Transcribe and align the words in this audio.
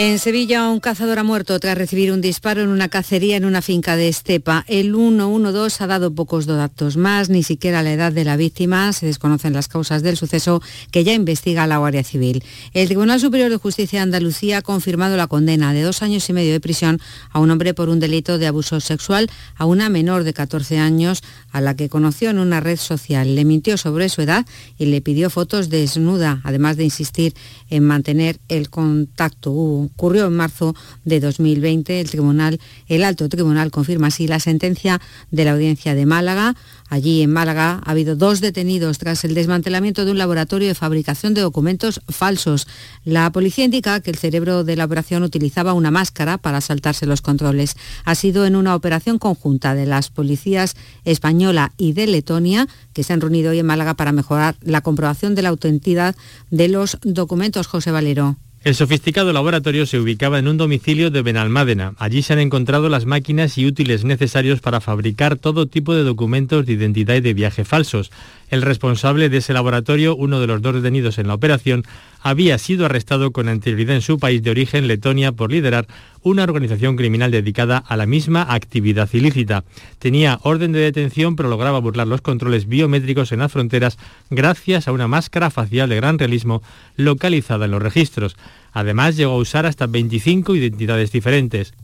En 0.00 0.20
Sevilla, 0.20 0.68
un 0.68 0.78
cazador 0.78 1.18
ha 1.18 1.24
muerto 1.24 1.58
tras 1.58 1.76
recibir 1.76 2.12
un 2.12 2.20
disparo 2.20 2.62
en 2.62 2.68
una 2.68 2.88
cacería 2.88 3.36
en 3.36 3.44
una 3.44 3.62
finca 3.62 3.96
de 3.96 4.06
Estepa. 4.06 4.64
El 4.68 4.94
112 4.94 5.82
ha 5.82 5.86
dado 5.88 6.14
pocos 6.14 6.46
datos 6.46 6.96
más, 6.96 7.30
ni 7.30 7.42
siquiera 7.42 7.82
la 7.82 7.92
edad 7.92 8.12
de 8.12 8.22
la 8.22 8.36
víctima. 8.36 8.92
Se 8.92 9.06
desconocen 9.06 9.54
las 9.54 9.66
causas 9.66 10.04
del 10.04 10.16
suceso 10.16 10.62
que 10.92 11.02
ya 11.02 11.14
investiga 11.14 11.66
la 11.66 11.78
Guardia 11.78 12.04
Civil. 12.04 12.44
El 12.74 12.86
Tribunal 12.86 13.18
Superior 13.18 13.50
de 13.50 13.56
Justicia 13.56 13.98
de 13.98 14.04
Andalucía 14.04 14.58
ha 14.58 14.62
confirmado 14.62 15.16
la 15.16 15.26
condena 15.26 15.72
de 15.72 15.82
dos 15.82 16.00
años 16.00 16.28
y 16.28 16.32
medio 16.32 16.52
de 16.52 16.60
prisión 16.60 17.00
a 17.32 17.40
un 17.40 17.50
hombre 17.50 17.74
por 17.74 17.88
un 17.88 17.98
delito 17.98 18.38
de 18.38 18.46
abuso 18.46 18.78
sexual 18.78 19.28
a 19.56 19.64
una 19.64 19.88
menor 19.88 20.22
de 20.22 20.32
14 20.32 20.78
años 20.78 21.24
a 21.50 21.60
la 21.60 21.74
que 21.74 21.88
conoció 21.88 22.30
en 22.30 22.38
una 22.38 22.60
red 22.60 22.76
social. 22.76 23.34
Le 23.34 23.44
mintió 23.44 23.76
sobre 23.76 24.08
su 24.10 24.22
edad 24.22 24.46
y 24.78 24.86
le 24.86 25.00
pidió 25.00 25.28
fotos 25.28 25.70
desnuda, 25.70 26.40
además 26.44 26.76
de 26.76 26.84
insistir 26.84 27.34
en 27.68 27.82
mantener 27.82 28.38
el 28.46 28.70
contacto 28.70 29.87
ocurrió 29.94 30.26
en 30.26 30.34
marzo 30.34 30.74
de 31.04 31.20
2020. 31.20 32.00
El 32.00 32.10
tribunal, 32.10 32.60
el 32.86 33.04
alto 33.04 33.28
tribunal 33.28 33.70
confirma 33.70 34.08
así 34.08 34.26
la 34.26 34.40
sentencia 34.40 35.00
de 35.30 35.44
la 35.44 35.52
audiencia 35.52 35.94
de 35.94 36.06
Málaga. 36.06 36.54
Allí 36.90 37.22
en 37.22 37.32
Málaga 37.32 37.82
ha 37.84 37.90
habido 37.90 38.16
dos 38.16 38.40
detenidos 38.40 38.98
tras 38.98 39.24
el 39.24 39.34
desmantelamiento 39.34 40.04
de 40.04 40.10
un 40.10 40.18
laboratorio 40.18 40.68
de 40.68 40.74
fabricación 40.74 41.34
de 41.34 41.42
documentos 41.42 42.00
falsos. 42.08 42.66
La 43.04 43.30
policía 43.30 43.64
indica 43.66 44.00
que 44.00 44.10
el 44.10 44.16
cerebro 44.16 44.64
de 44.64 44.76
la 44.76 44.86
operación 44.86 45.22
utilizaba 45.22 45.74
una 45.74 45.90
máscara 45.90 46.38
para 46.38 46.60
saltarse 46.60 47.04
los 47.04 47.20
controles. 47.20 47.76
Ha 48.04 48.14
sido 48.14 48.46
en 48.46 48.56
una 48.56 48.74
operación 48.74 49.18
conjunta 49.18 49.74
de 49.74 49.86
las 49.86 50.08
policías 50.08 50.76
española 51.04 51.72
y 51.76 51.92
de 51.92 52.06
Letonia 52.06 52.68
que 52.94 53.02
se 53.02 53.12
han 53.12 53.20
reunido 53.20 53.50
hoy 53.50 53.58
en 53.58 53.66
Málaga 53.66 53.94
para 53.94 54.12
mejorar 54.12 54.56
la 54.62 54.80
comprobación 54.80 55.34
de 55.34 55.42
la 55.42 55.50
autenticidad 55.50 56.16
de 56.50 56.68
los 56.68 56.98
documentos. 57.02 57.66
José 57.66 57.90
Valero. 57.90 58.36
El 58.64 58.74
sofisticado 58.74 59.32
laboratorio 59.32 59.86
se 59.86 60.00
ubicaba 60.00 60.40
en 60.40 60.48
un 60.48 60.56
domicilio 60.56 61.10
de 61.10 61.22
Benalmádena. 61.22 61.94
Allí 61.96 62.22
se 62.22 62.32
han 62.32 62.40
encontrado 62.40 62.88
las 62.88 63.06
máquinas 63.06 63.56
y 63.56 63.64
útiles 63.66 64.04
necesarios 64.04 64.60
para 64.60 64.80
fabricar 64.80 65.36
todo 65.36 65.66
tipo 65.66 65.94
de 65.94 66.02
documentos 66.02 66.66
de 66.66 66.72
identidad 66.72 67.14
y 67.14 67.20
de 67.20 67.34
viaje 67.34 67.64
falsos. 67.64 68.10
El 68.50 68.62
responsable 68.62 69.28
de 69.28 69.38
ese 69.38 69.52
laboratorio, 69.52 70.16
uno 70.16 70.40
de 70.40 70.46
los 70.46 70.62
dos 70.62 70.74
detenidos 70.74 71.18
en 71.18 71.28
la 71.28 71.34
operación, 71.34 71.84
había 72.22 72.58
sido 72.58 72.86
arrestado 72.86 73.30
con 73.30 73.48
anterioridad 73.48 73.96
en 73.96 74.02
su 74.02 74.18
país 74.18 74.42
de 74.42 74.50
origen, 74.50 74.88
Letonia, 74.88 75.32
por 75.32 75.52
liderar 75.52 75.86
una 76.22 76.44
organización 76.44 76.96
criminal 76.96 77.30
dedicada 77.30 77.78
a 77.78 77.96
la 77.96 78.06
misma 78.06 78.46
actividad 78.48 79.08
ilícita. 79.12 79.64
Tenía 79.98 80.38
orden 80.42 80.72
de 80.72 80.80
detención, 80.80 81.36
pero 81.36 81.48
lograba 81.48 81.78
burlar 81.78 82.08
los 82.08 82.22
controles 82.22 82.66
biométricos 82.66 83.32
en 83.32 83.40
las 83.40 83.52
fronteras 83.52 83.98
gracias 84.30 84.88
a 84.88 84.92
una 84.92 85.08
máscara 85.08 85.50
facial 85.50 85.88
de 85.88 85.96
gran 85.96 86.18
realismo 86.18 86.62
localizada 86.96 87.66
en 87.66 87.70
los 87.72 87.82
registros. 87.82 88.36
Además, 88.72 89.16
llegó 89.16 89.32
a 89.32 89.38
usar 89.38 89.66
hasta 89.66 89.86
25 89.86 90.54
identidades 90.56 91.12
diferentes. 91.12 91.74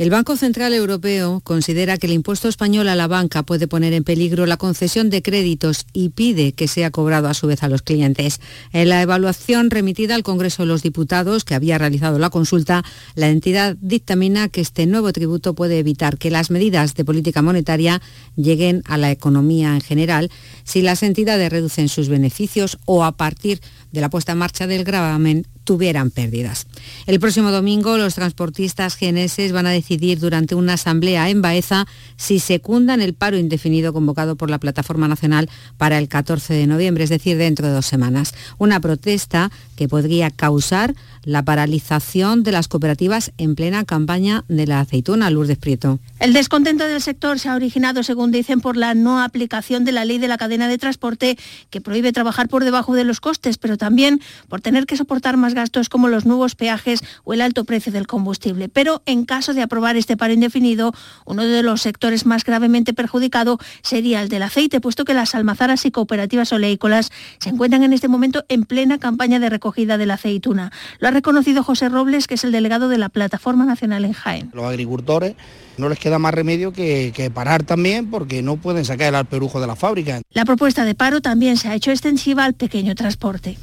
El 0.00 0.08
Banco 0.08 0.34
Central 0.38 0.72
Europeo 0.72 1.42
considera 1.44 1.98
que 1.98 2.06
el 2.06 2.14
impuesto 2.14 2.48
español 2.48 2.88
a 2.88 2.94
la 2.94 3.06
banca 3.06 3.42
puede 3.42 3.68
poner 3.68 3.92
en 3.92 4.02
peligro 4.02 4.46
la 4.46 4.56
concesión 4.56 5.10
de 5.10 5.20
créditos 5.20 5.84
y 5.92 6.08
pide 6.08 6.52
que 6.52 6.68
sea 6.68 6.90
cobrado 6.90 7.28
a 7.28 7.34
su 7.34 7.46
vez 7.46 7.62
a 7.62 7.68
los 7.68 7.82
clientes. 7.82 8.40
En 8.72 8.88
la 8.88 9.02
evaluación 9.02 9.68
remitida 9.68 10.14
al 10.14 10.22
Congreso 10.22 10.62
de 10.62 10.68
los 10.68 10.82
Diputados, 10.82 11.44
que 11.44 11.54
había 11.54 11.76
realizado 11.76 12.18
la 12.18 12.30
consulta, 12.30 12.82
la 13.14 13.28
entidad 13.28 13.76
dictamina 13.78 14.48
que 14.48 14.62
este 14.62 14.86
nuevo 14.86 15.12
tributo 15.12 15.54
puede 15.54 15.78
evitar 15.78 16.16
que 16.16 16.30
las 16.30 16.50
medidas 16.50 16.94
de 16.94 17.04
política 17.04 17.42
monetaria 17.42 18.00
lleguen 18.36 18.82
a 18.86 18.96
la 18.96 19.10
economía 19.10 19.74
en 19.74 19.82
general 19.82 20.30
si 20.64 20.80
las 20.80 21.02
entidades 21.02 21.52
reducen 21.52 21.90
sus 21.90 22.08
beneficios 22.08 22.78
o 22.86 23.04
a 23.04 23.18
partir 23.18 23.60
de 23.92 24.00
la 24.00 24.08
puesta 24.08 24.32
en 24.32 24.38
marcha 24.38 24.66
del 24.66 24.84
gravamen 24.84 25.46
tuvieran 25.64 26.10
pérdidas. 26.10 26.66
El 27.06 27.20
próximo 27.20 27.50
domingo 27.50 27.98
los 27.98 28.14
transportistas 28.14 28.96
GNS 28.98 29.52
van 29.52 29.66
a 29.66 29.70
decidir 29.70 30.18
durante 30.18 30.54
una 30.54 30.74
asamblea 30.74 31.30
en 31.30 31.42
Baeza 31.42 31.86
si 32.16 32.40
secundan 32.40 33.00
el 33.00 33.14
paro 33.14 33.36
indefinido 33.36 33.92
convocado 33.92 34.36
por 34.36 34.50
la 34.50 34.58
Plataforma 34.58 35.08
Nacional 35.08 35.48
para 35.76 35.98
el 35.98 36.08
14 36.08 36.54
de 36.54 36.66
noviembre, 36.66 37.04
es 37.04 37.10
decir, 37.10 37.36
dentro 37.36 37.66
de 37.66 37.74
dos 37.74 37.86
semanas. 37.86 38.34
Una 38.58 38.80
protesta 38.80 39.50
que 39.76 39.88
podría 39.88 40.30
causar 40.30 40.94
la 41.24 41.44
paralización 41.44 42.42
de 42.42 42.52
las 42.52 42.68
cooperativas 42.68 43.32
en 43.38 43.54
plena 43.54 43.84
campaña 43.84 44.44
de 44.48 44.66
la 44.66 44.80
aceituna, 44.80 45.30
Lourdes 45.30 45.58
Prieto. 45.58 46.00
El 46.18 46.32
descontento 46.32 46.86
del 46.86 47.00
sector 47.00 47.38
se 47.38 47.48
ha 47.48 47.54
originado, 47.54 48.02
según 48.02 48.30
dicen, 48.30 48.60
por 48.60 48.76
la 48.76 48.94
no 48.94 49.22
aplicación 49.22 49.84
de 49.84 49.92
la 49.92 50.04
ley 50.04 50.18
de 50.18 50.28
la 50.28 50.38
cadena 50.38 50.68
de 50.68 50.78
transporte 50.78 51.38
que 51.70 51.80
prohíbe 51.80 52.12
trabajar 52.12 52.48
por 52.48 52.64
debajo 52.64 52.94
de 52.94 53.04
los 53.04 53.20
costes, 53.20 53.58
pero 53.58 53.76
también 53.76 54.20
por 54.48 54.60
tener 54.60 54.86
que 54.86 54.96
soportar 54.96 55.36
más 55.36 55.54
gastos 55.54 55.88
como 55.88 56.08
los 56.08 56.26
nuevos 56.26 56.54
peajes 56.54 57.00
o 57.24 57.34
el 57.34 57.40
alto 57.40 57.64
precio 57.64 57.92
del 57.92 58.06
combustible. 58.06 58.68
Pero 58.68 59.02
en 59.06 59.24
caso 59.24 59.54
de 59.54 59.62
aprobar 59.62 59.96
este 59.96 60.16
paro 60.16 60.32
indefinido, 60.32 60.92
uno 61.24 61.44
de 61.44 61.62
los 61.62 61.82
sectores 61.82 62.26
más 62.26 62.44
gravemente 62.44 62.94
perjudicado 62.94 63.58
sería 63.82 64.22
el 64.22 64.28
del 64.28 64.42
aceite, 64.42 64.80
puesto 64.80 65.04
que 65.04 65.14
las 65.14 65.34
almazaras 65.34 65.84
y 65.84 65.90
cooperativas 65.90 66.52
oleícolas 66.52 67.10
se 67.38 67.50
encuentran 67.50 67.82
en 67.82 67.92
este 67.92 68.08
momento 68.08 68.44
en 68.48 68.64
plena 68.64 68.98
campaña 68.98 69.38
de 69.38 69.50
recogida 69.50 69.98
de 69.98 70.06
la 70.06 70.14
aceituna 70.14 70.72
ha 71.10 71.12
reconocido 71.12 71.64
José 71.64 71.88
Robles, 71.88 72.26
que 72.26 72.34
es 72.34 72.44
el 72.44 72.52
delegado 72.52 72.88
de 72.88 72.96
la 72.96 73.08
Plataforma 73.08 73.64
Nacional 73.64 74.04
en 74.04 74.12
Jaén. 74.12 74.50
Los 74.54 74.64
agricultores 74.64 75.34
no 75.76 75.88
les 75.88 75.98
queda 75.98 76.18
más 76.18 76.32
remedio 76.32 76.72
que, 76.72 77.30
parar 77.34 77.64
también 77.64 78.10
porque 78.10 78.42
no 78.42 78.56
pueden 78.56 78.84
sacar 78.84 79.08
el 79.08 79.14
alperujo 79.16 79.60
de 79.60 79.66
la 79.66 79.76
fábrica. 79.76 80.20
La 80.30 80.44
propuesta 80.44 80.84
de 80.84 80.94
paro 80.94 81.20
también 81.20 81.56
se 81.56 81.68
ha 81.68 81.74
hecho 81.74 81.90
extensiva 81.90 82.44
al 82.44 82.54
pequeño 82.54 82.94
transporte. 82.94 83.58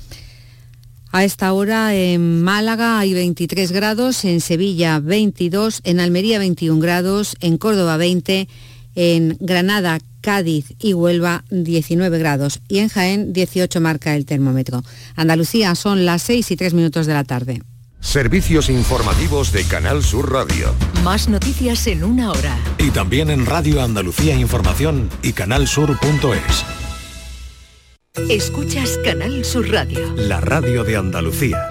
A 1.11 1.23
esta 1.23 1.53
hora 1.53 1.95
en 1.95 2.43
Málaga 2.43 2.99
hay 2.99 3.13
23 3.13 3.71
grados, 3.71 4.25
en 4.25 4.41
Sevilla 4.41 4.99
22, 4.99 5.81
en 5.85 6.01
Almería 6.01 6.39
21 6.39 6.81
grados, 6.81 7.37
en 7.39 7.57
Córdoba 7.57 7.95
20, 7.95 8.49
en 8.97 9.37
Granada 9.39 9.99
Cádiz 10.21 10.73
y 10.79 10.93
Huelva 10.93 11.45
19 11.51 12.17
grados 12.17 12.59
y 12.67 12.79
en 12.79 12.89
Jaén 12.89 13.31
18 13.31 13.79
marca 13.79 14.15
el 14.15 14.25
termómetro. 14.25 14.83
Andalucía 15.15 15.75
son 15.75 16.05
las 16.05 16.23
6 16.23 16.51
y 16.51 16.57
3 16.57 16.73
minutos 16.73 17.05
de 17.05 17.13
la 17.13 17.23
tarde. 17.23 17.61
Servicios 17.99 18.69
informativos 18.69 19.51
de 19.51 19.63
Canal 19.65 20.03
Sur 20.03 20.31
Radio. 20.31 20.73
Más 21.03 21.29
noticias 21.29 21.85
en 21.87 22.03
una 22.03 22.31
hora. 22.31 22.57
Y 22.79 22.89
también 22.89 23.29
en 23.29 23.45
Radio 23.45 23.81
Andalucía 23.81 24.35
Información 24.35 25.09
y 25.21 25.33
canalsur.es. 25.33 26.65
Escuchas 28.29 28.97
Canal 29.05 29.45
Sur 29.45 29.69
Radio. 29.69 30.13
La 30.15 30.41
radio 30.41 30.83
de 30.83 30.95
Andalucía. 30.95 31.69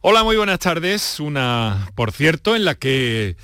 Hola, 0.00 0.22
muy 0.22 0.36
buenas 0.36 0.60
tardes. 0.60 1.18
Una, 1.18 1.90
por 1.96 2.12
cierto, 2.12 2.54
en 2.54 2.64
la 2.64 2.76
que 2.76 3.36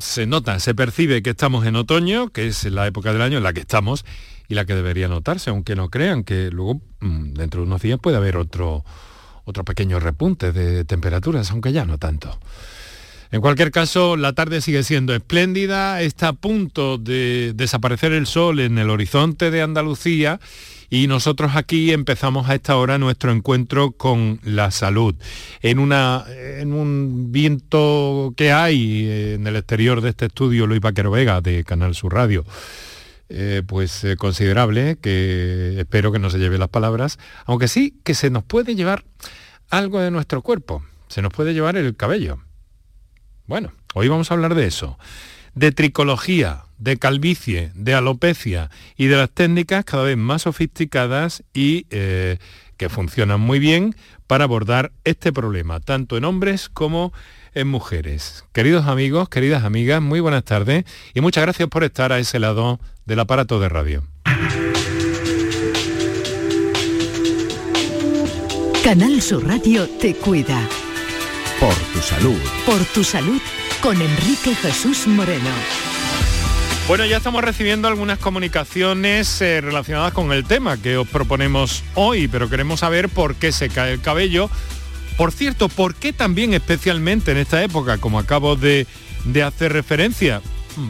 se 0.00 0.26
nota, 0.26 0.58
se 0.60 0.74
percibe 0.74 1.22
que 1.22 1.30
estamos 1.30 1.66
en 1.66 1.76
otoño, 1.76 2.30
que 2.30 2.46
es 2.46 2.64
la 2.64 2.86
época 2.86 3.12
del 3.12 3.22
año 3.22 3.38
en 3.38 3.44
la 3.44 3.52
que 3.52 3.60
estamos 3.60 4.04
y 4.48 4.54
la 4.54 4.64
que 4.64 4.74
debería 4.74 5.08
notarse, 5.08 5.50
aunque 5.50 5.76
no 5.76 5.90
crean 5.90 6.24
que 6.24 6.50
luego 6.50 6.80
mm, 7.00 7.34
dentro 7.34 7.60
de 7.60 7.66
unos 7.66 7.82
días 7.82 7.98
puede 8.00 8.16
haber 8.16 8.36
otro, 8.36 8.84
otro 9.44 9.64
pequeño 9.64 10.00
repunte 10.00 10.52
de 10.52 10.84
temperaturas, 10.84 11.50
aunque 11.50 11.72
ya 11.72 11.84
no 11.84 11.98
tanto. 11.98 12.38
En 13.32 13.40
cualquier 13.40 13.70
caso, 13.70 14.16
la 14.16 14.32
tarde 14.32 14.60
sigue 14.60 14.82
siendo 14.82 15.14
espléndida, 15.14 16.00
está 16.00 16.28
a 16.28 16.32
punto 16.32 16.96
de 16.98 17.52
desaparecer 17.54 18.12
el 18.12 18.26
sol 18.26 18.60
en 18.60 18.78
el 18.78 18.90
horizonte 18.90 19.50
de 19.50 19.62
Andalucía 19.62 20.38
y 20.88 21.08
nosotros 21.08 21.52
aquí 21.56 21.92
empezamos 21.92 22.48
a 22.48 22.54
esta 22.54 22.76
hora 22.76 22.98
nuestro 22.98 23.32
encuentro 23.32 23.92
con 23.92 24.38
la 24.44 24.70
salud. 24.70 25.14
En, 25.60 25.78
una, 25.78 26.24
en 26.28 26.72
un 26.72 27.32
viento 27.32 28.32
que 28.36 28.52
hay 28.52 29.34
en 29.34 29.46
el 29.46 29.56
exterior 29.56 30.00
de 30.00 30.10
este 30.10 30.26
estudio, 30.26 30.66
Luis 30.66 30.80
Vaquero 30.80 31.10
Vega, 31.10 31.40
de 31.40 31.64
Canal 31.64 31.94
Sur 31.94 32.14
Radio, 32.14 32.44
eh, 33.28 33.62
pues 33.66 34.04
eh, 34.04 34.16
considerable, 34.16 34.98
que 35.00 35.80
espero 35.80 36.12
que 36.12 36.20
no 36.20 36.30
se 36.30 36.38
lleve 36.38 36.58
las 36.58 36.68
palabras, 36.68 37.18
aunque 37.44 37.66
sí 37.66 37.94
que 38.04 38.14
se 38.14 38.30
nos 38.30 38.44
puede 38.44 38.76
llevar 38.76 39.04
algo 39.68 39.98
de 39.98 40.12
nuestro 40.12 40.42
cuerpo, 40.42 40.84
se 41.08 41.22
nos 41.22 41.32
puede 41.32 41.52
llevar 41.52 41.76
el 41.76 41.96
cabello. 41.96 42.45
Bueno, 43.46 43.72
hoy 43.94 44.08
vamos 44.08 44.30
a 44.30 44.34
hablar 44.34 44.56
de 44.56 44.66
eso, 44.66 44.98
de 45.54 45.70
tricología, 45.70 46.64
de 46.78 46.96
calvicie, 46.96 47.70
de 47.74 47.94
alopecia 47.94 48.70
y 48.96 49.06
de 49.06 49.16
las 49.16 49.30
técnicas 49.30 49.84
cada 49.84 50.02
vez 50.02 50.16
más 50.16 50.42
sofisticadas 50.42 51.44
y 51.54 51.86
eh, 51.90 52.38
que 52.76 52.88
funcionan 52.88 53.40
muy 53.40 53.60
bien 53.60 53.94
para 54.26 54.44
abordar 54.44 54.90
este 55.04 55.32
problema, 55.32 55.78
tanto 55.78 56.16
en 56.16 56.24
hombres 56.24 56.68
como 56.68 57.12
en 57.54 57.68
mujeres. 57.68 58.44
Queridos 58.52 58.86
amigos, 58.86 59.28
queridas 59.28 59.62
amigas, 59.62 60.02
muy 60.02 60.18
buenas 60.18 60.42
tardes 60.42 60.84
y 61.14 61.20
muchas 61.20 61.42
gracias 61.42 61.68
por 61.68 61.84
estar 61.84 62.12
a 62.12 62.18
ese 62.18 62.40
lado 62.40 62.80
del 63.04 63.20
aparato 63.20 63.60
de 63.60 63.68
radio. 63.68 64.02
Canal 68.82 69.22
Sur 69.22 69.46
Radio 69.46 69.88
te 70.00 70.14
cuida. 70.14 70.68
Por 71.60 71.74
tu 71.74 72.02
salud. 72.02 72.38
Por 72.66 72.84
tu 72.84 73.02
salud 73.02 73.40
con 73.80 74.00
Enrique 74.00 74.54
Jesús 74.54 75.06
Moreno. 75.06 75.48
Bueno, 76.86 77.06
ya 77.06 77.16
estamos 77.16 77.42
recibiendo 77.42 77.88
algunas 77.88 78.18
comunicaciones 78.18 79.40
eh, 79.40 79.62
relacionadas 79.62 80.12
con 80.12 80.32
el 80.32 80.44
tema 80.44 80.76
que 80.76 80.98
os 80.98 81.08
proponemos 81.08 81.82
hoy, 81.94 82.28
pero 82.28 82.50
queremos 82.50 82.80
saber 82.80 83.08
por 83.08 83.36
qué 83.36 83.52
se 83.52 83.70
cae 83.70 83.94
el 83.94 84.02
cabello. 84.02 84.50
Por 85.16 85.32
cierto, 85.32 85.70
¿por 85.70 85.94
qué 85.94 86.12
también 86.12 86.52
especialmente 86.52 87.32
en 87.32 87.38
esta 87.38 87.64
época, 87.64 87.96
como 87.96 88.18
acabo 88.18 88.56
de, 88.56 88.86
hacer 89.42 89.72
referencia, 89.72 90.42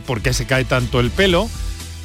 por 0.04 0.20
qué 0.20 0.32
se 0.32 0.46
cae 0.46 0.64
tanto 0.64 0.98
el 0.98 1.12
pelo? 1.12 1.48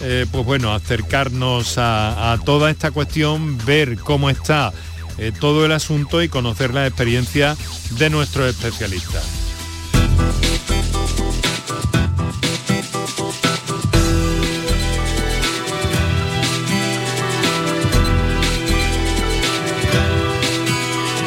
eh, 0.00 0.26
pues 0.30 0.44
bueno, 0.44 0.72
acercarnos 0.72 1.74
a, 1.76 2.38
toda 2.44 2.70
esta 2.70 2.92
cuestión, 2.92 3.58
ver 3.66 3.98
cómo 3.98 4.30
está 4.30 4.72
eh, 5.18 5.32
todo 5.38 5.66
el 5.66 5.72
asunto 5.72 6.22
y 6.22 6.28
conocer 6.28 6.72
la 6.72 6.86
experiencia 6.86 7.56
de 7.98 8.08
nuestros 8.08 8.48
especialistas. 8.48 9.47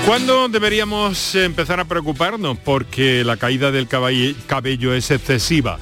¿Cuándo 0.06 0.50
deberíamos 0.50 1.36
empezar 1.36 1.80
a 1.80 1.86
preocuparnos 1.86 2.58
porque 2.58 3.24
la 3.24 3.38
caída 3.38 3.72
del 3.72 3.88
cabello 3.88 4.94
es 4.94 5.12
excesiva? 5.12 5.80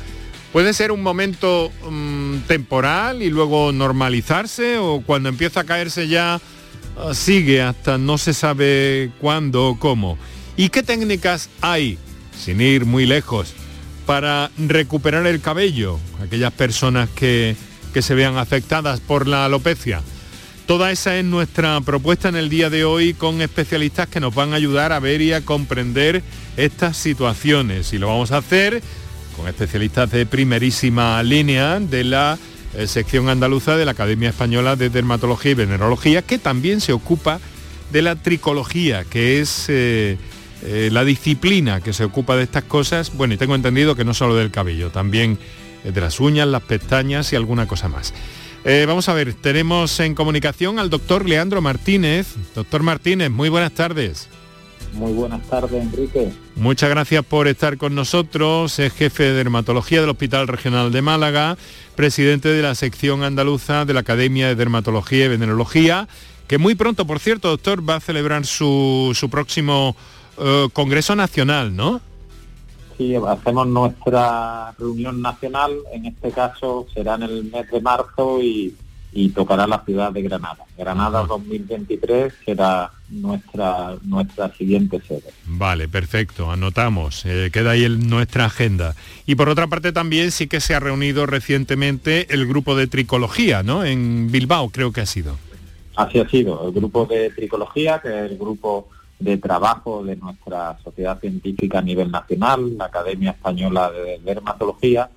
¿Puede 0.51 0.73
ser 0.73 0.91
un 0.91 1.01
momento 1.01 1.71
mm, 1.89 2.39
temporal 2.47 3.23
y 3.23 3.29
luego 3.29 3.71
normalizarse 3.71 4.77
o 4.77 5.01
cuando 5.05 5.29
empieza 5.29 5.61
a 5.61 5.63
caerse 5.63 6.07
ya 6.07 6.41
ah, 6.97 7.13
sigue 7.13 7.61
hasta 7.61 7.97
no 7.97 8.17
se 8.17 8.33
sabe 8.33 9.11
cuándo 9.19 9.67
o 9.67 9.79
cómo? 9.79 10.17
¿Y 10.57 10.69
qué 10.69 10.83
técnicas 10.83 11.49
hay, 11.61 11.97
sin 12.37 12.59
ir 12.61 12.85
muy 12.85 13.05
lejos, 13.05 13.53
para 14.05 14.51
recuperar 14.57 15.25
el 15.27 15.39
cabello? 15.39 15.97
Aquellas 16.21 16.51
personas 16.51 17.09
que, 17.09 17.55
que 17.93 18.01
se 18.01 18.15
vean 18.15 18.37
afectadas 18.37 18.99
por 18.99 19.27
la 19.27 19.45
alopecia. 19.45 20.01
Toda 20.69 20.91
esa 20.91 21.17
es 21.17 21.25
nuestra 21.25 21.81
propuesta 21.81 22.29
en 22.29 22.35
el 22.35 22.47
día 22.47 22.69
de 22.69 22.85
hoy 22.85 23.15
con 23.15 23.41
especialistas 23.41 24.07
que 24.07 24.19
nos 24.19 24.35
van 24.35 24.53
a 24.53 24.57
ayudar 24.57 24.91
a 24.91 24.99
ver 24.99 25.19
y 25.19 25.33
a 25.33 25.43
comprender 25.43 26.21
estas 26.57 26.95
situaciones. 26.95 27.91
Y 27.91 27.97
lo 27.97 28.05
vamos 28.05 28.31
a 28.31 28.37
hacer 28.37 28.83
con 29.35 29.47
especialistas 29.47 30.11
de 30.11 30.27
primerísima 30.27 31.23
línea 31.23 31.79
de 31.79 32.03
la 32.03 32.37
eh, 32.75 32.85
sección 32.85 33.29
andaluza 33.29 33.77
de 33.77 33.85
la 33.85 33.93
Academia 33.93 34.29
Española 34.29 34.75
de 34.75 34.91
Dermatología 34.91 35.53
y 35.53 35.55
Venerología, 35.55 36.21
que 36.21 36.37
también 36.37 36.81
se 36.81 36.93
ocupa 36.93 37.39
de 37.91 38.03
la 38.03 38.15
tricología, 38.15 39.05
que 39.05 39.41
es 39.41 39.65
eh, 39.69 40.19
eh, 40.61 40.89
la 40.91 41.03
disciplina 41.03 41.81
que 41.81 41.93
se 41.93 42.03
ocupa 42.03 42.35
de 42.35 42.43
estas 42.43 42.65
cosas. 42.65 43.11
Bueno, 43.17 43.33
y 43.33 43.37
tengo 43.37 43.55
entendido 43.55 43.95
que 43.95 44.05
no 44.05 44.13
solo 44.13 44.35
del 44.35 44.51
cabello, 44.51 44.91
también 44.91 45.39
de 45.83 45.99
las 45.99 46.19
uñas, 46.19 46.47
las 46.47 46.61
pestañas 46.61 47.33
y 47.33 47.35
alguna 47.35 47.65
cosa 47.65 47.89
más. 47.89 48.13
Vamos 48.85 49.09
a 49.09 49.13
ver, 49.13 49.33
tenemos 49.33 49.99
en 49.99 50.13
comunicación 50.13 50.77
al 50.77 50.91
doctor 50.91 51.27
Leandro 51.27 51.59
Martínez. 51.59 52.35
Doctor 52.53 52.83
Martínez, 52.83 53.31
muy 53.31 53.49
buenas 53.49 53.71
tardes. 53.71 54.29
Muy 54.93 55.11
buenas 55.11 55.41
tardes, 55.47 55.81
Enrique. 55.81 56.31
Muchas 56.55 56.89
gracias 56.89 57.25
por 57.25 57.47
estar 57.47 57.77
con 57.77 57.95
nosotros. 57.95 58.77
Es 58.77 58.93
jefe 58.93 59.23
de 59.23 59.33
dermatología 59.33 60.01
del 60.01 60.09
Hospital 60.11 60.47
Regional 60.47 60.91
de 60.91 61.01
Málaga, 61.01 61.57
presidente 61.95 62.49
de 62.49 62.61
la 62.61 62.75
sección 62.75 63.23
andaluza 63.23 63.85
de 63.85 63.93
la 63.93 64.01
Academia 64.01 64.47
de 64.47 64.55
Dermatología 64.55 65.25
y 65.25 65.29
Venerología, 65.29 66.07
que 66.47 66.59
muy 66.59 66.75
pronto, 66.75 67.07
por 67.07 67.19
cierto, 67.19 67.49
doctor, 67.49 67.87
va 67.87 67.95
a 67.95 67.99
celebrar 67.99 68.45
su, 68.45 69.15
próximo 69.31 69.95
eh, 70.37 70.67
Congreso 70.73 71.15
Nacional, 71.15 71.75
¿no? 71.75 72.01
Hacemos 73.27 73.67
nuestra 73.67 74.73
reunión 74.77 75.21
nacional, 75.21 75.71
en 75.93 76.05
este 76.05 76.31
caso 76.31 76.85
será 76.93 77.15
en 77.15 77.23
el 77.23 77.43
mes 77.45 77.69
de 77.71 77.81
marzo 77.81 78.41
y 78.41 78.75
y 79.11 79.29
tocará 79.29 79.65
la 79.65 79.83
ciudad 79.85 80.11
de 80.11 80.21
Granada. 80.21 80.65
Granada 80.77 81.23
2023 81.23 82.31
será 82.45 82.91
nuestra 83.09 83.95
nuestra 84.03 84.53
siguiente 84.55 85.01
sede. 85.07 85.33
Vale, 85.45 85.87
perfecto, 85.87 86.51
anotamos, 86.51 87.25
eh, 87.25 87.49
queda 87.51 87.71
ahí 87.71 87.85
en 87.85 88.07
nuestra 88.09 88.45
agenda. 88.45 88.95
Y 89.25 89.35
por 89.35 89.49
otra 89.49 89.67
parte 89.67 89.91
también 89.91 90.31
sí 90.31 90.47
que 90.47 90.59
se 90.59 90.75
ha 90.75 90.79
reunido 90.79 91.25
recientemente 91.25 92.33
el 92.33 92.47
grupo 92.47 92.75
de 92.75 92.87
tricología, 92.87 93.63
¿no? 93.63 93.83
En 93.83 94.31
Bilbao 94.31 94.69
creo 94.69 94.91
que 94.91 95.01
ha 95.01 95.05
sido. 95.05 95.37
Así 95.95 96.19
ha 96.19 96.29
sido, 96.29 96.67
el 96.67 96.73
grupo 96.73 97.05
de 97.05 97.29
tricología, 97.31 97.99
que 97.99 98.07
es 98.07 98.31
el 98.31 98.37
grupo 98.37 98.89
de 99.19 99.37
trabajo 99.37 100.03
de 100.03 100.15
nuestra 100.15 100.77
sociedad 100.83 101.19
científica 101.19 101.79
a 101.79 101.81
nivel 101.81 102.09
nacional, 102.09 102.77
la 102.77 102.85
Academia 102.85 103.31
Española 103.31 103.91
de 103.91 104.19
Dermatología, 104.19 105.09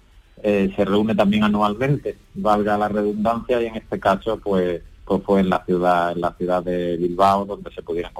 eh, 0.42 0.72
se 0.74 0.84
reúne 0.84 1.14
también 1.14 1.44
anualmente, 1.44 2.16
valga 2.34 2.76
la 2.76 2.88
redundancia, 2.88 3.62
y 3.62 3.66
en 3.66 3.76
este 3.76 4.00
caso 4.00 4.38
pues, 4.38 4.82
pues 5.04 5.22
fue 5.22 5.40
en 5.40 5.50
la 5.50 5.64
ciudad, 5.64 6.12
en 6.12 6.20
la 6.20 6.32
ciudad 6.32 6.64
de 6.64 6.96
Bilbao, 6.96 7.44
donde 7.44 7.72
se 7.72 7.82
pudieran 7.82 8.12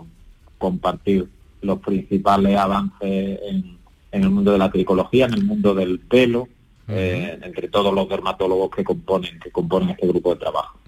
compartir 0.57 1.29
los 1.63 1.79
principales 1.81 2.57
avances 2.57 3.41
en, 3.43 3.79
el 4.13 4.31
mundo 4.31 4.53
de 4.53 4.59
la 4.59 4.71
tricología, 4.71 5.27
en 5.27 5.35
el 5.35 5.45
mundo 5.45 5.75
del 5.75 5.99
pelo, 5.99 6.47
eh, 6.87 7.39
entre 7.43 7.69
todos 7.69 7.93
los 7.95 8.09
dermatólogos 8.09 8.71
que 8.71 8.85
componen, 8.85 9.41
que 9.41 9.51
componen 9.51 9.91
este 9.91 10.07
grupo 10.07 10.35
de 10.35 10.41
trabajo. 10.41 10.79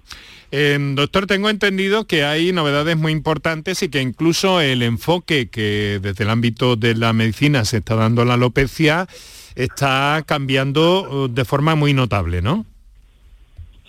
Eh, 0.51 0.77
doctor, 0.95 1.27
tengo 1.27 1.49
entendido 1.49 2.05
que 2.05 2.23
hay 2.23 2.51
novedades 2.51 2.97
muy 2.97 3.11
importantes 3.11 3.81
y 3.83 3.89
que 3.89 4.01
incluso 4.01 4.61
el 4.61 4.83
enfoque 4.83 5.49
que 5.49 5.99
desde 6.01 6.23
el 6.23 6.29
ámbito 6.29 6.75
de 6.75 6.95
la 6.95 7.13
medicina 7.13 7.65
se 7.65 7.77
está 7.77 7.95
dando 7.95 8.21
a 8.21 8.25
la 8.25 8.35
alopecia 8.35 9.07
está 9.55 10.23
cambiando 10.25 11.23
uh, 11.23 11.27
de 11.27 11.45
forma 11.45 11.75
muy 11.75 11.93
notable, 11.93 12.41
¿no? 12.41 12.65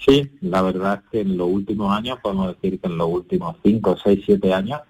Sí, 0.07 0.31
la 0.41 0.63
verdad 0.63 1.03
es 1.03 1.11
que 1.11 1.21
en 1.21 1.37
los 1.37 1.49
últimos 1.49 1.97
años, 1.97 2.19
podemos 2.23 2.55
decir 2.55 2.81
que 2.81 2.87
en 2.87 2.97
los 2.97 3.09
últimos 3.09 3.57
5, 3.65 3.97
6, 4.05 4.21
7 4.25 4.55
años, 4.55 4.81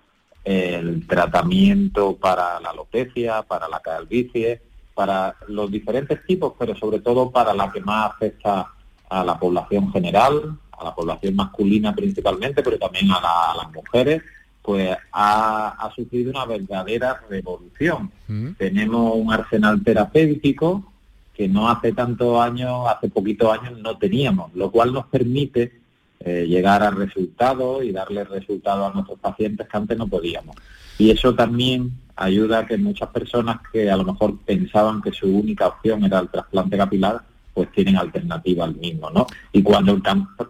el 0.44 1.06
tratamiento 1.06 2.16
para 2.16 2.61
la 2.61 2.70
alopecia, 2.70 3.42
para 3.42 3.68
la 3.68 3.80
calvicie, 3.80 4.61
para 4.94 5.35
los 5.49 5.70
diferentes 5.70 6.25
tipos, 6.26 6.52
pero 6.58 6.76
sobre 6.76 7.00
todo 7.00 7.30
para 7.30 7.52
la 7.54 7.73
que 7.73 7.80
más 7.80 8.12
afecta 8.12 8.73
a 9.08 9.25
la 9.25 9.38
población 9.38 9.90
general, 9.92 10.58
a 10.78 10.85
la 10.85 10.95
población 10.95 11.35
masculina 11.35 11.95
principalmente, 11.95 12.62
pero 12.62 12.78
también 12.78 13.11
a 13.11 13.54
las 13.56 13.73
mujeres, 13.73 14.23
pues 14.62 14.97
ha, 15.12 15.90
sufrido 15.95 16.30
una 16.30 16.45
verdadera 16.45 17.21
revolución. 17.30 18.11
Mm. 18.26 18.52
Tenemos 18.59 19.12
un 19.14 19.33
arsenal 19.33 19.83
terapéutico 19.83 20.92
que 21.33 21.49
no 21.49 21.68
hace 21.68 21.92
tantos 21.92 22.40
años, 22.40 22.88
hace 22.88 23.09
poquitos 23.09 23.52
años 23.52 23.78
no 23.78 23.97
teníamos, 23.99 24.54
lo 24.54 24.71
cual 24.71 24.92
nos 24.92 25.06
permite 25.06 25.80
eh, 26.21 26.47
llegar 26.49 26.83
a 26.83 26.90
resultados 26.90 27.85
y 27.85 27.92
darle 27.92 28.25
resultados 28.25 28.90
a 28.90 28.95
nuestros 28.95 29.18
pacientes 29.21 29.68
que 29.68 29.76
antes 29.76 29.99
no 29.99 30.09
podíamos. 30.09 30.56
Y 30.99 31.11
eso 31.11 31.35
también 31.35 31.92
ayuda 32.16 32.61
a 32.61 32.66
que 32.66 32.78
muchas 32.78 33.11
personas 33.11 33.59
que 33.71 33.90
a 33.90 33.97
lo 33.97 34.04
mejor 34.04 34.38
pensaban 34.38 35.02
que 35.02 35.12
su 35.12 35.28
única 35.28 35.68
opción 35.68 36.04
era 36.04 36.18
el 36.18 36.28
trasplante 36.28 36.78
capilar, 36.78 37.23
pues 37.56 37.72
tienen 37.72 37.96
alternativa 37.96 38.66
al 38.66 38.76
mismo, 38.76 39.08
¿no? 39.08 39.26
Y 39.50 39.62
cuando 39.62 39.92
el 39.92 40.02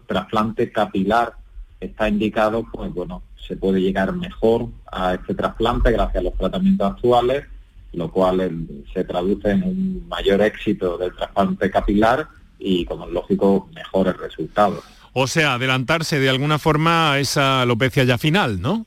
trasplante 0.09 0.73
capilar 0.73 1.35
está 1.79 2.09
indicado, 2.09 2.67
pues 2.73 2.93
bueno, 2.93 3.23
se 3.47 3.57
puede 3.57 3.81
llegar 3.81 4.13
mejor 4.13 4.67
a 4.91 5.15
este 5.15 5.33
trasplante 5.33 5.93
gracias 5.93 6.17
a 6.17 6.25
los 6.25 6.35
tratamientos 6.35 6.91
actuales, 6.91 7.47
lo 7.93 8.11
cual 8.11 8.67
se 8.93 9.05
traduce 9.05 9.53
en 9.53 9.63
un 9.63 10.09
mayor 10.09 10.43
éxito 10.43 10.99
del 10.99 11.15
trasplante 11.15 11.71
capilar 11.71 12.27
y, 12.59 12.85
como 12.87 13.07
es 13.07 13.13
lógico, 13.13 13.69
mejores 13.73 14.17
resultados. 14.17 14.83
O 15.13 15.29
sea, 15.29 15.55
adelantarse 15.55 16.19
de 16.19 16.29
alguna 16.29 16.59
forma 16.59 17.13
a 17.13 17.21
esa 17.21 17.63
alopecia 17.63 18.03
ya 18.03 18.19
final, 18.19 18.61
¿no? 18.61 18.85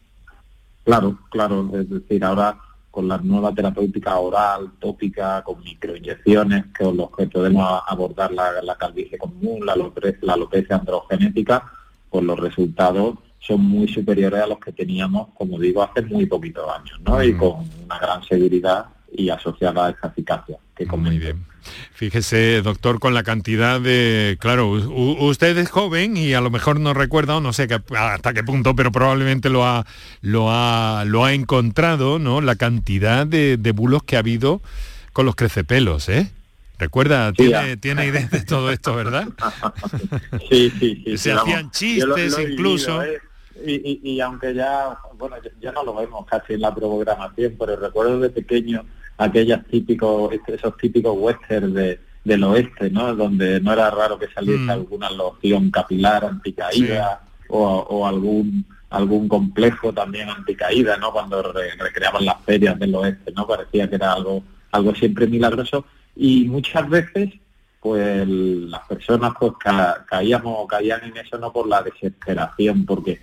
Claro, 0.83 1.17
claro. 1.29 1.71
Es 1.73 1.89
decir, 1.89 2.21
ahora 2.25 2.57
con 2.99 3.07
la 3.07 3.17
nueva 3.17 3.53
terapéutica 3.53 4.19
oral, 4.19 4.71
tópica, 4.77 5.41
con 5.41 5.63
microinyecciones, 5.63 6.65
con 6.77 6.97
los 6.97 7.09
que 7.15 7.27
podemos 7.27 7.81
abordar 7.87 8.29
la, 8.33 8.75
calvicie 8.77 9.17
común, 9.17 9.65
la 9.65 9.71
alopecia, 9.71 10.19
la 10.23 10.33
alopecia 10.33 10.75
androgenética, 10.75 11.63
pues 12.09 12.25
los 12.25 12.37
resultados 12.37 13.15
son 13.39 13.61
muy 13.61 13.87
superiores 13.87 14.41
a 14.41 14.47
los 14.47 14.59
que 14.59 14.73
teníamos, 14.73 15.29
como 15.33 15.57
digo, 15.57 15.81
hace 15.81 16.01
muy 16.01 16.25
poquitos 16.25 16.69
años, 16.69 16.99
¿no? 17.05 17.23
Y 17.23 17.37
con 17.37 17.59
una 17.85 17.99
gran 17.99 18.21
seguridad 18.23 18.87
y 19.11 19.29
asociada 19.29 19.87
a 19.87 19.89
esta 19.91 20.07
eficacia 20.07 20.57
que 20.75 20.85
Muy 20.97 21.19
bien. 21.19 21.45
Fíjese, 21.93 22.61
doctor, 22.61 22.99
con 22.99 23.13
la 23.13 23.23
cantidad 23.23 23.81
de... 23.81 24.37
Claro, 24.39 24.69
usted 24.69 25.57
es 25.57 25.69
joven 25.69 26.15
y 26.15 26.33
a 26.33 26.41
lo 26.41 26.49
mejor 26.49 26.79
no 26.79 26.93
recuerda, 26.93 27.37
o 27.37 27.41
no 27.41 27.51
sé 27.51 27.67
hasta 27.97 28.33
qué 28.33 28.43
punto, 28.43 28.75
pero 28.75 28.91
probablemente 28.91 29.49
lo 29.49 29.65
ha, 29.65 29.85
lo 30.21 30.51
ha, 30.51 31.03
lo 31.05 31.25
ha 31.25 31.33
encontrado, 31.33 32.17
¿no? 32.17 32.39
La 32.39 32.55
cantidad 32.55 33.27
de, 33.27 33.73
bulos 33.75 34.03
que 34.03 34.15
ha 34.15 34.19
habido 34.19 34.61
con 35.11 35.25
los 35.25 35.35
crecepelos, 35.35 36.07
¿eh? 36.09 36.31
Recuerda, 36.77 37.33
tiene, 37.33 37.75
tiene 37.75 38.05
idea 38.05 38.29
de 38.31 38.41
todo 38.41 38.71
esto, 38.71 38.95
¿verdad? 38.95 39.27
sí, 40.49 40.71
sí, 40.79 41.03
sí. 41.05 41.17
Se 41.17 41.33
hacían 41.33 41.71
chistes 41.71 42.37
incluso. 42.39 43.03
¿eh? 43.03 43.19
Y, 43.65 44.01
y, 44.03 44.21
aunque 44.21 44.53
ya, 44.53 44.97
bueno, 45.17 45.35
ya 45.59 45.71
no 45.71 45.83
lo 45.83 45.95
vemos 45.95 46.25
casi 46.25 46.53
en 46.53 46.61
la 46.61 46.73
programación, 46.73 47.55
pero 47.57 47.75
recuerdo 47.75 48.19
de 48.19 48.29
pequeño 48.29 48.85
aquellos 49.17 49.65
típicos, 49.67 50.33
esos 50.47 50.77
típicos 50.77 51.15
westerns 51.17 51.73
de, 51.73 51.99
del 52.23 52.43
oeste, 52.43 52.89
¿no? 52.89 53.13
Donde 53.15 53.59
no 53.59 53.73
era 53.73 53.89
raro 53.91 54.17
que 54.17 54.27
saliese 54.29 54.63
mm. 54.63 54.69
alguna 54.69 55.09
loción 55.11 55.71
capilar 55.71 56.25
anticaída 56.25 57.21
o, 57.49 58.05
algún 58.07 58.65
algún 58.91 59.27
complejo 59.27 59.93
también 59.93 60.29
anticaída, 60.29 60.97
¿no? 60.97 61.11
Cuando 61.11 61.53
recreaban 61.77 62.25
las 62.25 62.41
ferias 62.43 62.79
del 62.79 62.95
oeste, 62.95 63.31
¿no? 63.35 63.45
Parecía 63.45 63.87
que 63.87 63.95
era 63.95 64.13
algo 64.13 64.43
algo 64.71 64.95
siempre 64.95 65.27
milagroso 65.27 65.85
y 66.15 66.45
muchas 66.45 66.87
veces 66.89 67.29
pues 67.79 68.27
las 68.27 68.81
personas 68.87 69.33
pues 69.39 69.53
caíamos 70.07 70.53
o 70.57 70.67
caían 70.67 71.03
en 71.03 71.17
eso 71.17 71.37
no 71.37 71.51
por 71.53 71.67
la 71.67 71.81
desesperación, 71.81 72.85
porque 72.85 73.19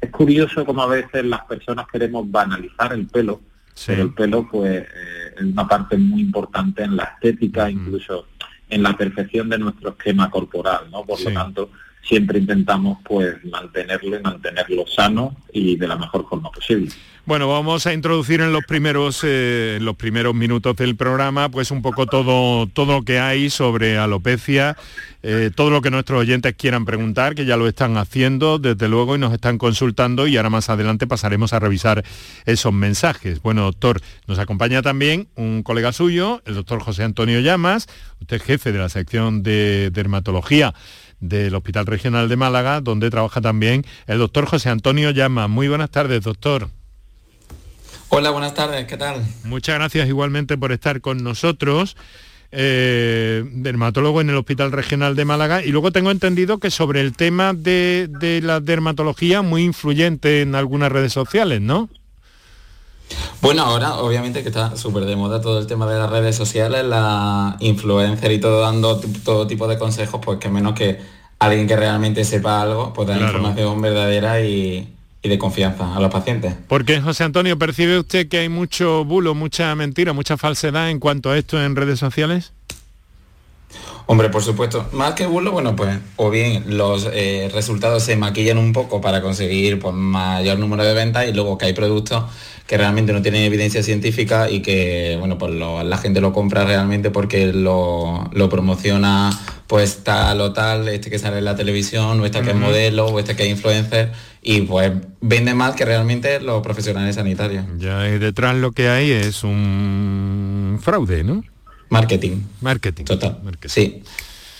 es 0.00 0.10
curioso 0.10 0.64
como 0.64 0.82
a 0.82 0.86
veces 0.86 1.24
las 1.24 1.44
personas 1.44 1.86
queremos 1.90 2.30
banalizar 2.30 2.92
el 2.92 3.06
pelo, 3.06 3.40
pero 3.86 4.02
el 4.02 4.14
pelo 4.14 4.48
pues 4.50 4.82
eh, 4.82 5.34
es 5.36 5.42
una 5.42 5.66
parte 5.66 5.96
muy 5.96 6.20
importante 6.20 6.82
en 6.82 6.96
la 6.96 7.04
estética, 7.04 7.70
incluso 7.70 8.26
en 8.68 8.82
la 8.82 8.96
perfección 8.96 9.48
de 9.48 9.58
nuestro 9.58 9.90
esquema 9.90 10.30
corporal, 10.30 10.90
¿no? 10.90 11.04
Por 11.04 11.20
lo 11.20 11.32
tanto, 11.32 11.70
siempre 12.02 12.38
intentamos 12.38 12.98
pues 13.04 13.44
mantenerlo 13.44 14.18
y 14.18 14.22
mantenerlo 14.22 14.86
sano 14.86 15.36
y 15.52 15.76
de 15.76 15.88
la 15.88 15.96
mejor 15.96 16.28
forma 16.28 16.50
posible. 16.50 16.90
Bueno, 17.26 17.48
vamos 17.48 17.84
a 17.88 17.92
introducir 17.92 18.40
en 18.40 18.52
los 18.52 18.64
primeros 18.64 19.22
eh, 19.24 19.78
los 19.80 19.96
primeros 19.96 20.32
minutos 20.32 20.76
del 20.76 20.94
programa, 20.94 21.48
pues 21.48 21.72
un 21.72 21.82
poco 21.82 22.06
todo 22.06 22.68
todo 22.68 22.98
lo 22.98 23.02
que 23.02 23.18
hay 23.18 23.50
sobre 23.50 23.98
alopecia, 23.98 24.76
eh, 25.24 25.50
todo 25.52 25.70
lo 25.70 25.82
que 25.82 25.90
nuestros 25.90 26.20
oyentes 26.20 26.54
quieran 26.56 26.84
preguntar, 26.84 27.34
que 27.34 27.44
ya 27.44 27.56
lo 27.56 27.66
están 27.66 27.96
haciendo 27.96 28.60
desde 28.60 28.88
luego 28.88 29.16
y 29.16 29.18
nos 29.18 29.32
están 29.32 29.58
consultando 29.58 30.28
y 30.28 30.36
ahora 30.36 30.50
más 30.50 30.70
adelante 30.70 31.08
pasaremos 31.08 31.52
a 31.52 31.58
revisar 31.58 32.04
esos 32.44 32.72
mensajes. 32.72 33.42
Bueno, 33.42 33.62
doctor, 33.62 34.00
nos 34.28 34.38
acompaña 34.38 34.80
también 34.80 35.26
un 35.34 35.64
colega 35.64 35.90
suyo, 35.90 36.42
el 36.46 36.54
doctor 36.54 36.80
José 36.80 37.02
Antonio 37.02 37.40
Llamas, 37.40 37.88
usted 38.20 38.36
es 38.36 38.42
jefe 38.44 38.70
de 38.70 38.78
la 38.78 38.88
sección 38.88 39.42
de 39.42 39.90
dermatología 39.90 40.74
del 41.18 41.56
Hospital 41.56 41.86
Regional 41.86 42.28
de 42.28 42.36
Málaga, 42.36 42.80
donde 42.80 43.10
trabaja 43.10 43.40
también 43.40 43.84
el 44.06 44.18
doctor 44.18 44.46
José 44.46 44.68
Antonio 44.68 45.10
Llama. 45.10 45.48
Muy 45.48 45.66
buenas 45.66 45.90
tardes, 45.90 46.22
doctor. 46.22 46.68
Hola, 48.08 48.30
buenas 48.30 48.54
tardes, 48.54 48.86
¿qué 48.86 48.96
tal? 48.96 49.24
Muchas 49.44 49.76
gracias 49.76 50.08
igualmente 50.08 50.56
por 50.56 50.72
estar 50.72 51.00
con 51.00 51.22
nosotros. 51.24 51.96
Eh, 52.52 53.44
dermatólogo 53.52 54.20
en 54.20 54.30
el 54.30 54.36
Hospital 54.36 54.70
Regional 54.70 55.16
de 55.16 55.24
Málaga 55.24 55.64
y 55.64 55.72
luego 55.72 55.90
tengo 55.90 56.12
entendido 56.12 56.58
que 56.58 56.70
sobre 56.70 57.00
el 57.00 57.14
tema 57.14 57.52
de, 57.52 58.08
de 58.20 58.40
la 58.40 58.60
dermatología 58.60 59.42
muy 59.42 59.64
influyente 59.64 60.42
en 60.42 60.54
algunas 60.54 60.92
redes 60.92 61.12
sociales, 61.12 61.60
¿no? 61.60 61.88
Bueno, 63.42 63.62
ahora 63.62 63.96
obviamente 63.96 64.42
que 64.42 64.48
está 64.48 64.76
súper 64.76 65.04
de 65.04 65.16
moda 65.16 65.40
todo 65.40 65.58
el 65.58 65.66
tema 65.66 65.86
de 65.86 65.98
las 65.98 66.08
redes 66.08 66.36
sociales, 66.36 66.84
la 66.84 67.56
influencer 67.60 68.32
y 68.32 68.38
todo 68.38 68.60
dando 68.60 69.00
todo 69.24 69.46
tipo 69.46 69.68
de 69.68 69.78
consejos, 69.78 70.20
pues 70.24 70.38
que 70.38 70.48
menos 70.48 70.74
que 70.74 71.00
alguien 71.38 71.66
que 71.66 71.76
realmente 71.76 72.24
sepa 72.24 72.62
algo, 72.62 72.92
pues 72.92 73.08
dar 73.08 73.20
información 73.20 73.80
verdadera 73.82 74.40
y, 74.40 74.95
de 75.28 75.38
confianza 75.38 75.94
a 75.94 76.00
los 76.00 76.10
pacientes. 76.10 76.54
Porque 76.68 77.00
José 77.00 77.24
Antonio, 77.24 77.58
¿percibe 77.58 77.98
usted 77.98 78.28
que 78.28 78.38
hay 78.38 78.48
mucho 78.48 79.04
bulo, 79.04 79.34
mucha 79.34 79.74
mentira, 79.74 80.12
mucha 80.12 80.36
falsedad 80.36 80.90
en 80.90 80.98
cuanto 80.98 81.30
a 81.30 81.38
esto 81.38 81.62
en 81.62 81.76
redes 81.76 81.98
sociales? 81.98 82.52
Hombre, 84.08 84.30
por 84.30 84.42
supuesto. 84.42 84.88
Más 84.92 85.14
que 85.14 85.26
bulo, 85.26 85.50
bueno, 85.50 85.74
pues 85.74 85.98
o 86.14 86.30
bien 86.30 86.64
los 86.76 87.08
eh, 87.12 87.50
resultados 87.52 88.04
se 88.04 88.16
maquillan 88.16 88.56
un 88.56 88.72
poco 88.72 89.00
para 89.00 89.20
conseguir 89.20 89.80
pues, 89.80 89.94
mayor 89.94 90.60
número 90.60 90.84
de 90.84 90.94
ventas 90.94 91.26
y 91.28 91.32
luego 91.32 91.58
que 91.58 91.66
hay 91.66 91.72
productos 91.72 92.24
que 92.68 92.76
realmente 92.76 93.12
no 93.12 93.22
tienen 93.22 93.42
evidencia 93.42 93.82
científica 93.82 94.50
y 94.50 94.60
que, 94.60 95.16
bueno, 95.18 95.38
pues 95.38 95.52
la 95.54 95.98
gente 95.98 96.20
lo 96.20 96.32
compra 96.32 96.64
realmente 96.64 97.10
porque 97.10 97.52
lo, 97.52 98.28
promociona 98.50 99.30
pues 99.66 100.04
tal 100.04 100.40
o 100.40 100.52
tal, 100.52 100.88
este 100.88 101.10
que 101.10 101.18
sale 101.18 101.38
en 101.38 101.44
la 101.44 101.56
televisión, 101.56 102.20
o 102.20 102.26
este 102.26 102.40
que 102.42 102.50
es 102.50 102.56
modelo, 102.56 103.06
o 103.06 103.18
este 103.18 103.34
que 103.34 103.44
es 103.44 103.50
influencer, 103.50 104.12
y 104.42 104.62
pues 104.62 104.92
vende 105.20 105.54
más 105.54 105.74
que 105.74 105.84
realmente 105.84 106.40
los 106.40 106.62
profesionales 106.62 107.16
sanitarios. 107.16 107.64
Ya 107.78 108.08
y 108.08 108.18
detrás 108.18 108.54
lo 108.56 108.70
que 108.72 108.88
hay 108.88 109.10
es 109.10 109.42
un 109.42 110.78
fraude, 110.80 111.24
¿no? 111.24 111.42
Marketing. 111.88 112.42
Marketing. 112.60 113.04
Total. 113.04 113.40
Sí. 113.66 114.02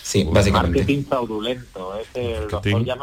Sí, 0.03 0.25
básicamente. 0.25 0.79
Marketing 0.79 1.03
fraudulento. 1.05 1.93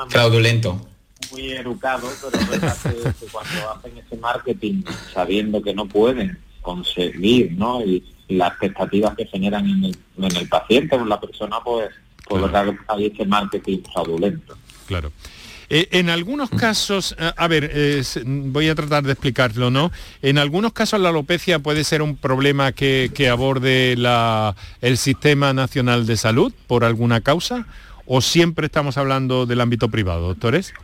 fraudulento. 0.09 0.87
Muy 1.31 1.51
educado, 1.51 2.07
pero 2.21 2.49
verdad 2.49 2.77
que, 2.81 3.27
cuando 3.27 3.71
hacen 3.71 3.97
ese 3.97 4.17
marketing 4.17 4.83
sabiendo 5.13 5.61
que 5.61 5.73
no 5.73 5.87
pueden 5.87 6.37
conseguir, 6.61 7.51
¿no? 7.53 7.83
Y, 7.83 8.03
las 8.29 8.51
expectativas 8.51 9.15
que 9.15 9.25
generan 9.25 9.69
en 9.69 9.83
el, 9.83 9.97
en 10.17 10.35
el 10.37 10.47
paciente 10.47 10.95
o 10.95 11.01
en 11.01 11.09
la 11.09 11.19
persona, 11.19 11.57
pues, 11.63 11.89
pues 12.27 12.41
verdad 12.41 12.73
hay 12.87 13.07
ese 13.07 13.25
marketing 13.25 13.79
fraudulento. 13.91 14.57
Claro. 14.87 15.11
Eh, 15.75 15.89
en 15.89 16.11
algunos 16.11 16.51
casos, 16.51 17.15
eh, 17.17 17.31
a 17.35 17.47
ver, 17.47 17.71
voy 18.27 18.69
a 18.69 18.75
tratar 18.75 19.01
de 19.01 19.13
explicarlo, 19.13 19.71
¿no? 19.71 19.91
En 20.21 20.37
algunos 20.37 20.71
casos 20.71 20.99
la 20.99 21.09
alopecia 21.09 21.57
puede 21.57 21.83
ser 21.83 22.03
un 22.03 22.15
problema 22.15 22.73
que, 22.73 23.09
aborde 23.27 23.93
el 24.81 24.97
Sistema 24.97 25.51
Nacional 25.51 26.05
de 26.05 26.15
Salud 26.15 26.53
por 26.67 26.83
alguna 26.83 27.21
causa, 27.21 27.65
o 28.05 28.21
siempre 28.21 28.67
estamos 28.67 28.99
hablando 28.99 29.47
del 29.47 29.61
ámbito 29.61 29.89
privado, 29.89 30.27
doctores? 30.27 30.75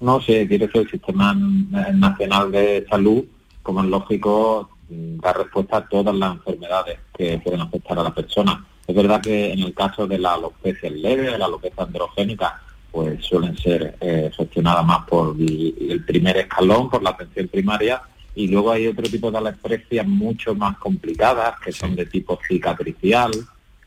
No, 0.00 0.18
sí, 0.22 0.48
quiere 0.48 0.66
decir 0.66 0.80
el 0.80 0.90
Sistema 0.90 1.34
Nacional 1.34 2.52
de 2.52 2.86
Salud, 2.88 3.24
como 3.62 3.82
es 3.82 3.90
lógico, 3.90 4.70
da 4.88 5.34
respuesta 5.34 5.76
a 5.76 5.86
todas 5.86 6.14
las 6.14 6.36
enfermedades 6.36 7.00
que 7.18 7.38
pueden 7.44 7.60
afectar 7.60 7.98
a 7.98 8.04
la 8.04 8.14
persona. 8.14 8.64
Es 8.86 8.96
verdad 8.96 9.20
que 9.20 9.52
en 9.52 9.58
el 9.58 9.74
caso 9.74 10.06
de 10.06 10.18
la 10.18 10.32
alopecia 10.32 10.88
leve, 10.88 11.32
de 11.32 11.36
la 11.36 11.44
alopecia 11.44 11.84
androgénica, 11.84 12.62
pues 12.90 13.24
suelen 13.24 13.56
ser 13.56 13.96
eh, 14.00 14.30
gestionadas 14.36 14.84
más 14.84 15.06
por 15.06 15.36
el, 15.38 16.04
primer 16.06 16.36
escalón, 16.38 16.90
por 16.90 17.02
la 17.02 17.10
atención 17.10 17.48
primaria, 17.48 18.02
y 18.34 18.48
luego 18.48 18.72
hay 18.72 18.86
otro 18.86 19.08
tipo 19.08 19.30
de 19.30 19.38
alopecias 19.38 20.06
mucho 20.06 20.54
más 20.54 20.76
complicadas, 20.78 21.58
que 21.60 21.72
son 21.72 21.94
de 21.96 22.06
tipo 22.06 22.38
cicatricial 22.46 23.30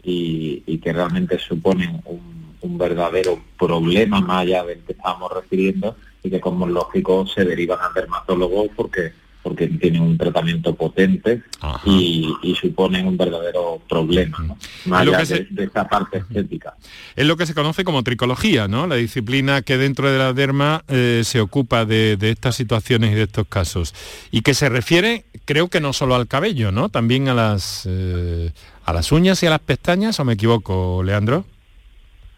y, 0.04 0.78
que 0.80 0.92
realmente 0.92 1.40
suponen 1.40 2.02
un, 2.06 2.78
verdadero 2.78 3.40
problema 3.58 4.20
más 4.20 4.42
allá 4.42 4.64
del 4.64 4.80
que 4.80 4.94
estábamos 4.94 5.32
refiriendo 5.32 5.96
y 6.24 6.30
que 6.30 6.40
como 6.40 6.66
es 6.66 6.72
lógico 6.72 7.26
se 7.28 7.46
derivan 7.46 7.80
al 7.82 7.94
dermatólogo 7.94 8.68
porque 8.76 9.12
porque 9.44 9.68
tienen 9.68 10.02
un 10.02 10.18
tratamiento 10.18 10.74
potente 10.74 11.44
y, 11.86 12.34
suponen 12.60 13.06
un 13.06 13.18
verdadero 13.18 13.82
problema, 13.90 14.40
¿no? 14.40 14.58
más 14.86 15.02
allá 15.02 15.18
de, 15.26 15.64
esta 15.64 15.88
parte 15.88 16.20
estética. 16.20 16.76
Es 17.16 17.28
lo 17.28 17.36
que 17.36 17.46
se 17.46 17.54
conoce 17.54 17.84
como 17.84 18.04
tricología, 18.04 18.70
¿no? 18.70 18.88
La 18.88 18.96
disciplina 18.96 19.62
que 19.62 19.78
dentro 19.78 20.10
de 20.10 20.18
la 20.18 20.32
derma 20.32 20.86
eh, 20.88 21.22
se 21.26 21.42
ocupa 21.42 21.84
de, 21.84 22.18
estas 22.22 22.56
situaciones 22.56 23.12
y 23.12 23.16
de 23.16 23.24
estos 23.24 23.46
casos. 23.48 23.94
Y 24.32 24.42
que 24.42 24.54
se 24.54 24.70
refiere, 24.70 25.26
creo 25.44 25.68
que 25.68 25.82
no 25.82 25.92
solo 25.92 26.16
al 26.16 26.28
cabello, 26.28 26.72
¿no? 26.72 26.88
También 26.88 27.28
a 27.28 27.34
las, 27.34 27.86
eh, 27.86 28.54
a 28.86 28.94
las 28.94 29.12
uñas 29.12 29.44
y 29.44 29.48
a 29.48 29.50
las 29.50 29.60
pestañas, 29.60 30.22
¿o 30.22 30.26
me 30.26 30.34
equivoco, 30.34 31.04
Leandro? 31.04 31.46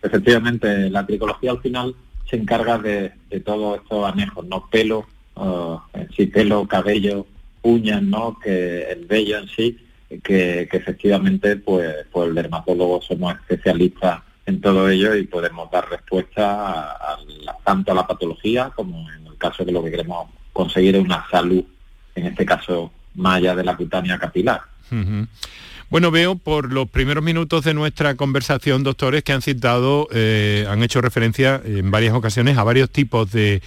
Efectivamente, 0.02 0.90
la 0.90 1.06
tricología 1.06 1.52
al 1.52 1.62
final 1.62 1.96
se 2.28 2.38
encarga 2.38 2.80
de, 2.80 3.12
de 3.30 3.40
todos 3.42 3.80
estos 3.80 4.12
anejos, 4.12 4.44
¿no? 4.48 4.68
Pelo, 4.72 5.06
uh, 5.36 5.80
sí, 6.16 6.28
pelo, 6.28 6.68
cabello, 6.68 7.26
uñas, 7.62 8.02
¿no? 8.02 8.38
Que 8.40 8.84
el 8.92 9.06
vello 9.06 9.40
en 9.40 9.48
sí, 9.48 9.78
que, 10.24 10.68
efectivamente 10.72 11.58
pues, 11.58 11.94
pues 12.12 12.30
el 12.30 12.36
dermatólogo 12.36 13.02
somos 13.02 13.34
especialistas 13.34 14.22
en 14.46 14.62
todo 14.62 14.88
ello 14.90 15.16
y 15.16 15.26
podemos 15.26 15.72
dar 15.72 15.90
respuesta 15.90 16.92
a, 16.92 17.18
tanto 17.64 17.92
a 17.92 17.96
la 17.96 18.08
patología 18.08 18.72
como 18.76 19.10
en 19.12 19.26
el 19.26 19.38
caso 19.38 19.66
de 19.66 19.72
lo 19.72 19.84
que 19.84 19.92
queremos 19.92 20.30
conseguir 20.54 20.96
es 20.96 21.04
una 21.04 21.26
salud, 21.30 21.64
en 22.14 22.28
este 22.28 22.46
caso 22.46 22.92
más 23.16 23.38
allá 23.38 23.56
de 23.56 23.64
la 23.64 23.76
cutánea 23.76 24.20
capilar. 24.20 24.62
Bueno, 25.90 26.10
veo 26.10 26.36
por 26.36 26.74
los 26.74 26.90
primeros 26.90 27.24
minutos 27.24 27.64
de 27.64 27.76
nuestra 27.76 28.16
conversación, 28.16 28.84
doctores, 28.84 29.24
que 29.24 29.34
han 29.34 29.44
citado, 29.44 30.08
eh, 30.12 30.66
han 30.68 30.82
hecho 30.82 31.00
referencia 31.00 31.62
en 31.64 31.92
varias 31.92 32.16
ocasiones 32.16 32.58
a 32.58 32.64
varios 32.64 32.90
tipos 32.90 33.32
de, 33.32 33.62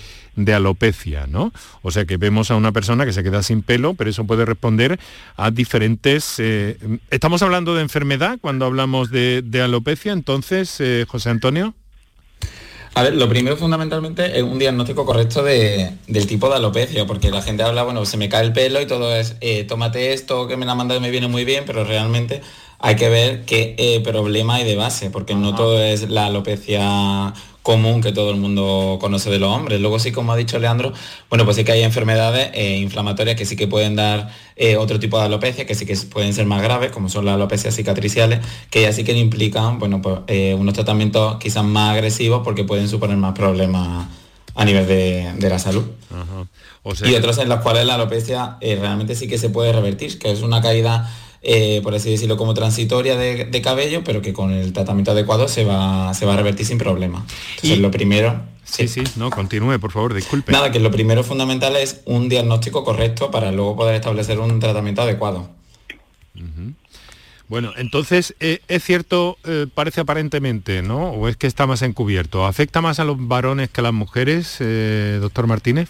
alopecia, 0.52 1.26
¿no? 1.28 1.52
O 1.82 1.90
sea 1.90 2.04
que 2.06 2.16
vemos 2.16 2.50
a 2.50 2.56
una 2.56 2.72
persona 2.72 3.04
que 3.04 3.12
se 3.12 3.22
queda 3.22 3.42
sin 3.42 3.62
pelo, 3.62 3.94
pero 3.94 4.10
eso 4.10 4.24
puede 4.24 4.44
responder 4.44 4.98
a 5.36 5.50
diferentes... 5.50 6.36
Eh, 6.38 6.76
¿Estamos 7.10 7.42
hablando 7.42 7.74
de 7.74 7.82
enfermedad 7.82 8.38
cuando 8.40 8.64
hablamos 8.66 9.10
de, 9.10 9.60
alopecia? 9.62 10.12
Entonces, 10.12 10.76
eh, 10.80 11.06
José 11.08 11.30
Antonio. 11.30 11.74
A 12.98 13.02
ver, 13.04 13.14
lo 13.14 13.28
primero 13.28 13.56
fundamentalmente 13.56 14.36
es 14.36 14.42
un 14.42 14.58
diagnóstico 14.58 15.06
correcto 15.06 15.44
del 15.44 16.26
tipo 16.26 16.48
de 16.48 16.56
alopecia, 16.56 17.06
porque 17.06 17.30
la 17.30 17.42
gente 17.42 17.62
habla, 17.62 17.84
bueno, 17.84 18.04
se 18.04 18.16
me 18.16 18.28
cae 18.28 18.44
el 18.44 18.52
pelo 18.52 18.80
y 18.80 18.88
todo 18.88 19.14
es, 19.14 19.36
eh, 19.40 19.62
tómate 19.62 20.12
esto 20.14 20.48
que 20.48 20.56
me 20.56 20.66
la 20.66 20.74
mandado 20.74 20.98
y 20.98 21.02
me 21.04 21.12
viene 21.12 21.28
muy 21.28 21.44
bien, 21.44 21.62
pero 21.64 21.84
realmente 21.84 22.40
hay 22.80 22.96
que 22.96 23.08
ver 23.08 23.44
qué 23.44 23.76
eh, 23.78 24.00
problema 24.00 24.56
hay 24.56 24.64
de 24.64 24.74
base, 24.74 25.10
porque 25.10 25.36
no 25.36 25.54
todo 25.54 25.80
es 25.80 26.10
la 26.10 26.26
alopecia 26.26 27.32
común 27.68 28.00
que 28.00 28.12
todo 28.12 28.30
el 28.30 28.38
mundo 28.38 28.96
conoce 28.98 29.28
de 29.28 29.38
los 29.38 29.54
hombres. 29.54 29.78
Luego 29.78 29.98
sí, 29.98 30.10
como 30.10 30.32
ha 30.32 30.36
dicho 30.36 30.58
Leandro, 30.58 30.94
bueno, 31.28 31.44
pues 31.44 31.58
sí 31.58 31.64
que 31.64 31.72
hay 31.72 31.82
enfermedades 31.82 32.48
eh, 32.54 32.78
inflamatorias 32.78 33.36
que 33.36 33.44
sí 33.44 33.56
que 33.56 33.68
pueden 33.68 33.94
dar 33.94 34.30
eh, 34.56 34.78
otro 34.78 34.98
tipo 34.98 35.18
de 35.18 35.26
alopecia, 35.26 35.66
que 35.66 35.74
sí 35.74 35.84
que 35.84 35.94
pueden 36.10 36.32
ser 36.32 36.46
más 36.46 36.62
graves, 36.62 36.90
como 36.92 37.10
son 37.10 37.26
las 37.26 37.34
alopecias 37.34 37.76
cicatriciales, 37.76 38.40
que 38.70 38.80
ya 38.80 38.92
sí 38.94 39.04
que 39.04 39.12
implican, 39.12 39.78
bueno, 39.78 40.00
pues 40.00 40.20
eh, 40.28 40.54
unos 40.54 40.72
tratamientos 40.72 41.36
quizás 41.36 41.62
más 41.62 41.90
agresivos 41.90 42.40
porque 42.42 42.64
pueden 42.64 42.88
suponer 42.88 43.18
más 43.18 43.34
problemas 43.34 44.06
a 44.54 44.64
nivel 44.64 44.86
de, 44.86 45.50
la 45.50 45.58
salud. 45.58 45.84
y 47.04 47.14
otros 47.16 47.36
en 47.36 47.50
los 47.50 47.60
cuales 47.60 47.84
la 47.84 47.96
alopecia 47.96 48.56
realmente 48.62 49.14
sí 49.14 49.28
que 49.28 49.36
se 49.36 49.50
puede 49.50 49.74
revertir, 49.74 50.18
que 50.18 50.30
es 50.30 50.40
una 50.40 50.62
caída 50.62 51.06
eh, 51.42 51.80
por 51.82 51.94
así 51.94 52.10
decirlo, 52.10 52.36
como 52.36 52.54
transitoria 52.54 53.16
de, 53.16 53.62
cabello, 53.62 54.02
pero 54.04 54.22
que 54.22 54.32
con 54.32 54.52
el 54.52 54.72
tratamiento 54.72 55.12
adecuado 55.12 55.48
se 55.48 55.64
va, 55.64 56.12
se 56.14 56.26
va 56.26 56.34
a 56.34 56.36
revertir 56.36 56.66
sin 56.66 56.78
problema. 56.78 57.24
y... 57.62 57.76
lo 57.76 57.90
primero... 57.90 58.58
Sí, 58.64 58.86
sí, 58.86 59.02
no, 59.16 59.30
continúe, 59.30 59.78
por 59.80 59.92
favor, 59.92 60.12
disculpe. 60.12 60.52
Nada, 60.52 60.70
que 60.70 60.78
lo 60.78 60.90
primero 60.90 61.24
fundamental 61.24 61.74
es 61.76 62.02
un 62.04 62.28
diagnóstico 62.28 62.84
correcto 62.84 63.30
para 63.30 63.50
luego 63.50 63.76
poder 63.76 63.94
establecer 63.94 64.38
un 64.38 64.60
tratamiento 64.60 65.00
adecuado. 65.00 65.48
Bueno, 67.48 67.72
entonces, 67.78 68.34
eh, 68.40 68.60
es 68.68 68.84
cierto, 68.84 69.38
eh, 69.44 69.66
parece 69.74 70.02
aparentemente, 70.02 70.82
¿no? 70.82 71.12
¿O 71.12 71.28
es 71.28 71.38
que 71.38 71.46
está 71.46 71.66
más 71.66 71.80
encubierto? 71.80 72.44
¿Afecta 72.44 72.82
más 72.82 73.00
a 73.00 73.04
los 73.04 73.16
varones 73.26 73.70
que 73.70 73.80
a 73.80 73.84
las 73.84 73.94
mujeres, 73.94 74.58
doctor 74.58 75.46
Martínez? 75.46 75.88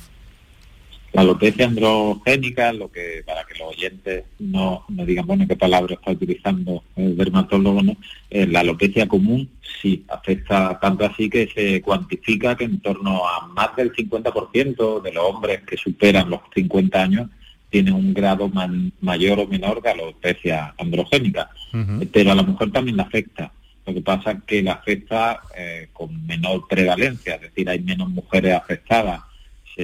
La 1.13 1.23
alopecia 1.23 1.67
androgénica, 1.67 2.73
lo 2.73 2.91
que 2.91 3.23
para 3.25 3.45
que 3.45 3.59
los 3.59 3.69
oyentes 3.69 4.25
no, 4.39 4.85
no 4.89 5.07
digan, 5.07 5.27
bueno, 5.27 5.47
qué 5.49 5.57
palabra 5.57 5.95
está 5.95 6.11
utilizando 6.11 6.85
el 6.97 7.17
dermatólogo, 7.17 7.83
¿no? 7.83 7.97
Eh, 8.31 8.47
la 8.47 8.61
alopecia 8.61 9.09
común 9.09 9.49
sí 9.81 10.05
afecta 10.09 10.79
tanto 10.81 11.07
así 11.07 11.31
que 11.31 11.49
se 11.49 11.81
cuantifica 11.81 12.57
que 12.57 12.65
en 12.65 12.81
torno 12.81 13.27
a 13.27 13.47
más 13.49 13.75
del 13.77 13.93
50% 13.93 15.01
de 15.01 15.13
los 15.13 15.25
hombres 15.25 15.63
que 15.63 15.77
superan 15.77 16.29
los 16.29 16.41
50 16.55 17.03
años 17.03 17.29
tienen 17.71 17.95
un 17.95 18.15
grado 18.15 18.51
mayor 19.01 19.41
o 19.41 19.47
menor 19.47 19.83
de 19.83 19.91
alopecia 19.91 20.75
androgénica, 20.79 21.51
pero 22.13 22.33
a 22.33 22.35
la 22.35 22.43
mujer 22.43 22.71
también 22.71 22.97
la 22.97 23.03
afecta. 23.05 23.53
Lo 23.87 23.95
que 23.95 24.01
pasa 24.01 24.33
es 24.33 24.39
que 24.47 24.63
la 24.63 24.73
afecta 24.73 25.41
eh, 25.57 25.89
con 25.93 26.27
menor 26.27 26.67
prevalencia, 26.69 27.37
es 27.37 27.43
decir, 27.43 27.69
hay 27.69 27.81
menos 27.81 28.09
mujeres 28.11 28.55
afectadas 28.55 29.21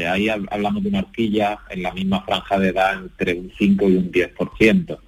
ahí 0.02 0.28
hablamos 0.28 0.82
de 0.82 0.88
una 0.88 1.00
horquilla 1.00 1.60
en 1.70 1.82
la 1.82 1.92
misma 1.92 2.22
franja 2.22 2.58
de 2.58 2.68
edad 2.70 2.94
entre 2.94 3.34
un 3.34 3.52
5 3.56 3.88
y 3.88 3.96
un 3.96 4.10
10%. 4.10 4.98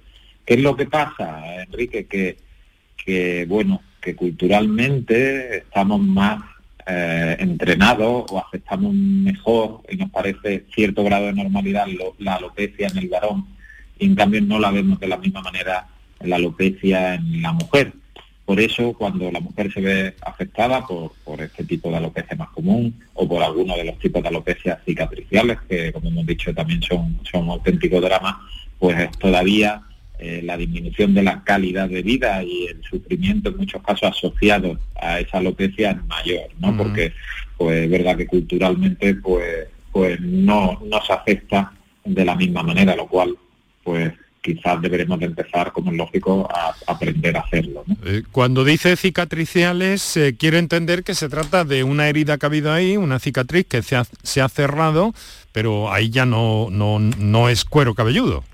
¿Qué 0.45 0.53
es 0.53 0.61
lo 0.61 0.75
que 0.77 0.85
pasa, 0.85 1.61
Enrique? 1.63 2.07
Que, 2.07 3.45
bueno, 3.47 3.81
que 4.01 4.15
culturalmente 4.15 5.57
estamos 5.57 5.99
más 5.99 6.43
eh, 6.85 7.35
entrenados 7.39 8.25
o 8.29 8.39
aceptamos 8.45 8.93
mejor 8.93 9.81
y 9.89 9.97
nos 9.97 10.09
parece 10.09 10.65
cierto 10.73 11.03
grado 11.03 11.27
de 11.27 11.33
normalidad 11.33 11.85
la 12.19 12.35
alopecia 12.35 12.87
en 12.87 12.97
el 12.97 13.09
varón 13.09 13.45
y 13.99 14.05
en 14.05 14.15
cambio 14.15 14.41
no 14.41 14.59
la 14.59 14.71
vemos 14.71 14.99
de 14.99 15.07
la 15.07 15.17
misma 15.17 15.41
manera 15.41 15.87
la 16.21 16.35
alopecia 16.37 17.15
en 17.15 17.41
la 17.41 17.53
mujer. 17.53 17.93
Por 18.47 18.61
eso, 18.61 18.93
cuando 18.93 19.29
la 19.29 19.41
mujer 19.41 19.73
se 19.73 19.81
ve 19.81 20.15
afectada 20.21 20.81
por, 20.87 21.41
este 21.41 21.65
tipo 21.65 21.89
de 21.89 21.97
alopecia 21.97 22.37
más 22.37 22.47
común 22.51 22.97
o 23.13 23.27
por 23.27 23.43
alguno 23.43 23.75
de 23.75 23.83
los 23.83 23.99
tipos 23.99 24.23
de 24.23 24.29
alopecias 24.29 24.79
cicatriciales, 24.85 25.57
que 25.67 25.91
como 25.91 26.07
hemos 26.07 26.25
dicho 26.25 26.53
también 26.53 26.81
son, 26.81 27.19
son 27.29 27.49
auténticos 27.49 28.01
dramas, 28.01 28.35
pues 28.79 29.11
todavía 29.19 29.81
eh, 30.17 30.39
la 30.45 30.55
disminución 30.55 31.13
de 31.13 31.23
la 31.23 31.43
calidad 31.43 31.89
de 31.89 32.01
vida 32.01 32.41
y 32.41 32.67
el 32.67 32.81
sufrimiento 32.83 33.49
en 33.49 33.57
muchos 33.57 33.83
casos 33.83 34.11
asociados 34.11 34.79
a 34.95 35.19
esa 35.19 35.39
alopecia 35.39 35.91
es 35.91 36.05
mayor, 36.05 36.47
¿no? 36.57 36.77
Porque 36.77 37.11
pues 37.57 37.83
es 37.83 37.91
verdad 37.91 38.15
que 38.15 38.27
culturalmente 38.27 39.13
pues 39.15 39.67
pues 39.91 40.21
no, 40.21 40.81
no 40.85 41.01
se 41.05 41.11
afecta 41.11 41.73
de 42.05 42.23
la 42.23 42.35
misma 42.35 42.63
manera, 42.63 42.95
lo 42.95 43.07
cual 43.07 43.35
pues 43.83 44.13
quizás 44.47 44.81
deberemos 44.81 45.19
de 45.19 45.25
empezar, 45.25 45.73
como 45.73 45.91
es 45.91 45.97
lógico, 45.97 46.47
a 46.49 46.73
aprender 46.87 47.35
a 47.35 47.41
hacerlo. 47.41 47.83
Eh, 48.05 48.23
cuando 48.31 48.63
dice 48.63 48.95
cicatriciales, 48.95 50.15
eh, 50.15 50.37
quiero 50.39 50.57
entender 50.57 51.03
que 51.03 51.15
se 51.15 51.27
trata 51.27 51.65
de 51.65 51.83
una 51.83 52.07
herida 52.07 52.37
que 52.37 52.45
ha 52.45 52.47
habido 52.47 52.71
ahí, 52.71 52.95
una 52.95 53.19
cicatriz 53.19 53.65
que 53.67 53.81
se 53.81 53.97
ha, 53.97 54.49
cerrado, 54.49 55.13
pero 55.51 55.91
ahí 55.91 56.09
ya 56.09 56.25
no, 56.25 56.69
no, 56.71 56.99
no 56.99 57.49
es 57.49 57.65
cuero 57.65 57.93
cabelludo. 57.93 58.45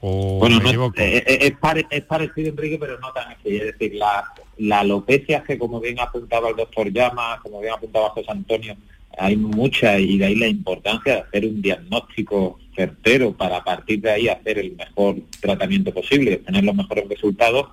bueno, 0.00 0.58
eh, 0.96 1.52
es, 1.90 2.02
parecido, 2.04 2.48
Enrique, 2.48 2.78
pero 2.80 2.98
no 2.98 3.12
tan 3.12 3.32
así. 3.32 3.56
Es 3.56 3.78
decir, 3.78 3.96
la, 3.96 4.24
la 4.56 4.80
alopecia 4.80 5.42
que, 5.42 5.58
como 5.58 5.80
bien 5.80 6.00
apuntaba 6.00 6.48
el 6.48 6.56
doctor 6.56 6.90
Llama, 6.90 7.40
como 7.42 7.60
bien 7.60 7.74
apuntaba 7.74 8.08
José 8.10 8.30
Antonio, 8.30 8.74
hay 9.18 9.36
mucha 9.36 9.98
y 9.98 10.16
de 10.16 10.24
ahí 10.24 10.36
la 10.36 10.46
importancia 10.46 11.16
de 11.16 11.20
hacer 11.20 11.44
un 11.44 11.60
diagnóstico 11.60 12.58
certero 12.80 13.32
para 13.32 13.58
a 13.58 13.64
partir 13.64 14.00
de 14.00 14.10
ahí 14.10 14.28
hacer 14.28 14.58
el 14.58 14.74
mejor 14.74 15.16
tratamiento 15.40 15.92
posible 15.92 16.30
y 16.30 16.34
obtener 16.34 16.64
los 16.64 16.74
mejores 16.74 17.08
resultados, 17.08 17.68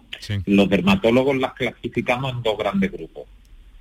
los 0.46 0.70
dermatólogos 0.70 1.38
las 1.38 1.54
clasificamos 1.54 2.34
en 2.34 2.44
dos 2.44 2.58
grandes 2.58 2.92
grupos, 2.92 3.24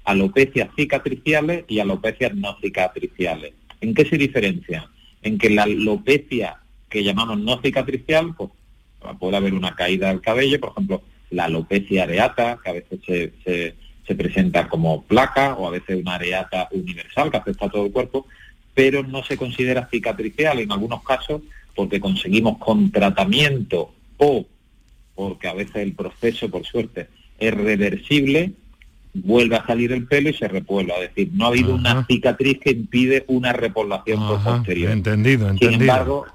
alopecias 0.05 0.69
cicatriciales 0.77 1.65
y 1.67 1.81
alopecias 1.81 2.35
no 2.35 2.57
cicatriciales. 2.61 3.55
¿En 3.81 3.95
qué 3.95 4.05
se 4.05 4.17
diferencia? 4.17 4.89
En 5.23 5.37
que 5.39 5.51
la 5.51 5.65
alopecia 5.65 6.61
que 6.89 7.03
llamamos 7.03 7.41
no 7.41 7.61
cicatricial, 7.61 8.35
pues 8.37 8.51
puede 9.19 9.37
haber 9.37 9.55
una 9.55 9.75
caída 9.75 10.09
del 10.09 10.21
cabello, 10.21 10.61
por 10.61 10.71
ejemplo, 10.71 11.03
la 11.31 11.47
alopecia 11.47 12.05
areata, 12.05 12.59
que 12.63 12.71
a 12.71 12.73
veces 12.75 13.01
se 13.05 13.75
se 14.07 14.15
presenta 14.15 14.69
como 14.69 15.03
placa 15.03 15.55
o 15.55 15.67
a 15.67 15.71
veces 15.71 16.01
una 16.01 16.15
areata 16.15 16.69
universal 16.71 17.31
que 17.31 17.37
afecta 17.39 17.67
a 17.67 17.71
todo 17.71 17.87
el 17.87 17.93
cuerpo, 17.93 18.27
pero 18.77 19.03
no 19.03 19.25
se 19.25 19.39
considera 19.39 19.89
cicatricial 19.91 20.61
en 20.61 20.71
algunos 20.71 21.03
casos 21.03 21.41
porque 21.75 21.99
conseguimos 21.99 22.59
con 22.59 22.93
tratamiento 22.93 23.91
o 24.19 24.45
porque 25.15 25.49
a 25.49 25.55
veces 25.55 25.77
el 25.77 25.95
proceso, 25.95 26.51
por 26.51 26.67
suerte, 26.67 27.09
es 27.39 27.55
reversible, 27.55 28.53
vuelve 29.15 29.57
a 29.57 29.67
salir 29.67 29.93
el 29.93 30.07
pelo 30.07 30.29
y 30.29 30.35
se 30.35 30.47
repuebla. 30.47 30.97
Es 30.97 31.15
decir, 31.15 31.31
no 31.33 31.47
ha 31.47 31.49
habido 31.49 31.75
una 31.75 32.05
cicatriz 32.05 32.59
que 32.61 32.73
impide 32.73 33.25
una 33.29 33.55
repoblación 33.55 34.19
posterior. 34.45 34.93
Entendido, 34.93 35.49
entendido. 35.49 35.71
Sin 35.73 35.81
embargo, 35.81 36.27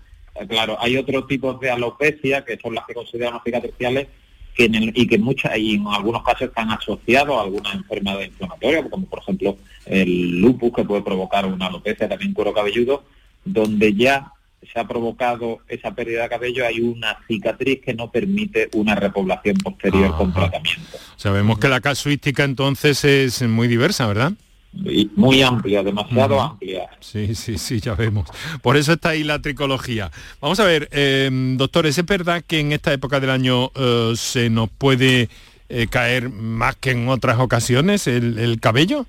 claro, 0.50 0.78
hay 0.80 0.98
otros 0.98 1.28
tipos 1.28 1.60
de 1.60 1.70
alopecia 1.70 2.44
que 2.44 2.58
son 2.58 2.74
las 2.74 2.88
que 2.88 2.96
consideramos 2.96 3.44
cicatriciales 3.44 4.08
y 4.58 5.08
que 5.08 5.18
muchas 5.18 5.58
y 5.58 5.76
en 5.76 5.88
algunos 5.88 6.24
casos 6.24 6.50
están 6.50 6.72
asociados 6.72 7.38
a 7.38 7.42
alguna 7.42 7.72
enfermedad 7.74 8.22
inflamatoria, 8.22 8.88
como 8.90 9.06
por 9.08 9.20
ejemplo 9.20 9.58
el 9.86 10.40
lupus 10.40 10.74
que 10.74 10.84
puede 10.84 11.02
provocar 11.02 11.46
una 11.46 11.68
alopecia, 11.68 12.08
también 12.08 12.34
cuero 12.34 12.54
cabelludo, 12.54 13.04
donde 13.44 13.94
ya 13.94 14.32
se 14.72 14.80
ha 14.80 14.88
provocado 14.88 15.60
esa 15.68 15.96
pérdida 15.96 16.24
de 16.24 16.30
cabello, 16.30 16.66
hay 16.66 16.82
una 16.82 17.18
cicatriz 17.28 17.82
que 17.82 17.94
no 17.94 18.12
permite 18.12 18.70
una 18.74 18.94
repoblación 18.96 19.58
posterior 19.58 20.16
con 20.16 20.34
tratamiento. 20.34 20.98
Sabemos 21.16 21.58
que 21.58 21.68
la 21.68 21.82
casuística 21.82 22.44
entonces 22.44 23.04
es 23.04 23.42
muy 23.42 23.68
diversa, 23.68 24.06
¿verdad? 24.06 24.34
Muy 24.74 25.42
amplia, 25.42 25.84
demasiado 25.84 26.40
amplia. 26.40 26.90
Sí, 27.00 27.36
sí, 27.36 27.58
sí, 27.58 27.80
ya 27.80 27.94
vemos. 27.94 28.28
Por 28.62 28.78
eso 28.78 28.94
está 28.94 29.10
ahí 29.10 29.24
la 29.24 29.42
tricología. 29.42 30.12
Vamos 30.40 30.60
a 30.60 30.66
ver, 30.66 30.88
em, 30.92 31.58
doctores, 31.58 31.98
¿es 31.98 32.06
verdad 32.06 32.44
que 32.46 32.60
en 32.60 32.72
esta 32.72 32.94
época 32.94 33.20
del 33.20 33.32
año 33.32 33.72
eh, 33.76 34.14
se 34.16 34.50
nos 34.50 34.70
puede 34.70 35.30
eh, 35.70 35.88
caer 35.90 36.30
más 36.30 36.76
que 36.76 36.92
en 36.92 37.10
otras 37.10 37.40
ocasiones 37.40 38.08
el, 38.08 38.58
cabello? 38.62 39.06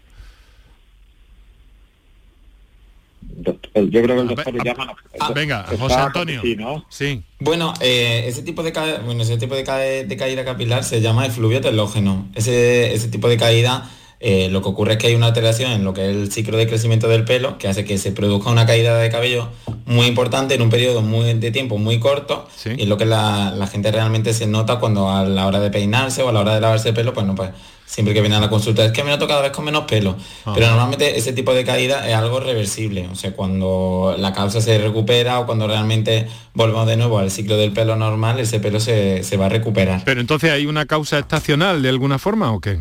yo 3.75 4.03
creo 4.03 4.17
que 4.17 4.21
el 4.21 4.29
doctor 4.29 4.65
llama... 4.65 4.95
venga, 5.35 5.65
José 5.79 5.95
Antonio. 5.95 6.43
Sí, 6.89 7.23
Bueno, 7.41 7.73
eh, 7.81 8.25
ese 8.27 8.43
tipo 8.43 8.63
de 8.63 8.73
caída, 8.73 8.99
bueno, 9.01 9.23
ese 9.23 9.39
tipo 9.39 9.55
de, 9.55 9.65
caída 9.65 10.45
capilar 10.45 10.85
se 10.85 11.01
llama 11.01 11.27
efluvio 11.27 11.61
telógeno. 11.61 12.29
Ese, 12.35 12.93
ese 12.93 13.09
tipo 13.09 13.29
de 13.29 13.37
caída 13.37 13.91
eh, 14.25 14.49
lo 14.51 14.63
que 14.63 14.69
ocurre 14.69 14.93
es 14.93 14.99
que 14.99 15.09
hay 15.09 15.17
una 15.17 15.27
alteración 15.27 15.73
en 15.73 15.83
lo 15.83 15.93
que 15.93 16.09
es 16.09 16.17
el 16.17 16.31
ciclo 16.31 16.57
de 16.57 16.69
crecimiento 16.69 17.09
del 17.09 17.25
pelo, 17.25 17.59
que 17.59 17.67
hace 17.67 17.85
que 17.85 17.99
se 17.99 18.13
produzca 18.13 18.51
una 18.51 18.67
caída 18.67 18.97
de 18.97 19.11
cabello 19.11 19.49
muy 19.85 20.07
importante 20.07 20.55
en 20.55 20.63
un 20.63 20.71
periodo 20.71 21.03
muy 21.03 21.35
de 21.35 21.51
tiempo 21.51 21.77
muy 21.77 21.99
corto 21.99 22.47
y 22.65 22.87
lo 22.87 22.97
que 22.97 23.05
la, 23.05 23.51
la, 23.51 23.67
gente 23.67 23.91
realmente 23.91 24.33
se 24.33 24.47
nota 24.47 24.79
cuando 24.79 25.11
a 25.11 25.25
la 25.25 25.49
hora 25.49 25.59
de 25.59 25.71
peinarse 25.71 26.23
o 26.23 26.29
a 26.29 26.33
la 26.33 26.41
hora 26.41 26.55
de 26.55 26.61
lavarse 26.61 26.91
el 26.91 26.95
pelo, 26.95 27.13
pues 27.13 27.27
no, 27.27 27.35
pues 27.35 27.51
siempre 27.85 28.15
que 28.15 28.21
viene 28.21 28.37
a 28.37 28.41
la 28.41 28.49
consulta, 28.49 28.85
es 28.85 28.93
que 28.93 29.03
me 29.03 29.11
noto 29.11 29.27
cada 29.27 29.43
vez 29.43 29.51
con 29.51 29.65
menos 29.65 29.85
pelo. 29.85 30.17
Ah. 30.47 30.53
Pero 30.55 30.69
normalmente 30.69 31.19
ese 31.19 31.33
tipo 31.33 31.53
de 31.53 31.65
caída 31.65 32.09
es 32.09 32.15
algo 32.15 32.39
reversible, 32.39 33.09
o 33.09 33.17
sea, 33.17 33.33
cuando 33.33 34.15
la 34.19 34.33
causa 34.33 34.61
se 34.61 34.79
recupera 34.79 35.41
o 35.41 35.47
cuando 35.47 35.67
realmente 35.67 36.29
volvemos 36.55 36.87
de 36.87 36.97
nuevo 36.97 37.19
al 37.19 37.33
ciclo 37.33 37.57
del 37.57 37.73
pelo 37.73 37.97
normal, 37.97 38.39
ese 38.39 38.61
pelo 38.61 38.79
se, 38.79 39.25
se 39.25 39.37
va 39.37 39.47
a 39.47 39.49
recuperar. 39.49 40.03
Pero 40.05 40.21
entonces 40.21 40.53
hay 40.53 40.67
una 40.67 40.87
causa 40.87 41.19
estacional 41.19 41.83
de 41.83 41.89
alguna 41.89 42.21
forma 42.21 42.53
o 42.53 42.61
qué? 42.61 42.81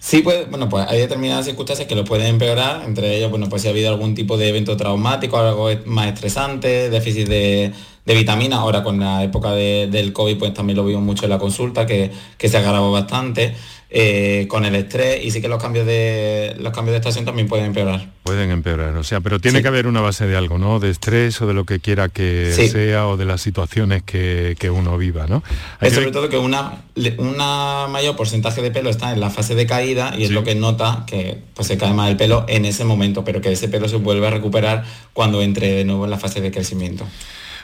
Sí, 0.00 0.22
pues, 0.22 0.48
bueno, 0.48 0.68
pues 0.68 0.86
hay 0.88 1.00
determinadas 1.00 1.46
circunstancias 1.46 1.88
que 1.88 1.96
lo 1.96 2.04
pueden 2.04 2.26
empeorar, 2.28 2.84
entre 2.84 3.16
ellos, 3.16 3.30
bueno, 3.30 3.48
pues 3.48 3.62
si 3.62 3.68
ha 3.68 3.72
habido 3.72 3.90
algún 3.90 4.14
tipo 4.14 4.36
de 4.36 4.48
evento 4.48 4.76
traumático, 4.76 5.36
algo 5.38 5.68
más 5.86 6.06
estresante, 6.06 6.88
déficit 6.88 7.26
de, 7.28 7.72
de 8.06 8.14
vitaminas, 8.14 8.60
ahora 8.60 8.84
con 8.84 9.00
la 9.00 9.24
época 9.24 9.52
del 9.52 10.12
COVID, 10.12 10.38
pues 10.38 10.54
también 10.54 10.76
lo 10.76 10.84
vimos 10.84 11.02
mucho 11.02 11.24
en 11.24 11.30
la 11.30 11.38
consulta, 11.38 11.84
que, 11.84 12.12
que 12.38 12.48
se 12.48 12.58
agravó 12.58 12.92
bastante. 12.92 13.54
Eh, 13.90 14.44
con 14.48 14.66
el 14.66 14.74
estrés 14.74 15.24
y 15.24 15.30
sí 15.30 15.40
que 15.40 15.48
los 15.48 15.62
cambios 15.62 15.86
de 15.86 16.54
los 16.58 16.74
cambios 16.74 16.92
de 16.92 16.98
estación 16.98 17.24
también 17.24 17.48
pueden 17.48 17.64
empeorar. 17.64 18.06
Pueden 18.22 18.50
empeorar, 18.50 18.94
o 18.98 19.02
sea, 19.02 19.22
pero 19.22 19.40
tiene 19.40 19.62
que 19.62 19.68
haber 19.68 19.86
una 19.86 20.02
base 20.02 20.26
de 20.26 20.36
algo, 20.36 20.58
¿no? 20.58 20.78
De 20.78 20.90
estrés 20.90 21.40
o 21.40 21.46
de 21.46 21.54
lo 21.54 21.64
que 21.64 21.80
quiera 21.80 22.10
que 22.10 22.52
sea 22.52 23.08
o 23.08 23.16
de 23.16 23.24
las 23.24 23.40
situaciones 23.40 24.02
que, 24.02 24.70
uno 24.70 24.98
viva, 24.98 25.26
¿no? 25.26 25.42
es 25.80 25.94
sobre 25.94 26.10
todo 26.10 26.28
que 26.28 26.36
una, 26.36 26.82
una 27.16 27.86
mayor 27.88 28.14
porcentaje 28.14 28.60
de 28.60 28.70
pelo 28.70 28.90
está 28.90 29.14
en 29.14 29.20
la 29.20 29.30
fase 29.30 29.54
de 29.54 29.66
caída 29.66 30.14
y 30.18 30.24
es 30.24 30.32
lo 30.32 30.44
que 30.44 30.54
nota 30.54 31.04
que 31.06 31.38
pues, 31.54 31.66
se 31.66 31.78
cae 31.78 31.94
más 31.94 32.10
el 32.10 32.18
pelo 32.18 32.44
en 32.46 32.66
ese 32.66 32.84
momento, 32.84 33.24
pero 33.24 33.40
que 33.40 33.52
ese 33.52 33.68
pelo 33.70 33.88
se 33.88 33.96
vuelve 33.96 34.26
a 34.26 34.30
recuperar 34.30 34.84
cuando 35.14 35.40
entre 35.40 35.72
de 35.72 35.84
nuevo 35.86 36.04
en 36.04 36.10
la 36.10 36.18
fase 36.18 36.42
de 36.42 36.50
crecimiento. 36.50 37.06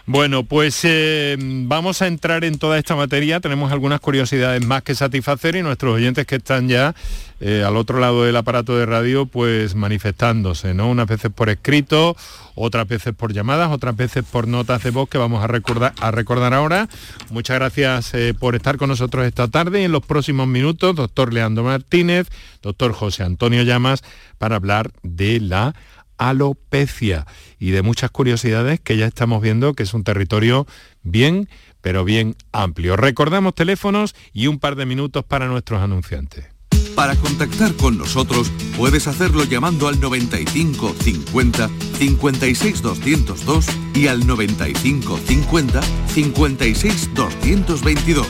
Bueno, 0.06 0.44
pues 0.44 0.80
eh, 0.84 1.34
vamos 1.38 2.02
a 2.02 2.06
entrar 2.06 2.44
en 2.44 2.58
toda 2.58 2.78
esta 2.78 2.94
materia. 2.94 3.40
Tenemos 3.40 3.72
algunas 3.72 4.00
curiosidades 4.00 4.62
más 4.62 4.82
que 4.82 4.94
satisfacer 4.94 5.56
y 5.56 5.62
nuestros 5.62 5.94
oyentes 5.94 6.26
que 6.26 6.36
están 6.36 6.68
ya 6.68 6.94
eh, 7.40 7.64
al 7.66 7.78
otro 7.78 7.98
lado 7.98 8.22
del 8.22 8.36
aparato 8.36 8.76
de 8.76 8.84
radio, 8.84 9.24
pues 9.24 9.74
manifestándose, 9.74 10.74
¿no? 10.74 10.90
Unas 10.90 11.06
veces 11.06 11.32
por 11.34 11.48
escrito, 11.48 12.16
otras 12.54 12.86
veces 12.86 13.14
por 13.14 13.32
llamadas, 13.32 13.70
otras 13.72 13.96
veces 13.96 14.24
por 14.30 14.46
notas 14.46 14.82
de 14.82 14.90
voz 14.90 15.08
que 15.08 15.16
vamos 15.16 15.42
a 15.42 15.46
recordar, 15.46 15.94
a 15.98 16.10
recordar 16.10 16.52
ahora. 16.52 16.86
Muchas 17.30 17.56
gracias 17.56 18.12
eh, 18.12 18.34
por 18.38 18.54
estar 18.54 18.76
con 18.76 18.90
nosotros 18.90 19.24
esta 19.24 19.48
tarde 19.48 19.80
y 19.80 19.84
en 19.84 19.92
los 19.92 20.04
próximos 20.04 20.46
minutos, 20.46 20.94
doctor 20.94 21.32
Leandro 21.32 21.64
Martínez, 21.64 22.28
doctor 22.60 22.92
José 22.92 23.22
Antonio 23.22 23.62
Llamas, 23.62 24.02
para 24.36 24.56
hablar 24.56 24.90
de 25.02 25.40
la 25.40 25.74
alopecia 26.18 27.26
y 27.58 27.70
de 27.70 27.82
muchas 27.82 28.10
curiosidades 28.10 28.80
que 28.80 28.96
ya 28.96 29.06
estamos 29.06 29.42
viendo 29.42 29.74
que 29.74 29.82
es 29.82 29.94
un 29.94 30.04
territorio 30.04 30.66
bien, 31.02 31.48
pero 31.80 32.04
bien 32.04 32.36
amplio. 32.52 32.96
Recordamos 32.96 33.54
teléfonos 33.54 34.14
y 34.32 34.46
un 34.46 34.58
par 34.58 34.76
de 34.76 34.86
minutos 34.86 35.24
para 35.24 35.46
nuestros 35.46 35.82
anunciantes. 35.82 36.46
Para 36.94 37.16
contactar 37.16 37.74
con 37.74 37.98
nosotros 37.98 38.52
puedes 38.76 39.08
hacerlo 39.08 39.44
llamando 39.44 39.88
al 39.88 40.00
95 40.00 40.94
50 41.00 41.68
56 41.98 42.82
202 42.82 43.66
y 43.94 44.06
al 44.06 44.26
95 44.26 45.18
50 45.18 45.80
56 45.82 47.14
222 47.14 48.26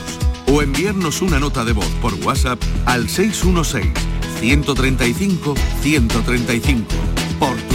o 0.47 0.61
enviarnos 0.61 1.21
una 1.21 1.39
nota 1.39 1.63
de 1.63 1.73
voz 1.73 1.89
por 2.01 2.13
WhatsApp 2.25 2.61
al 2.85 3.07
616 3.07 3.87
135 4.39 5.55
135 5.81 6.85
por 7.39 7.55
tu 7.55 7.74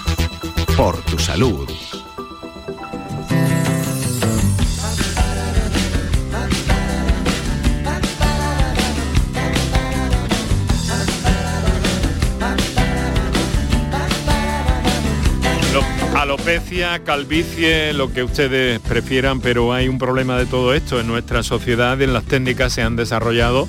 por 0.83 0.99
tu 1.03 1.19
salud. 1.19 1.69
Alopecia, 16.15 17.03
calvicie, 17.03 17.93
lo 17.93 18.11
que 18.11 18.23
ustedes 18.23 18.79
prefieran, 18.79 19.39
pero 19.39 19.73
hay 19.73 19.87
un 19.87 19.99
problema 19.99 20.35
de 20.35 20.47
todo 20.47 20.73
esto 20.73 20.99
en 20.99 21.05
nuestra 21.05 21.43
sociedad, 21.43 22.01
en 22.01 22.11
las 22.11 22.23
técnicas 22.23 22.73
se 22.73 22.81
han 22.81 22.95
desarrollado 22.95 23.67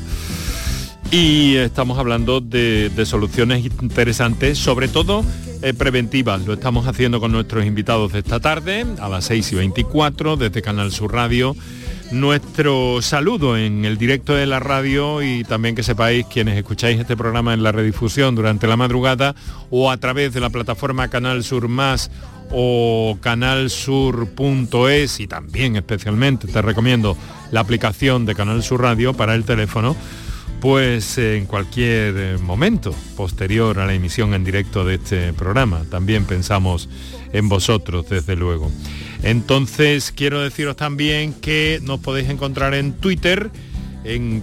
y 1.12 1.56
estamos 1.56 1.98
hablando 1.98 2.40
de, 2.40 2.90
soluciones 3.04 3.62
interesantes, 3.66 4.56
sobre 4.56 4.88
todo 4.88 5.22
eh, 5.60 5.74
preventivas. 5.74 6.46
Lo 6.46 6.54
estamos 6.54 6.88
haciendo 6.88 7.20
con 7.20 7.32
nuestros 7.32 7.66
invitados 7.66 8.14
de 8.14 8.20
esta 8.20 8.40
tarde, 8.40 8.86
a 8.98 9.10
las 9.10 9.26
6 9.26 9.52
y 9.52 9.56
24, 9.56 10.38
desde 10.38 10.62
Canal 10.62 10.90
Sur 10.90 11.12
Radio. 11.12 11.54
Nuestro 12.12 13.02
saludo 13.02 13.58
en 13.58 13.84
el 13.84 13.98
directo 13.98 14.34
de 14.34 14.46
la 14.46 14.58
radio 14.58 15.22
y 15.22 15.44
también 15.44 15.74
que 15.74 15.82
sepáis 15.82 16.24
quienes 16.26 16.56
escucháis 16.56 16.98
este 16.98 17.14
programa 17.14 17.52
en 17.52 17.62
la 17.62 17.72
redifusión 17.72 18.34
durante 18.34 18.66
la 18.66 18.78
madrugada 18.78 19.34
o 19.68 19.90
a 19.90 19.98
través 19.98 20.32
de 20.32 20.40
la 20.40 20.48
plataforma 20.48 21.08
Canal 21.08 21.44
Sur 21.44 21.68
Más 21.68 22.10
o 22.50 23.18
canalsur.es 23.20 25.20
y 25.20 25.26
también 25.26 25.76
especialmente 25.76 26.48
te 26.48 26.62
recomiendo 26.62 27.18
la 27.50 27.60
aplicación 27.60 28.24
de 28.24 28.34
Canal 28.34 28.62
Sur 28.62 28.80
Radio 28.80 29.12
para 29.12 29.34
el 29.34 29.44
teléfono 29.44 29.94
pues 30.62 31.18
en 31.18 31.46
cualquier 31.46 32.14
eh, 32.16 32.38
momento 32.38 32.94
posterior 33.16 33.80
a 33.80 33.86
la 33.86 33.94
emisión 33.94 34.32
en 34.32 34.44
directo 34.44 34.84
de 34.84 34.94
este 34.94 35.32
programa. 35.32 35.82
También 35.90 36.24
pensamos 36.24 36.88
en 37.32 37.48
vosotros, 37.48 38.08
desde 38.08 38.36
luego. 38.36 38.70
Entonces, 39.24 40.12
quiero 40.12 40.40
deciros 40.40 40.76
también 40.76 41.34
que 41.34 41.80
nos 41.82 41.98
podéis 41.98 42.28
encontrar 42.28 42.74
en 42.74 42.92
Twitter 42.92 43.50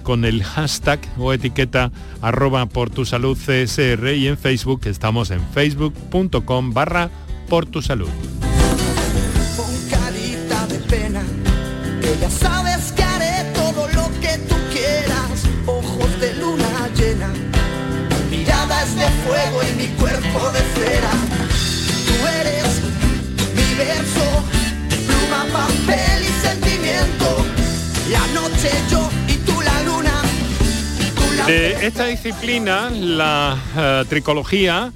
con 0.03 0.25
el 0.25 0.43
hashtag 0.43 0.99
o 1.17 1.31
etiqueta 1.31 1.89
arroba 2.21 2.65
por 2.65 2.89
y 2.89 4.27
en 4.27 4.37
Facebook 4.37 4.81
estamos 4.85 5.31
en 5.31 5.41
facebook.com 5.53 6.73
barra 6.73 7.09
por 7.47 7.65
tu 7.65 7.81
salud. 7.81 8.09
De 18.99 19.07
fuego 19.25 19.61
y 19.63 19.75
mi 19.75 19.87
cuerpo 19.95 20.51
de 20.51 20.59
cera. 20.75 21.11
Tú 22.05 22.27
eres 22.41 22.81
mi 23.55 23.75
verso, 23.75 24.25
pluma, 25.07 25.45
papel 25.53 26.23
y 26.23 26.47
sentimiento, 26.47 27.45
la 28.11 28.27
noche 28.39 28.69
yo 28.91 29.09
y 29.27 29.35
tú 29.37 29.61
la 29.61 29.83
luna. 29.83 30.21
tú 31.15 31.23
la 31.37 31.45
De 31.45 31.87
esta 31.87 32.05
disciplina, 32.07 32.89
la 32.89 33.57
eh, 33.77 34.03
tricología, 34.09 34.91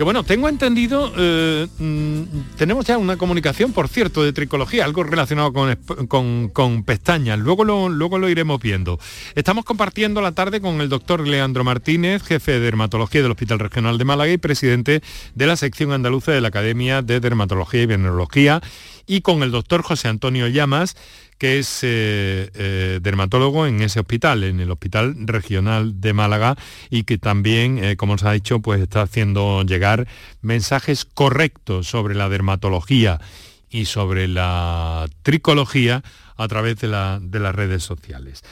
que 0.00 0.04
bueno, 0.04 0.24
tengo 0.24 0.48
entendido, 0.48 1.12
eh, 1.14 1.66
mm, 1.78 2.56
tenemos 2.56 2.86
ya 2.86 2.96
una 2.96 3.18
comunicación, 3.18 3.74
por 3.74 3.86
cierto, 3.86 4.22
de 4.22 4.32
tricología, 4.32 4.86
algo 4.86 5.02
relacionado 5.02 5.52
con, 5.52 6.48
con 6.48 6.84
pestañas, 6.84 7.38
luego 7.38 7.64
lo, 7.64 7.90
luego 7.90 8.18
lo 8.18 8.30
iremos 8.30 8.62
viendo. 8.62 8.98
Estamos 9.34 9.66
compartiendo 9.66 10.22
la 10.22 10.32
tarde 10.32 10.62
con 10.62 10.80
el 10.80 10.88
doctor 10.88 11.28
Leandro 11.28 11.64
Martínez, 11.64 12.22
jefe 12.22 12.52
de 12.52 12.60
dermatología 12.60 13.20
del 13.20 13.32
Hospital 13.32 13.58
Regional 13.58 13.98
de 13.98 14.06
Málaga 14.06 14.32
y 14.32 14.38
presidente 14.38 15.02
de 15.34 15.46
la 15.46 15.56
sección 15.56 15.92
andaluza 15.92 16.32
de 16.32 16.40
la 16.40 16.48
Academia 16.48 17.02
de 17.02 17.20
Dermatología 17.20 17.82
y 17.82 17.86
Venerología, 17.86 18.62
y 19.06 19.20
con 19.20 19.42
el 19.42 19.50
doctor 19.50 19.82
José 19.82 20.08
Antonio 20.08 20.48
Llamas, 20.48 20.96
que 21.40 21.58
es 21.58 21.80
eh, 21.82 22.50
eh, 22.54 22.98
dermatólogo 23.00 23.66
en 23.66 23.80
ese 23.80 23.98
hospital, 23.98 24.44
en 24.44 24.60
el 24.60 24.70
Hospital 24.70 25.14
Regional 25.26 25.98
de 25.98 26.12
Málaga, 26.12 26.54
y 26.90 27.04
que 27.04 27.16
también, 27.16 27.82
eh, 27.82 27.96
como 27.96 28.12
os 28.12 28.24
ha 28.24 28.32
dicho, 28.32 28.60
pues 28.60 28.78
está 28.82 29.00
haciendo 29.00 29.62
llegar 29.62 30.06
mensajes 30.42 31.06
correctos 31.06 31.88
sobre 31.88 32.14
la 32.14 32.28
dermatología 32.28 33.22
y 33.70 33.86
sobre 33.86 34.28
la 34.28 35.08
tricología 35.22 36.04
a 36.36 36.46
través 36.46 36.76
de, 36.76 36.88
la- 36.88 37.18
de 37.22 37.40
las 37.40 37.54
redes 37.54 37.82
sociales. 37.84 38.42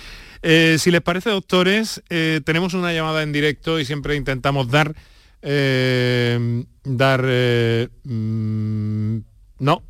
Si 0.43 0.91
les 0.91 1.01
parece, 1.03 1.29
doctores, 1.31 2.01
tenemos 2.09 2.73
una 2.73 2.93
llamada 2.95 3.23
en 3.23 3.33
directo 3.33 3.79
y 3.81 3.85
siempre 3.85 4.17
intentamos 4.17 4.71
dar... 4.71 4.95
dar... 6.85 7.23
mm, 8.05 9.19
no, 9.59 9.83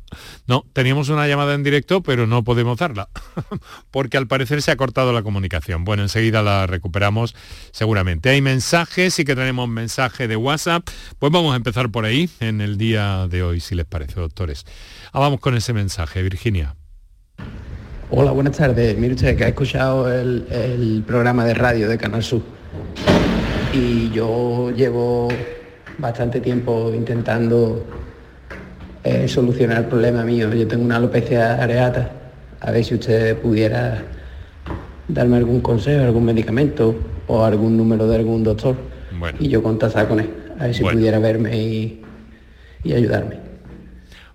no, 0.47 0.65
teníamos 0.73 1.09
una 1.09 1.27
llamada 1.27 1.53
en 1.53 1.63
directo, 1.63 2.01
pero 2.01 2.25
no 2.27 2.43
podemos 2.43 2.77
darla, 2.77 3.09
porque 3.91 4.17
al 4.17 4.27
parecer 4.27 4.61
se 4.61 4.71
ha 4.71 4.75
cortado 4.75 5.13
la 5.13 5.21
comunicación. 5.21 5.83
Bueno, 5.83 6.03
enseguida 6.03 6.41
la 6.41 6.67
recuperamos 6.67 7.35
seguramente. 7.71 8.29
Hay 8.29 8.41
mensajes, 8.41 9.13
sí 9.13 9.25
que 9.25 9.35
tenemos 9.35 9.69
mensaje 9.69 10.27
de 10.27 10.35
WhatsApp, 10.35 10.87
pues 11.19 11.31
vamos 11.31 11.53
a 11.53 11.57
empezar 11.57 11.89
por 11.89 12.05
ahí 12.05 12.29
en 12.39 12.61
el 12.61 12.77
día 12.77 13.27
de 13.27 13.43
hoy, 13.43 13.59
si 13.59 13.75
les 13.75 13.85
parece, 13.85 14.19
doctores. 14.19 14.65
Ah, 15.13 15.19
vamos 15.19 15.39
con 15.39 15.55
ese 15.55 15.73
mensaje, 15.73 16.23
Virginia. 16.23 16.75
Hola, 18.11 18.31
buenas 18.31 18.57
tardes. 18.57 18.97
Mire 18.97 19.13
usted 19.13 19.37
que 19.37 19.43
ha 19.43 19.49
escuchado 19.49 20.11
el, 20.11 20.47
el 20.49 21.03
programa 21.05 21.45
de 21.45 21.53
radio 21.53 21.87
de 21.87 21.97
Canal 21.97 22.23
Sur. 22.23 22.41
Y 23.71 24.09
yo 24.09 24.71
llevo 24.71 25.27
bastante 25.99 26.41
tiempo 26.41 26.91
intentando 26.93 27.85
eh, 29.03 29.27
solucionar 29.27 29.77
el 29.79 29.85
problema 29.85 30.23
mío. 30.23 30.53
Yo 30.53 30.67
tengo 30.67 30.83
una 30.85 30.97
alopecia 30.97 31.61
areata. 31.61 32.11
A 32.61 32.71
ver 32.71 32.83
si 32.83 32.95
usted 32.95 33.37
pudiera 33.37 34.01
darme 35.07 35.37
algún 35.37 35.61
consejo, 35.61 36.03
algún 36.03 36.25
medicamento 36.25 36.95
o 37.27 37.43
algún 37.45 37.77
número 37.77 38.07
de 38.07 38.15
algún 38.17 38.43
doctor. 38.43 38.75
Bueno. 39.17 39.37
Y 39.41 39.47
yo 39.49 39.63
contactar 39.63 40.07
con 40.07 40.19
él. 40.19 40.29
A 40.59 40.65
ver 40.65 40.75
si 40.75 40.83
Bueno. 40.83 40.97
pudiera 40.99 41.19
verme 41.19 41.57
y, 41.57 42.01
y 42.83 42.93
ayudarme. 42.93 43.37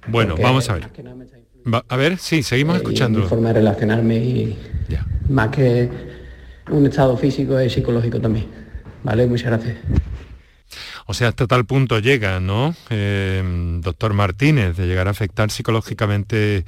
Bueno, 0.06 0.30
Porque 0.30 0.42
vamos 0.42 0.68
a 0.70 0.74
ver. 0.74 0.84
Va- 1.72 1.84
a 1.88 1.96
ver, 1.96 2.18
sí, 2.18 2.42
seguimos 2.42 2.74
Eh, 2.76 2.78
escuchando. 2.78 3.20
Mi 3.20 3.26
forma 3.26 3.48
de 3.48 3.54
relacionarme 3.54 4.16
y 4.16 4.58
más 5.28 5.48
que 5.48 5.88
un 6.70 6.86
estado 6.86 7.16
físico 7.16 7.58
es 7.58 7.72
psicológico 7.72 8.20
también. 8.20 8.46
Vale, 9.02 9.26
muchas 9.26 9.46
gracias. 9.46 9.76
O 11.06 11.14
sea, 11.14 11.28
hasta 11.28 11.46
tal 11.46 11.64
punto 11.66 11.98
llega, 11.98 12.40
¿no? 12.40 12.74
Eh, 12.90 13.42
doctor 13.80 14.14
Martínez, 14.14 14.76
de 14.76 14.86
llegar 14.86 15.06
a 15.08 15.10
afectar 15.10 15.50
psicológicamente 15.50 16.64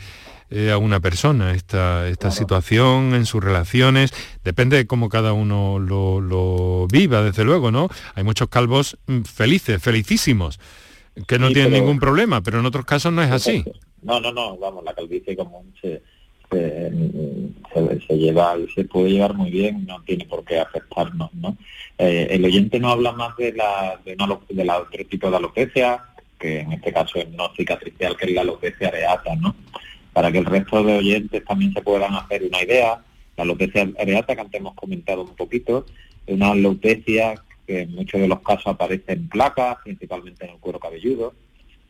eh, 0.50 0.70
a 0.70 0.78
una 0.78 1.00
persona 1.00 1.52
esta, 1.54 2.06
esta 2.08 2.30
situación 2.30 3.14
en 3.14 3.24
sus 3.26 3.42
relaciones. 3.42 4.12
Depende 4.44 4.76
de 4.76 4.86
cómo 4.86 5.08
cada 5.08 5.32
uno 5.32 5.78
lo, 5.78 6.20
lo 6.20 6.86
viva, 6.88 7.22
desde 7.22 7.44
luego, 7.44 7.70
¿no? 7.70 7.88
Hay 8.14 8.24
muchos 8.24 8.48
calvos 8.48 8.98
mm, 9.06 9.22
felices, 9.22 9.82
felicísimos, 9.82 10.60
que 11.26 11.38
no 11.38 11.48
Sí, 11.48 11.54
tienen 11.54 11.72
pero- 11.72 11.82
ningún 11.84 11.98
problema, 11.98 12.42
pero 12.42 12.60
en 12.60 12.66
otros 12.66 12.84
casos 12.84 13.12
no 13.12 13.22
es 13.22 13.30
así. 13.30 13.64
No, 14.02 14.20
no, 14.20 14.30
no, 14.30 14.56
vamos, 14.58 14.84
la 14.84 14.94
calvicie 14.94 15.34
común 15.34 15.74
se, 15.80 16.00
se, 16.50 17.98
se- 18.06 18.18
lleva 18.18 18.56
se 18.74 18.84
puede 18.84 19.10
llevar 19.10 19.34
muy 19.34 19.50
bien, 19.50 19.86
no 19.86 20.02
tiene 20.02 20.24
por 20.26 20.44
qué 20.44 20.58
afectarnos, 20.60 21.32
¿no? 21.34 21.56
Eh, 21.98 22.28
el 22.30 22.44
oyente 22.44 22.78
no 22.78 22.90
habla 22.90 23.12
más 23.12 23.36
de 23.36 23.52
la, 23.52 24.00
de, 24.04 24.14
una, 24.18 24.38
de 24.48 24.64
la 24.64 24.78
otro 24.78 25.04
tipo 25.06 25.30
de 25.30 25.36
alopecia, 25.36 26.04
que 26.38 26.60
en 26.60 26.72
este 26.72 26.92
caso 26.92 27.18
es 27.18 27.28
no 27.30 27.48
cicatricial, 27.56 28.16
que 28.16 28.26
es 28.26 28.32
la 28.32 28.42
alopecia 28.42 28.88
areata, 28.88 29.34
¿no? 29.36 29.54
Para 30.12 30.30
que 30.32 30.38
el 30.38 30.44
resto 30.46 30.82
de 30.82 30.98
oyentes 30.98 31.44
también 31.44 31.72
se 31.72 31.82
puedan 31.82 32.14
hacer 32.14 32.42
una 32.44 32.62
idea, 32.62 33.02
la 33.36 33.42
alopecia 33.44 33.88
areata 33.98 34.34
que 34.34 34.40
antes 34.40 34.60
hemos 34.60 34.74
comentado 34.74 35.22
un 35.22 35.34
poquito, 35.34 35.86
es 36.26 36.34
una 36.34 36.50
alopecia 36.52 37.34
que 37.66 37.80
en 37.82 37.94
muchos 37.94 38.20
de 38.20 38.28
los 38.28 38.40
casos 38.40 38.66
aparece 38.68 39.12
en 39.12 39.28
placas, 39.28 39.78
principalmente 39.84 40.44
en 40.44 40.52
el 40.52 40.58
cuero 40.58 40.78
cabelludo, 40.78 41.34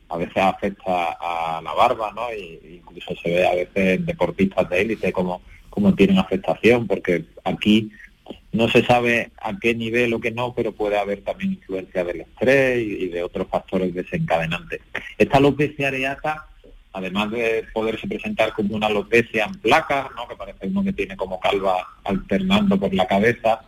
a 0.09 0.17
veces 0.17 0.37
afecta 0.37 1.17
a 1.19 1.61
la 1.61 1.73
barba, 1.73 2.11
¿no? 2.15 2.33
Y 2.33 2.81
incluso 2.81 3.13
se 3.21 3.29
ve 3.29 3.47
a 3.47 3.55
veces 3.55 3.99
en 3.99 4.05
deportistas 4.05 4.69
de 4.69 4.81
élite 4.81 5.11
como, 5.11 5.41
como 5.69 5.93
tienen 5.93 6.17
afectación, 6.17 6.87
porque 6.87 7.25
aquí 7.43 7.91
no 8.51 8.67
se 8.69 8.83
sabe 8.83 9.31
a 9.41 9.57
qué 9.57 9.75
nivel 9.75 10.13
o 10.13 10.19
qué 10.19 10.31
no, 10.31 10.53
pero 10.53 10.71
puede 10.71 10.97
haber 10.97 11.21
también 11.21 11.53
influencia 11.53 12.03
del 12.03 12.21
estrés 12.21 12.79
y, 12.79 13.07
de 13.07 13.23
otros 13.23 13.47
factores 13.47 13.93
desencadenantes. 13.93 14.81
Esta 15.17 15.37
alopecia 15.37 15.89
areata, 15.89 16.47
además 16.93 17.31
de 17.31 17.65
poderse 17.73 18.07
presentar 18.07 18.53
como 18.53 18.75
una 18.75 18.87
alopecia 18.87 19.45
en 19.45 19.55
placas, 19.59 20.07
¿no? 20.15 20.27
que 20.27 20.35
parece 20.35 20.67
uno 20.67 20.83
que 20.83 20.93
tiene 20.93 21.15
como 21.15 21.39
calva 21.39 21.85
alternando 22.03 22.79
por 22.79 22.93
la 22.93 23.05
cabeza, 23.05 23.61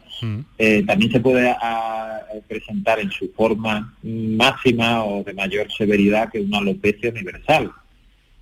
eh, 0.58 0.84
también 0.86 1.12
se 1.12 1.19
puede 1.19 1.55
ah, 1.62 2.21
presentar 2.47 2.99
en 2.99 3.12
su 3.12 3.32
forma 3.34 3.93
máxima 4.03 5.03
o 5.03 5.23
de 5.23 5.34
mayor 5.34 5.71
severidad 5.71 6.29
que 6.29 6.39
una 6.39 6.60
alopecia 6.60 7.10
universal. 7.10 7.71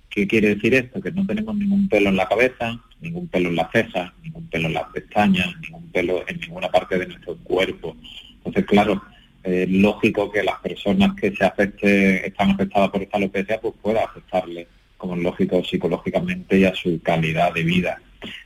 ¿Qué 0.08 0.26
quiere 0.26 0.54
decir 0.54 0.74
esto? 0.74 1.00
Que 1.00 1.12
no 1.12 1.26
tenemos 1.26 1.54
ningún 1.56 1.88
pelo 1.88 2.08
en 2.08 2.16
la 2.16 2.28
cabeza, 2.28 2.78
ningún 3.00 3.28
pelo 3.28 3.50
en 3.50 3.56
las 3.56 3.70
cejas, 3.70 4.12
ningún 4.22 4.46
pelo 4.48 4.68
en 4.68 4.74
las 4.74 4.88
pestañas, 4.92 5.48
ningún 5.60 5.88
pelo 5.90 6.24
en 6.26 6.40
ninguna 6.40 6.68
parte 6.68 6.98
de 6.98 7.06
nuestro 7.06 7.36
cuerpo. 7.36 7.96
Entonces, 8.38 8.64
claro, 8.64 9.02
eh, 9.44 9.66
lógico 9.68 10.30
que 10.30 10.42
las 10.42 10.58
personas 10.60 11.14
que 11.14 11.34
se 11.34 11.44
afecte, 11.44 12.26
están 12.26 12.50
afectadas 12.50 12.90
por 12.90 13.02
esta 13.02 13.16
alopecia, 13.16 13.60
pues 13.60 13.74
pueda 13.80 14.04
afectarle, 14.04 14.66
como 14.96 15.14
es 15.14 15.22
lógico, 15.22 15.62
psicológicamente 15.62 16.58
y 16.58 16.64
a 16.64 16.74
su 16.74 17.00
calidad 17.02 17.52
de 17.52 17.62
vida. 17.62 18.00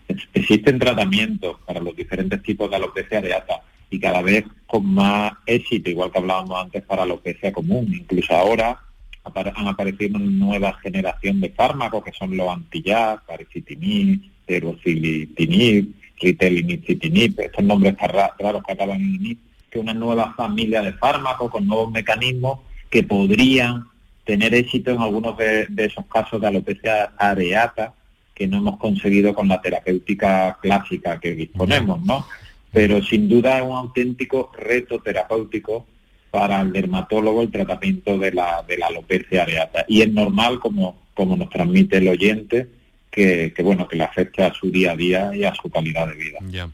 Ex- 0.09 0.29
Existen 0.35 0.79
tratamientos 0.79 1.57
para 1.67 1.81
los 1.81 1.95
diferentes 1.97 2.43
tipos 2.43 2.69
de 2.71 2.77
alopecia 2.77 3.19
areata 3.19 3.63
y 3.91 3.99
cada 4.01 4.23
vez 4.23 4.45
con 4.67 4.87
más 4.87 5.33
éxito, 5.47 5.91
igual 5.91 6.11
que 6.11 6.19
hablábamos 6.19 6.63
antes 6.65 6.83
para 6.83 7.03
alopecia 7.03 7.53
común. 7.53 7.93
Incluso 7.93 8.35
ahora 8.35 8.79
han 9.25 9.69
aparecido 9.69 10.17
una 10.17 10.27
nueva 10.31 10.73
generación 10.83 11.41
de 11.41 11.51
fármacos 11.51 12.03
que 12.03 12.13
son 12.13 12.37
los 12.37 12.49
anti-JAK, 12.49 13.25
paricitinib, 13.27 14.21
terocilitinib, 14.47 15.95
ritelinicitinib, 16.21 17.39
estos 17.41 17.65
nombres 17.65 17.95
raros 17.99 18.63
que 18.67 18.73
acaban 18.73 19.01
en 19.01 19.15
inib, 19.15 19.39
que 19.71 19.79
una 19.79 19.95
nueva 19.95 20.35
familia 20.35 20.83
de 20.83 20.93
fármacos 20.95 21.51
con 21.51 21.67
nuevos 21.67 21.91
mecanismos 21.93 22.61
que 22.91 23.03
podrían 23.03 23.85
tener 24.25 24.55
éxito 24.55 24.91
en 24.91 25.01
algunos 25.01 25.37
de 25.37 25.67
esos 25.77 26.07
casos 26.07 26.41
de 26.41 26.47
alopecia 26.47 27.13
areata 27.17 27.95
que 28.43 28.49
no 28.49 28.57
hemos 28.57 28.77
conseguido 28.77 29.35
con 29.35 29.47
la 29.47 29.61
terapéutica 29.61 30.59
clásica 30.61 31.21
que 31.21 31.33
disponemos, 31.33 32.03
¿no? 32.03 32.27
Pero 32.73 33.01
sin 33.01 33.29
duda 33.29 33.59
es 33.59 33.63
un 33.65 33.77
auténtico 33.77 34.51
reto 34.59 34.99
terapéutico 34.99 35.87
para 36.33 36.61
el 36.61 36.73
dermatólogo 36.73 37.43
el 37.43 37.53
tratamiento 37.53 38.19
de 38.19 38.33
la, 38.33 38.65
de 38.67 38.79
la 38.79 38.89
alopecia 38.89 39.43
areata. 39.43 39.85
Y 39.87 40.03
es 40.03 40.11
normal, 40.11 40.59
como, 40.59 41.03
como 41.15 41.37
nos 41.37 41.51
transmite 41.51 41.99
el 41.99 42.09
oyente, 42.09 42.67
que, 43.13 43.55
bueno, 43.63 43.87
que 43.87 43.95
le 43.95 44.03
afecte 44.03 44.43
a 44.43 44.53
su 44.53 44.73
día 44.73 44.91
a 44.91 44.97
día 44.97 45.31
y 45.37 45.45
a 45.45 45.55
su 45.55 45.71
calidad 45.71 46.09
de 46.09 46.15
vida. 46.15 46.39
Ya. 46.51 46.69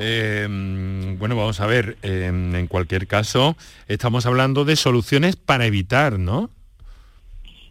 Eh, 0.00 0.46
mm, 0.48 1.18
bueno, 1.18 1.36
vamos 1.36 1.60
a 1.60 1.66
ver, 1.66 1.98
eh, 2.02 2.24
en 2.24 2.66
cualquier 2.68 3.06
caso, 3.06 3.54
estamos 3.86 4.24
hablando 4.24 4.64
de 4.64 4.76
soluciones 4.76 5.36
para 5.36 5.66
evitar, 5.66 6.18
¿no? 6.18 6.48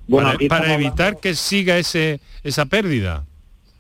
Bueno, 0.08 0.34
para 0.48 0.74
evitar 0.74 1.20
que 1.20 1.34
siga 1.36 1.78
ese, 1.78 2.20
esa 2.44 2.65
pérdida. 2.65 3.26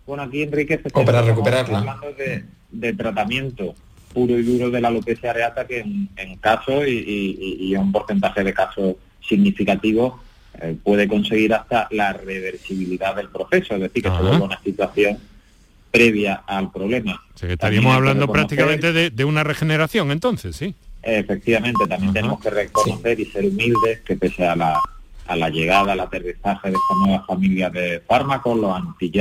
Bueno, 0.07 0.23
aquí 0.23 0.43
Enrique 0.43 0.77
se 0.81 0.89
O 0.89 0.91
para 1.05 1.19
estamos 1.19 1.27
recuperarla. 1.27 1.79
hablando 1.79 2.13
de, 2.13 2.43
de 2.71 2.93
tratamiento 2.93 3.75
puro 4.13 4.37
y 4.39 4.43
duro 4.43 4.69
de 4.71 4.79
la 4.81 4.87
alopecia 4.87 5.31
areata 5.31 5.67
que 5.67 5.79
en, 5.79 6.09
en 6.15 6.37
casos 6.37 6.87
y, 6.87 7.57
y- 7.59 7.75
un 7.75 7.91
porcentaje 7.91 8.43
de 8.43 8.53
casos 8.53 8.95
significativos 9.27 10.13
eh, 10.61 10.75
puede 10.83 11.07
conseguir 11.07 11.53
hasta 11.53 11.87
la 11.91 12.13
reversibilidad 12.13 13.13
del 13.15 13.27
proceso, 13.29 13.75
es 13.75 13.81
decir, 13.81 14.03
que 14.03 14.09
se 14.09 14.15
vuelva 14.21 14.45
una 14.45 14.61
situación 14.61 15.17
previa 15.91 16.43
al 16.47 16.71
problema. 16.71 17.21
estaríamos 17.41 17.93
hablando 17.95 18.27
prácticamente 18.31 18.93
de, 19.09 19.25
una 19.25 19.43
regeneración 19.43 20.11
entonces, 20.11 20.55
¿sí? 20.55 20.75
Efectivamente, 21.03 21.85
también 21.87 22.13
tenemos 22.13 22.39
que 22.41 22.49
reconocer 22.49 23.19
y 23.19 23.25
ser 23.25 23.45
humildes 23.45 23.99
que 24.01 24.15
pese 24.15 24.45
a 24.47 24.55
la, 24.55 24.79
a 25.27 25.35
la 25.35 25.49
llegada, 25.49 25.93
al 25.93 25.99
aterrizaje 25.99 26.69
de 26.69 26.75
esta 26.75 26.95
nueva 27.05 27.25
familia 27.25 27.69
de 27.69 28.01
fármacos, 28.07 28.57
los 28.57 28.75
anti 28.75 29.11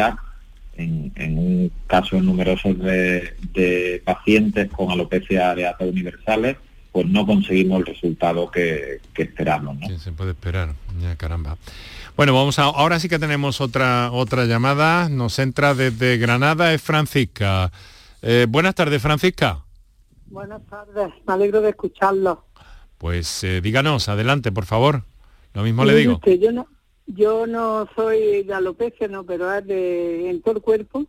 en, 0.77 1.13
en, 1.15 1.39
un 1.39 1.73
caso 1.87 2.21
numerosos 2.21 2.79
de, 2.79 3.37
de 3.53 4.03
pacientes 4.05 4.71
con 4.71 4.91
alopecia 4.91 5.51
areata 5.51 5.85
universales, 5.85 6.57
pues 6.95 7.07
no 7.07 7.27
conseguimos 7.27 7.81
el 7.81 7.87
resultado 7.87 8.51
que, 8.51 9.01
esperamos. 9.17 9.77
¿no? 9.79 9.99
se 9.99 10.13
puede 10.13 10.31
esperar, 10.31 10.75
ya 11.01 11.17
caramba. 11.17 11.57
Bueno, 12.17 12.33
vamos 12.35 12.61
a, 12.61 12.65
ahora 12.65 13.01
sí 13.01 13.09
que 13.09 13.19
tenemos 13.19 13.61
otra, 13.61 14.13
otra 14.13 14.45
llamada, 14.45 15.09
nos 15.09 15.41
entra 15.41 15.75
desde 15.75 16.19
Granada, 16.19 16.73
es 16.73 16.81
Francisca. 16.81 17.73
Eh, 18.23 18.47
buenas 18.49 18.77
tardes, 18.77 19.03
Francisca. 19.03 19.65
Buenas 20.27 20.63
tardes, 20.67 21.13
me 21.27 21.35
alegro 21.35 21.61
de 21.61 21.71
escucharlo. 21.71 22.45
Pues 22.99 23.43
eh, 23.43 23.61
díganos, 23.61 24.09
adelante, 24.09 24.53
por 24.53 24.65
favor. 24.65 25.03
Lo 25.55 25.63
mismo 25.63 25.85
le 25.85 25.95
digo. 25.95 26.21
yo 26.25 26.53
no, 26.53 26.67
yo 27.07 27.47
no 27.47 27.89
soy 27.95 28.43
de 28.43 28.55
alopecia, 28.55 29.09
no, 29.09 29.25
pero 29.25 29.53
es 29.53 29.67
de 29.67 30.29
en 30.29 30.43
todo 30.43 30.57
el 30.57 30.63
cuerpo, 30.63 31.07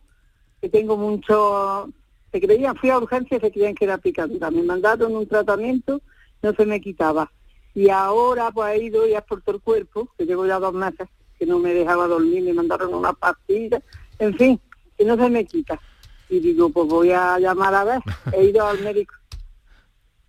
que 0.60 0.68
tengo 0.68 0.96
mucho 0.96 1.92
se 2.32 2.40
creían, 2.40 2.76
fui 2.76 2.90
a 2.90 2.98
urgencias 2.98 3.40
y 3.40 3.46
se 3.46 3.52
creían 3.52 3.74
que 3.74 3.84
era 3.84 3.98
picadura. 3.98 4.50
Me 4.50 4.62
mandaron 4.62 5.14
un 5.14 5.26
tratamiento, 5.26 6.02
no 6.42 6.52
se 6.52 6.66
me 6.66 6.80
quitaba. 6.80 7.30
Y 7.74 7.90
ahora 7.90 8.50
pues 8.50 8.74
he 8.74 8.84
ido 8.84 9.06
ya 9.06 9.20
por 9.20 9.42
todo 9.42 9.56
el 9.56 9.62
cuerpo, 9.62 10.08
que 10.16 10.26
llevo 10.26 10.46
ya 10.46 10.58
dos 10.58 10.74
meses, 10.74 11.08
que 11.38 11.46
no 11.46 11.58
me 11.58 11.74
dejaba 11.74 12.06
dormir, 12.06 12.42
me 12.42 12.52
mandaron 12.52 12.94
una 12.94 13.12
pastilla, 13.12 13.80
en 14.18 14.34
fin, 14.36 14.60
que 14.96 15.04
no 15.04 15.16
se 15.16 15.28
me 15.28 15.44
quita. 15.44 15.80
Y 16.28 16.40
digo, 16.40 16.70
pues 16.70 16.88
voy 16.88 17.12
a 17.12 17.38
llamar 17.38 17.74
a 17.74 17.84
ver, 17.84 18.00
he 18.32 18.44
ido 18.44 18.66
al 18.66 18.80
médico. 18.82 19.14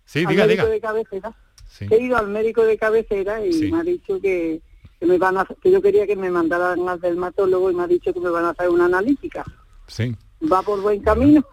Sí, 0.04 0.24
diga, 0.26 0.46
médico 0.46 0.66
de 0.66 0.80
cabecera. 0.80 1.36
He 1.80 2.02
ido 2.02 2.16
al 2.16 2.28
médico 2.28 2.64
de 2.64 2.76
cabecera 2.76 3.44
y 3.44 3.70
me 3.70 3.80
ha 3.80 3.82
dicho 3.82 4.20
que, 4.20 4.60
que 4.98 5.06
me 5.06 5.18
van 5.18 5.38
a, 5.38 5.46
que 5.62 5.70
yo 5.70 5.80
quería 5.80 6.06
que 6.06 6.16
me 6.16 6.30
mandaran 6.30 6.88
al 6.88 7.00
dermatólogo 7.00 7.70
y 7.70 7.74
me 7.74 7.84
ha 7.84 7.86
dicho 7.86 8.12
que 8.12 8.20
me 8.20 8.30
van 8.30 8.46
a 8.46 8.50
hacer 8.50 8.68
una 8.68 8.86
analítica. 8.86 9.44
Sí. 9.86 10.14
Va 10.50 10.62
por 10.62 10.80
buen 10.80 11.00
camino. 11.00 11.44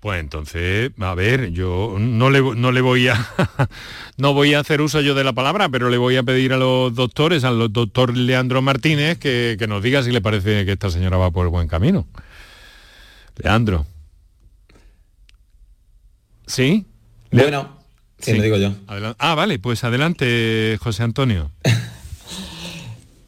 Pues 0.00 0.18
entonces, 0.18 0.92
a 0.98 1.14
ver, 1.14 1.50
yo 1.50 1.96
no 1.98 2.30
le, 2.30 2.40
no 2.40 2.72
le 2.72 2.80
voy 2.80 3.08
a 3.08 3.14
no 4.16 4.32
voy 4.32 4.54
a 4.54 4.60
hacer 4.60 4.80
uso 4.80 5.02
yo 5.02 5.14
de 5.14 5.24
la 5.24 5.34
palabra, 5.34 5.68
pero 5.68 5.90
le 5.90 5.98
voy 5.98 6.16
a 6.16 6.22
pedir 6.22 6.54
a 6.54 6.56
los 6.56 6.94
doctores, 6.94 7.44
al 7.44 7.70
doctor 7.70 8.16
Leandro 8.16 8.62
Martínez, 8.62 9.18
que, 9.18 9.58
nos 9.68 9.82
diga 9.82 10.02
si 10.02 10.10
le 10.10 10.22
parece 10.22 10.64
que 10.64 10.72
esta 10.72 10.88
señora 10.88 11.18
va 11.18 11.30
por 11.30 11.44
el 11.44 11.50
buen 11.50 11.68
camino. 11.68 12.06
Leandro. 13.36 13.84
¿Sí? 16.46 16.86
Bueno, 17.30 17.79
sí, 18.20 18.34
lo 18.34 18.42
digo 18.42 18.56
yo. 18.56 18.72
ah, 19.18 19.34
vale, 19.34 19.58
pues 19.58 19.84
adelante, 19.84 20.78
José 20.80 21.02
Antonio. 21.02 21.50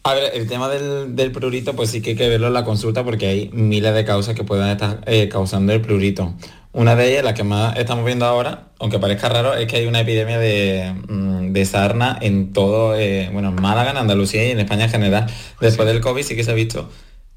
A 0.05 0.15
ver, 0.15 0.33
el 0.35 0.49
tema 0.49 0.69
del, 0.69 1.31
prurito, 1.31 1.77
pues 1.77 1.91
sí 1.91 2.03
que 2.03 2.11
hay 2.11 2.17
que 2.17 2.29
verlo 2.29 2.49
en 2.49 2.55
la 2.55 2.65
consulta 2.65 3.05
porque 3.05 3.29
hay 3.29 3.51
miles 3.53 3.95
de 3.95 4.05
causas 4.05 4.35
que 4.35 4.43
pueden 4.43 4.67
estar 4.67 5.01
eh, 5.07 5.29
causando 5.29 5.73
el 5.73 5.81
prurito. 5.81 6.35
Una 6.73 6.97
de 6.97 7.13
ellas, 7.13 7.23
la 7.23 7.35
que 7.35 7.45
más 7.45 7.77
estamos 7.77 8.05
viendo 8.05 8.27
ahora, 8.27 8.65
aunque 8.81 8.99
parezca 8.99 9.29
raro, 9.29 9.55
es 9.55 9.69
que 9.69 9.77
hay 9.77 9.87
una 9.87 10.01
epidemia 10.01 10.39
de, 10.41 10.93
mm, 11.09 11.55
sarna 11.65 12.19
en 12.21 12.53
todo, 12.53 12.97
eh, 12.97 13.31
bueno, 13.33 13.51
en 13.51 13.55
Málaga, 13.63 13.93
en 13.93 13.97
Andalucía 13.97 14.45
y 14.45 14.51
en 14.51 14.59
España 14.59 14.87
en 14.87 14.91
general. 14.91 15.27
Después 15.61 15.87
del 15.87 16.01
COVID 16.01 16.25
sí 16.25 16.35
que 16.35 16.43
se 16.43 16.51
ha 16.51 16.55
visto 16.55 16.91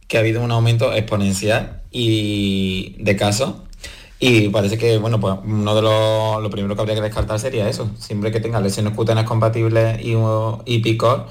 que 0.08 0.18
ha 0.18 0.20
habido 0.20 0.41
un 0.41 0.52
aumento 0.52 0.94
exponencial 0.94 1.82
y 1.91 2.96
de 3.00 3.15
casos. 3.15 3.56
Y 4.28 4.50
parece 4.50 4.78
que, 4.78 4.98
bueno, 4.98 5.20
pues 5.20 5.36
uno 5.44 5.76
de 5.76 5.82
los 5.84 6.42
lo 6.42 6.50
primero 6.50 6.76
que 6.76 6.82
habría 6.82 6.96
que 6.96 7.02
descartar 7.02 7.40
sería 7.40 7.70
eso. 7.70 7.92
Siempre 8.00 8.32
que 8.32 8.40
tenga 8.40 8.60
lesiones 8.60 8.94
cutáneas 8.94 9.28
compatibles 9.28 10.04
y, 10.04 10.16
y 10.66 10.80
picor, 10.80 11.28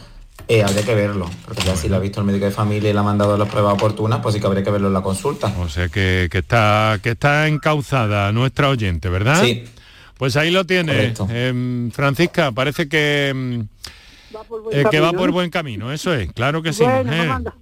eh, 0.46 0.62
habría 0.62 0.84
que 0.84 0.94
verlo, 0.94 1.28
porque 1.44 1.62
ya 1.62 1.74
si 1.74 1.88
lo 1.88 1.96
ha 1.96 1.98
visto 1.98 2.20
el 2.20 2.26
médico 2.26 2.44
de 2.44 2.50
familia 2.50 2.90
y 2.90 2.92
le 2.92 2.98
ha 2.98 3.02
mandado 3.02 3.36
las 3.36 3.48
pruebas 3.48 3.74
oportunas, 3.74 4.20
pues 4.20 4.34
sí 4.34 4.40
que 4.40 4.46
habría 4.46 4.62
que 4.62 4.70
verlo 4.70 4.88
en 4.88 4.94
la 4.94 5.02
consulta. 5.02 5.52
O 5.58 5.68
sea 5.68 5.88
que, 5.88 6.28
está, 6.30 7.00
que 7.02 7.10
está 7.10 7.48
encauzada 7.48 8.30
nuestra 8.30 8.68
oyente, 8.68 9.08
¿verdad? 9.08 9.42
Sí. 9.42 9.64
Pues 10.16 10.36
ahí 10.36 10.50
lo 10.50 10.64
tiene. 10.64 11.14
Em, 11.30 11.90
Francisca, 11.90 12.52
parece 12.52 12.88
que... 12.88 13.28
Em, 13.30 13.66
va 14.36 14.42
eh, 14.70 14.84
que 14.90 15.00
va 15.00 15.12
por 15.12 15.30
buen 15.32 15.50
camino, 15.50 15.90
eso 15.90 16.12
es, 16.14 16.30
claro 16.32 16.62
que 16.62 16.72
sí. 16.72 16.84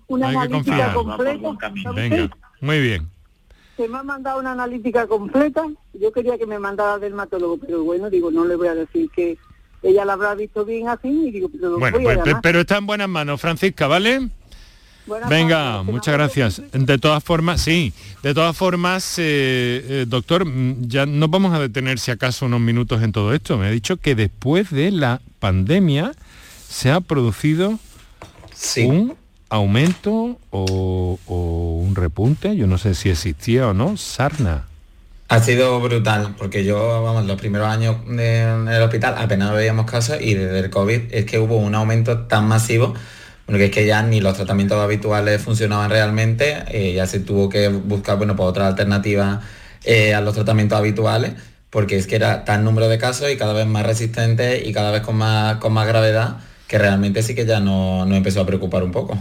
una 0.09 0.29
Hay 0.29 0.49
que 0.49 0.53
confiar. 0.53 0.95
Completa, 0.95 1.73
Venga, 1.95 2.31
muy 2.61 2.81
bien. 2.81 3.12
Se 3.76 3.88
me 3.88 3.98
ha 3.98 4.02
mandado 4.02 4.40
una 4.40 4.52
analítica 4.52 5.06
completa, 5.06 5.64
yo 5.94 6.12
quería 6.12 6.37
que 6.37 6.46
me 6.46 6.58
mandara 6.58 6.98
dermatólogo, 6.98 7.58
pero 7.58 7.82
bueno, 7.85 8.11
digo, 8.11 8.30
no 8.30 8.44
le 8.44 8.56
voy 8.56 8.68
a 8.68 8.74
decir 8.74 9.11
que 9.11 9.38
ella 9.82 10.04
la 10.04 10.12
habrá 10.12 10.35
visto 10.35 10.64
bien 10.64 10.88
así 10.88 11.08
y 11.08 11.30
digo, 11.30 11.48
pero 11.48 11.78
bueno, 11.78 11.98
pues, 12.02 12.18
pero 12.42 12.61
está 12.61 12.76
en 12.76 12.87
buenas 12.87 13.08
manos, 13.08 13.40
Francisca, 13.40 13.87
¿vale? 13.87 14.30
Venga, 15.28 15.82
muchas 15.82 16.14
gracias. 16.14 16.62
De 16.72 16.98
todas 16.98 17.24
formas, 17.24 17.61
sí, 17.61 17.92
de 18.22 18.35
todas 18.35 18.56
formas, 18.56 19.18
eh, 19.18 19.85
eh, 19.88 20.04
doctor, 20.06 20.44
mm, 20.46 20.87
ya 20.87 21.06
no 21.06 21.28
vamos 21.28 21.52
a 21.54 21.58
detener 21.58 21.98
si 21.98 22.11
acaso 22.11 22.46
unos 22.46 22.61
minutos 22.61 23.02
en 23.02 23.11
todo 23.11 23.35
esto. 23.35 23.58
Me 23.58 23.66
ha 23.66 23.70
dicho 23.70 23.96
que 23.96 24.14
después 24.14 24.70
de 24.70 24.92
la 24.92 25.20
pandemia 25.40 26.12
se 26.68 26.90
ha 26.90 27.00
producido 27.00 27.78
un 28.76 29.16
aumento 29.53 30.38
o, 30.51 31.19
un 31.29 31.95
repunte, 31.95 32.57
yo 32.57 32.67
no 32.67 32.79
sé 32.79 32.95
si 32.95 33.11
existía 33.11 33.69
o 33.69 33.75
no, 33.75 33.99
sarna. 33.99 34.65
Ha 35.29 35.41
sido 35.41 35.79
brutal, 35.81 36.35
porque 36.38 36.65
yo, 36.65 37.03
vamos, 37.03 37.27
los 37.27 37.38
primeros 37.38 37.69
años 37.69 37.97
en 38.09 38.67
el 38.67 38.83
hospital 38.83 39.15
apenas 39.19 39.53
veíamos 39.53 39.85
casos 39.85 40.19
y 40.21 40.35
desde 40.35 40.59
el 40.59 40.71
COVID 40.71 41.01
es 41.11 41.27
que 41.27 41.38
hubo 41.38 41.57
un 41.57 41.75
aumento 41.75 42.21
tan 42.21 42.49
masivo, 42.49 42.95
bueno, 43.47 43.59
que 43.59 43.67
es 43.67 43.71
que 43.71 43.87
ya 43.87 44.03
ni 44.03 44.23
los 44.23 44.37
tratamientos 44.37 44.79
habituales 44.79 45.43
funcionaban 45.43 45.91
realmente, 45.91 46.65
eh, 46.69 46.95
ya 46.95 47.07
se 47.07 47.21
tuvo 47.21 47.51
que 47.51 47.69
buscar, 47.69 48.17
bueno, 48.17 48.35
por 48.37 48.49
otra 48.49 48.69
alternativa 48.69 49.43
eh, 49.85 50.15
a 50.15 50.23
los 50.23 50.35
tratamientos 50.35 50.79
habituales, 50.79 51.35
porque 51.69 51.99
es 51.99 52.07
que 52.07 52.17
era 52.17 52.47
tan 52.47 52.65
número 52.65 52.88
de 52.88 52.97
casos 52.97 53.31
y 53.31 53.37
cada 53.37 53.53
vez 53.53 53.67
más 53.67 53.85
resistentes 53.85 54.67
y 54.67 54.73
cada 54.73 54.91
vez 54.93 55.03
con 55.03 55.17
más, 55.17 55.57
con 55.57 55.75
más 55.75 55.87
gravedad 55.87 56.38
que 56.72 56.78
realmente 56.78 57.22
sí 57.22 57.35
que 57.35 57.44
ya 57.44 57.61
no, 57.61 58.06
empezó 58.16 58.40
a 58.40 58.46
preocupar 58.46 58.82
un 58.82 58.92
poco. 58.92 59.18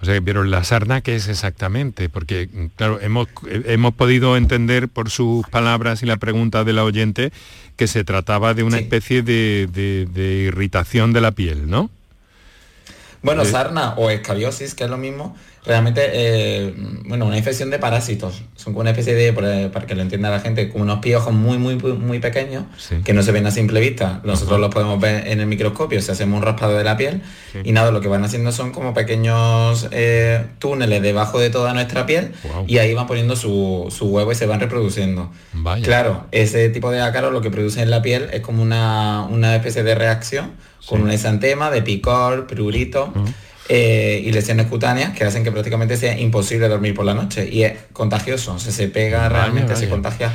O 0.00 0.04
sea, 0.04 0.20
pero 0.24 0.44
la 0.44 0.62
sarna, 0.62 1.00
¿qué 1.00 1.16
es 1.16 1.26
exactamente? 1.26 2.08
Porque, 2.08 2.48
claro, 2.76 3.00
hemos, 3.00 3.26
hemos 3.50 3.94
podido 3.94 4.36
entender 4.36 4.88
por 4.88 5.10
sus 5.10 5.44
palabras 5.48 6.04
y 6.04 6.06
la 6.06 6.18
pregunta 6.18 6.62
de 6.62 6.72
la 6.72 6.84
oyente 6.84 7.32
que 7.74 7.88
se 7.88 8.04
trataba 8.04 8.54
de 8.54 8.62
una 8.62 8.78
especie 8.78 9.22
de, 9.22 10.46
irritación 10.46 11.12
de 11.12 11.20
la 11.20 11.32
piel, 11.32 11.68
¿no? 11.68 11.90
Bueno, 13.22 13.42
eh, 13.42 13.46
sarna 13.46 13.94
o 13.96 14.08
escabiosis, 14.08 14.76
que 14.76 14.84
es 14.84 14.90
lo 14.90 14.98
mismo, 14.98 15.36
realmente, 15.66 16.02
eh, 16.12 16.74
bueno, 17.06 17.26
una 17.26 17.36
infección 17.36 17.70
de 17.70 17.78
parásitos. 17.78 18.42
Son 18.54 18.72
como 18.72 18.80
una 18.80 18.90
especie 18.90 19.14
de, 19.14 19.32
para 19.68 19.86
que 19.86 19.94
lo 19.94 20.02
entienda 20.02 20.30
la 20.30 20.40
gente, 20.40 20.68
como 20.68 20.84
unos 20.84 21.00
piojos 21.00 21.34
muy, 21.34 21.58
muy, 21.58 21.76
muy 21.76 22.20
pequeños 22.20 22.64
que 23.04 23.12
no 23.12 23.22
se 23.22 23.32
ven 23.32 23.46
a 23.46 23.50
simple 23.50 23.80
vista. 23.80 24.20
Nosotros 24.24 24.60
los 24.60 24.72
podemos 24.72 25.00
ver 25.00 25.26
en 25.26 25.40
el 25.40 25.46
microscopio 25.46 26.00
si 26.00 26.10
hacemos 26.10 26.38
un 26.38 26.42
raspado 26.42 26.76
de 26.76 26.84
la 26.84 26.96
piel 26.96 27.22
y 27.64 27.72
nada, 27.72 27.90
lo 27.90 28.00
que 28.00 28.08
van 28.08 28.24
haciendo 28.24 28.52
son 28.52 28.72
como 28.72 28.94
pequeños 28.94 29.88
eh, 29.90 30.44
túneles 30.58 31.02
debajo 31.02 31.38
de 31.38 31.50
toda 31.50 31.74
nuestra 31.74 32.06
piel 32.06 32.32
y 32.66 32.78
ahí 32.78 32.94
van 32.94 33.06
poniendo 33.06 33.34
su, 33.34 33.88
huevo 34.00 34.30
y 34.30 34.34
se 34.34 34.46
van 34.46 34.60
reproduciendo. 34.60 35.32
Claro, 35.82 36.26
ese 36.30 36.68
tipo 36.68 36.90
de 36.90 37.00
ácaros 37.00 37.32
lo 37.32 37.40
que 37.40 37.50
produce 37.50 37.82
en 37.82 37.90
la 37.90 38.02
piel 38.02 38.28
es 38.32 38.40
como 38.40 38.62
una, 38.62 39.56
especie 39.56 39.82
de 39.82 39.94
reacción 39.94 40.52
con 40.86 41.02
un 41.02 41.10
exantema 41.10 41.70
de 41.70 41.82
picor, 41.82 42.46
prurito. 42.46 43.12
Eh, 43.68 44.22
y 44.24 44.30
lesiones 44.30 44.66
cutáneas 44.66 45.12
que 45.16 45.24
hacen 45.24 45.42
que 45.42 45.50
prácticamente 45.50 45.96
sea 45.96 46.16
imposible 46.16 46.68
dormir 46.68 46.94
por 46.94 47.04
la 47.04 47.14
noche 47.14 47.48
y 47.50 47.64
es 47.64 47.72
contagioso, 47.92 48.60
se 48.60 48.88
pega 48.88 49.28
realmente, 49.28 49.74
se 49.74 49.88
contagia 49.88 50.32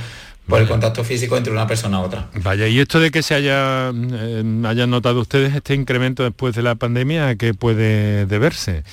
por 0.48 0.60
el 0.60 0.68
contacto 0.68 1.06
físico 1.06 1.38
entre 1.38 1.54
una 1.54 1.66
persona 1.66 1.98
a 1.98 2.00
otra. 2.02 2.28
Vaya, 2.44 2.68
y 2.68 2.80
esto 2.80 3.00
de 3.00 3.10
que 3.10 3.24
se 3.24 3.36
haya 3.36 3.90
eh, 3.90 4.44
hayan 4.66 4.90
notado 4.90 5.22
ustedes 5.22 5.56
este 5.56 5.76
incremento 5.76 6.24
después 6.24 6.56
de 6.56 6.62
la 6.62 6.76
pandemia, 6.76 7.30
¿a 7.30 7.36
qué 7.36 7.54
puede 7.54 8.26
deberse? 8.26 8.84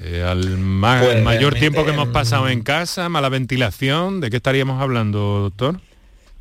Eh, 0.00 0.22
al 0.24 0.40
pues 0.80 1.24
mayor 1.24 1.54
tiempo 1.54 1.84
que 1.84 1.90
hemos 1.90 2.08
pasado 2.08 2.48
en 2.48 2.62
casa, 2.62 3.08
mala 3.08 3.28
ventilación, 3.28 4.20
¿de 4.20 4.30
qué 4.30 4.36
estaríamos 4.36 4.80
hablando, 4.80 5.40
doctor? 5.40 5.80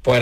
Pues 0.04 0.22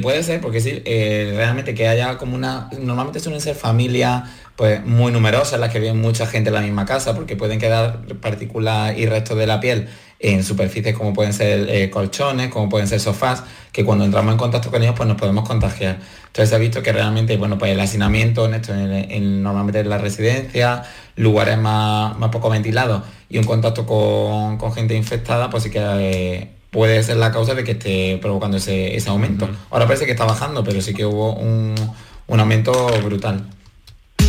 puede 0.00 0.22
ser, 0.22 0.40
porque 0.40 0.60
sí, 0.60 0.82
realmente 0.82 1.74
que 1.74 1.86
haya 1.86 2.16
como 2.16 2.34
una... 2.34 2.70
Normalmente 2.80 3.20
suelen 3.20 3.40
ser 3.40 3.54
familias 3.54 4.24
pues 4.56 4.84
muy 4.84 5.12
numerosas, 5.12 5.60
las 5.60 5.70
que 5.70 5.80
viven 5.80 6.00
mucha 6.00 6.26
gente 6.26 6.48
en 6.48 6.54
la 6.54 6.62
misma 6.62 6.86
casa, 6.86 7.14
porque 7.14 7.36
pueden 7.36 7.58
quedar 7.58 8.00
partículas 8.20 8.96
y 8.96 9.06
restos 9.06 9.36
de 9.36 9.46
la 9.46 9.60
piel 9.60 9.88
en 10.18 10.42
superficies 10.42 10.96
como 10.96 11.12
pueden 11.12 11.32
ser 11.32 11.68
eh, 11.68 11.90
colchones, 11.90 12.48
como 12.48 12.68
pueden 12.68 12.88
ser 12.88 13.00
sofás, 13.00 13.42
que 13.72 13.84
cuando 13.84 14.04
entramos 14.04 14.32
en 14.32 14.38
contacto 14.38 14.70
con 14.70 14.82
ellos 14.82 14.94
pues 14.96 15.08
nos 15.08 15.18
podemos 15.18 15.46
contagiar. 15.46 15.98
Entonces 16.26 16.48
se 16.48 16.54
ha 16.54 16.58
visto 16.58 16.82
que 16.82 16.92
realmente, 16.92 17.36
bueno, 17.36 17.58
pues 17.58 17.72
el 17.72 17.80
hacinamiento 17.80 18.46
en 18.46 18.54
esto, 18.54 18.74
en, 18.74 19.42
normalmente 19.42 19.80
en 19.80 19.88
la 19.88 19.98
residencia, 19.98 20.84
lugares 21.16 21.58
más, 21.58 22.18
más 22.18 22.30
poco 22.30 22.48
ventilados 22.48 23.02
y 23.28 23.38
un 23.38 23.44
contacto 23.44 23.86
con, 23.86 24.72
gente 24.72 24.94
infectada, 24.94 25.50
pues 25.50 25.64
sí 25.64 25.70
que 25.70 25.80
eh, 25.82 26.50
puede 26.70 27.02
ser 27.02 27.18
la 27.18 27.30
causa 27.30 27.54
de 27.54 27.64
que 27.64 27.72
esté 27.72 28.18
provocando 28.20 28.56
ese, 28.56 29.02
aumento. 29.06 29.48
Ahora 29.70 29.86
parece 29.86 30.06
que 30.06 30.12
está 30.12 30.24
bajando, 30.24 30.64
pero 30.64 30.80
sí 30.80 30.94
que 30.94 31.04
hubo 31.04 31.34
un, 31.34 31.74
un 32.26 32.40
aumento 32.40 32.72
brutal. 33.02 33.44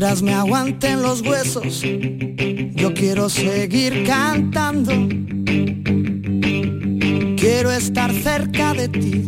Mientras 0.00 0.22
me 0.22 0.32
aguanten 0.32 1.02
los 1.02 1.22
huesos, 1.22 1.82
yo 1.82 2.94
quiero 2.94 3.28
seguir 3.28 4.04
cantando. 4.06 4.92
Quiero 7.36 7.72
estar 7.72 8.12
cerca 8.12 8.74
de 8.74 8.88
ti, 8.90 9.26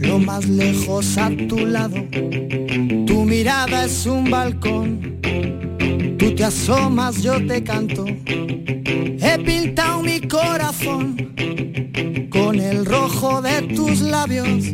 lo 0.00 0.18
más 0.18 0.48
lejos 0.48 1.16
a 1.18 1.30
tu 1.48 1.66
lado. 1.66 1.94
Tu 3.06 3.24
mirada 3.24 3.84
es 3.84 4.06
un 4.06 4.28
balcón, 4.28 5.20
tú 6.18 6.34
te 6.34 6.42
asomas, 6.42 7.22
yo 7.22 7.34
te 7.46 7.62
canto. 7.62 8.06
He 8.26 9.38
pintado 9.46 10.02
mi 10.02 10.20
corazón 10.22 11.32
con 12.28 12.58
el 12.58 12.84
rojo 12.84 13.40
de 13.40 13.62
tus 13.72 14.00
labios. 14.00 14.64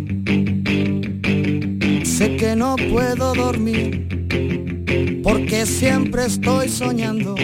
Sé 2.02 2.36
que 2.38 2.56
no 2.56 2.76
puedo 2.76 3.34
dormir 3.34 4.19
porque 5.30 5.64
siempre 5.64 6.26
estoy 6.26 6.68
soñando. 6.68 7.36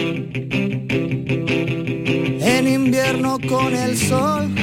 En 2.43 2.67
invierno 2.67 3.37
con 3.47 3.73
el 3.73 3.97
sol, 3.97 4.53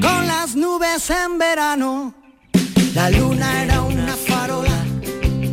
con 0.00 0.26
las 0.26 0.56
nubes 0.56 1.08
en 1.10 1.38
verano, 1.38 2.12
la 2.94 3.10
luna 3.10 3.62
era 3.62 3.82
una 3.82 4.16
farola. 4.16 4.84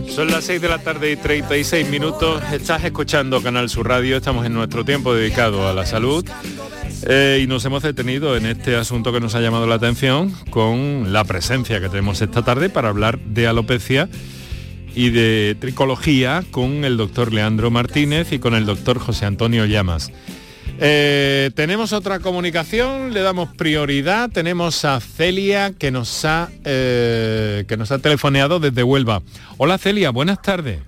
Son 0.09 0.31
las 0.31 0.45
6 0.45 0.59
de 0.59 0.69
la 0.69 0.79
tarde 0.79 1.11
y 1.11 1.15
36 1.15 1.87
minutos. 1.89 2.41
Estás 2.51 2.83
escuchando 2.83 3.43
Canal 3.43 3.69
Sur 3.69 3.87
Radio. 3.87 4.17
Estamos 4.17 4.43
en 4.47 4.53
nuestro 4.53 4.83
tiempo 4.85 5.13
dedicado 5.13 5.67
a 5.67 5.73
la 5.73 5.85
salud. 5.85 6.25
Eh, 7.09 7.39
y 7.41 7.47
nos 7.47 7.63
hemos 7.63 7.83
detenido 7.83 8.35
en 8.35 8.45
este 8.45 8.75
asunto 8.75 9.13
que 9.13 9.21
nos 9.21 9.33
ha 9.33 9.39
llamado 9.39 9.65
la 9.65 9.75
atención 9.75 10.33
con 10.49 11.13
la 11.13 11.23
presencia 11.23 11.79
que 11.79 11.87
tenemos 11.87 12.21
esta 12.21 12.41
tarde 12.41 12.69
para 12.69 12.89
hablar 12.89 13.17
de 13.19 13.47
alopecia 13.47 14.09
y 14.93 15.11
de 15.11 15.55
tricología 15.57 16.43
con 16.51 16.83
el 16.83 16.97
doctor 16.97 17.31
Leandro 17.31 17.71
Martínez 17.71 18.33
y 18.33 18.39
con 18.39 18.55
el 18.55 18.65
doctor 18.65 18.99
José 18.99 19.25
Antonio 19.25 19.65
Llamas. 19.65 20.11
Eh, 20.79 21.49
tenemos 21.55 21.93
otra 21.93 22.19
comunicación, 22.19 23.13
le 23.13 23.21
damos 23.21 23.55
prioridad. 23.55 24.29
Tenemos 24.29 24.83
a 24.83 24.99
Celia 24.99 25.71
que 25.71 25.91
nos 25.91 26.25
ha 26.25 26.49
eh, 26.65 27.63
que 27.69 27.77
nos 27.77 27.91
ha 27.91 27.99
telefoneado 27.99 28.59
desde 28.59 28.83
Huelva. 28.83 29.21
Hola 29.55 29.77
Celia, 29.77 30.09
buenas 30.09 30.41
tardes. 30.41 30.81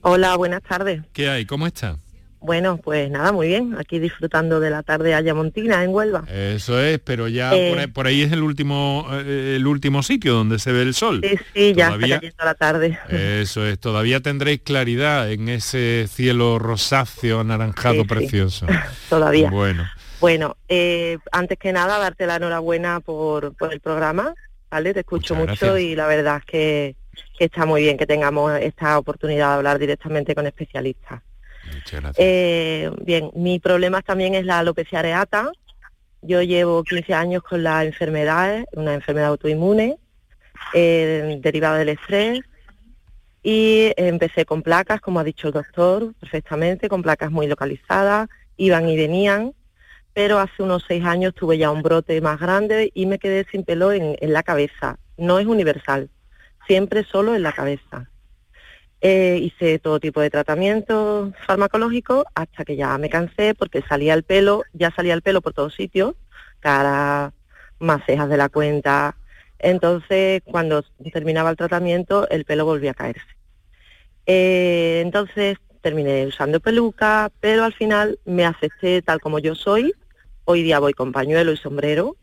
Hola, 0.00 0.34
buenas 0.36 0.62
tardes. 0.62 1.02
¿Qué 1.12 1.28
hay? 1.28 1.44
¿Cómo 1.44 1.66
está? 1.66 1.98
Bueno, 2.40 2.78
pues 2.78 3.10
nada, 3.10 3.32
muy 3.32 3.48
bien. 3.48 3.76
Aquí 3.78 3.98
disfrutando 3.98 4.60
de 4.60 4.70
la 4.70 4.82
tarde 4.82 5.14
ayamontina 5.14 5.82
en 5.82 5.90
Huelva. 5.90 6.24
Eso 6.28 6.80
es, 6.80 6.98
pero 7.00 7.28
ya 7.28 7.54
eh, 7.54 7.88
por, 7.88 8.06
ahí, 8.06 8.22
es 8.22 8.32
el 8.32 8.42
último 8.42 9.08
eh, 9.12 9.54
el 9.56 9.66
último 9.66 10.02
sitio 10.02 10.34
donde 10.34 10.58
se 10.58 10.72
ve 10.72 10.82
el 10.82 10.94
sol. 10.94 11.20
Sí, 11.22 11.36
sí, 11.54 11.74
ya 11.74 11.88
está 11.94 12.00
cayendo 12.00 12.44
la 12.44 12.54
tarde. 12.54 12.98
Eso 13.08 13.66
es, 13.66 13.78
todavía 13.78 14.20
tendréis 14.20 14.60
claridad 14.60 15.30
en 15.30 15.48
ese 15.48 16.06
cielo 16.08 16.58
rosáceo, 16.58 17.40
anaranjado 17.40 18.04
precioso. 18.04 18.66
todavía. 19.08 19.50
Bueno. 19.50 19.88
Bueno, 20.20 20.56
eh, 20.68 21.18
antes 21.30 21.58
que 21.58 21.72
nada, 21.72 21.98
darte 21.98 22.26
la 22.26 22.36
enhorabuena 22.36 23.00
por, 23.00 23.54
el 23.70 23.80
programa, 23.80 24.34
¿vale? 24.68 24.92
Te 24.92 25.00
escucho 25.00 25.36
mucho 25.36 25.78
y 25.78 25.94
la 25.94 26.08
verdad 26.08 26.38
es 26.38 26.44
que 26.44 26.96
está 27.38 27.66
muy 27.66 27.82
bien 27.82 27.96
que 27.96 28.06
tengamos 28.06 28.52
esta 28.60 28.98
oportunidad 28.98 29.48
de 29.48 29.54
hablar 29.54 29.78
directamente 29.78 30.34
con 30.34 30.46
especialistas. 30.46 31.22
Eh, 32.16 32.90
bien, 33.02 33.30
mi 33.34 33.58
problema 33.58 34.02
también 34.02 34.34
es 34.34 34.44
la 34.44 34.58
alopecia 34.58 35.00
areata. 35.00 35.50
Yo 36.22 36.42
llevo 36.42 36.82
15 36.82 37.14
años 37.14 37.42
con 37.42 37.62
la 37.62 37.84
enfermedad, 37.84 38.64
una 38.72 38.94
enfermedad 38.94 39.28
autoinmune 39.28 39.98
eh, 40.74 41.38
derivada 41.40 41.78
del 41.78 41.90
estrés 41.90 42.40
y 43.42 43.92
empecé 43.96 44.44
con 44.44 44.62
placas, 44.62 45.00
como 45.00 45.20
ha 45.20 45.24
dicho 45.24 45.48
el 45.48 45.54
doctor, 45.54 46.12
perfectamente, 46.20 46.88
con 46.88 47.02
placas 47.02 47.30
muy 47.30 47.46
localizadas, 47.46 48.28
iban 48.56 48.88
y 48.88 48.96
venían, 48.96 49.54
pero 50.12 50.40
hace 50.40 50.62
unos 50.62 50.84
seis 50.88 51.04
años 51.04 51.34
tuve 51.34 51.56
ya 51.56 51.70
un 51.70 51.82
brote 51.82 52.20
más 52.20 52.40
grande 52.40 52.90
y 52.94 53.06
me 53.06 53.18
quedé 53.18 53.46
sin 53.50 53.64
pelo 53.64 53.92
en 53.92 54.16
la 54.20 54.42
cabeza. 54.42 54.98
No 55.16 55.38
es 55.38 55.46
universal, 55.46 56.10
siempre 56.66 57.04
solo 57.04 57.36
en 57.36 57.44
la 57.44 57.52
cabeza. 57.52 58.10
Eh, 59.00 59.38
hice 59.40 59.78
todo 59.78 60.00
tipo 60.00 60.20
de 60.20 60.28
tratamientos 60.28 61.32
farmacológicos 61.46 62.24
hasta 62.34 62.64
que 62.64 62.74
ya 62.74 62.98
me 62.98 63.08
cansé 63.08 63.54
porque 63.54 63.82
salía 63.82 64.14
el 64.14 64.24
pelo, 64.24 64.64
ya 64.72 64.90
salía 64.90 65.14
el 65.14 65.22
pelo 65.22 65.40
por 65.40 65.52
todos 65.52 65.74
sitios, 65.74 66.14
cara, 66.58 67.32
más 67.78 68.02
cejas 68.06 68.28
de 68.28 68.36
la 68.36 68.48
cuenta. 68.48 69.16
Entonces, 69.60 70.42
cuando 70.44 70.84
terminaba 71.12 71.50
el 71.50 71.56
tratamiento, 71.56 72.28
el 72.28 72.44
pelo 72.44 72.64
volvía 72.64 72.90
a 72.92 72.94
caerse. 72.94 73.26
Eh, 74.26 75.00
entonces, 75.04 75.58
terminé 75.80 76.26
usando 76.26 76.60
peluca, 76.60 77.30
pero 77.40 77.64
al 77.64 77.74
final 77.74 78.18
me 78.24 78.44
acepté 78.44 79.00
tal 79.02 79.20
como 79.20 79.38
yo 79.38 79.54
soy. 79.54 79.94
Hoy 80.44 80.62
día 80.62 80.80
voy 80.80 80.92
con 80.92 81.12
pañuelo 81.12 81.52
y 81.52 81.56
sombrero, 81.56 82.16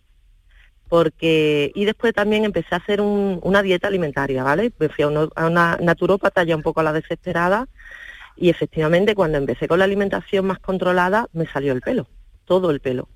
porque 0.89 1.71
y 1.75 1.85
después 1.85 2.13
también 2.13 2.45
empecé 2.45 2.75
a 2.75 2.77
hacer 2.77 3.01
una 3.01 3.61
dieta 3.61 3.87
alimentaria, 3.87 4.43
¿vale? 4.43 4.71
Me 4.79 4.89
fui 4.89 5.03
a, 5.03 5.07
una 5.07 5.77
naturópata 5.81 6.43
ya 6.43 6.55
un 6.55 6.61
poco 6.61 6.79
a 6.79 6.83
la 6.83 6.93
desesperada 6.93 7.67
y 8.35 8.49
efectivamente 8.49 9.15
cuando 9.15 9.37
empecé 9.37 9.67
con 9.67 9.79
la 9.79 9.85
alimentación 9.85 10.45
más 10.45 10.59
controlada 10.59 11.27
me 11.33 11.47
salió 11.47 11.73
el 11.73 11.81
pelo, 11.81 12.07
todo 12.45 12.69
el 12.71 12.79
pelo, 12.79 13.09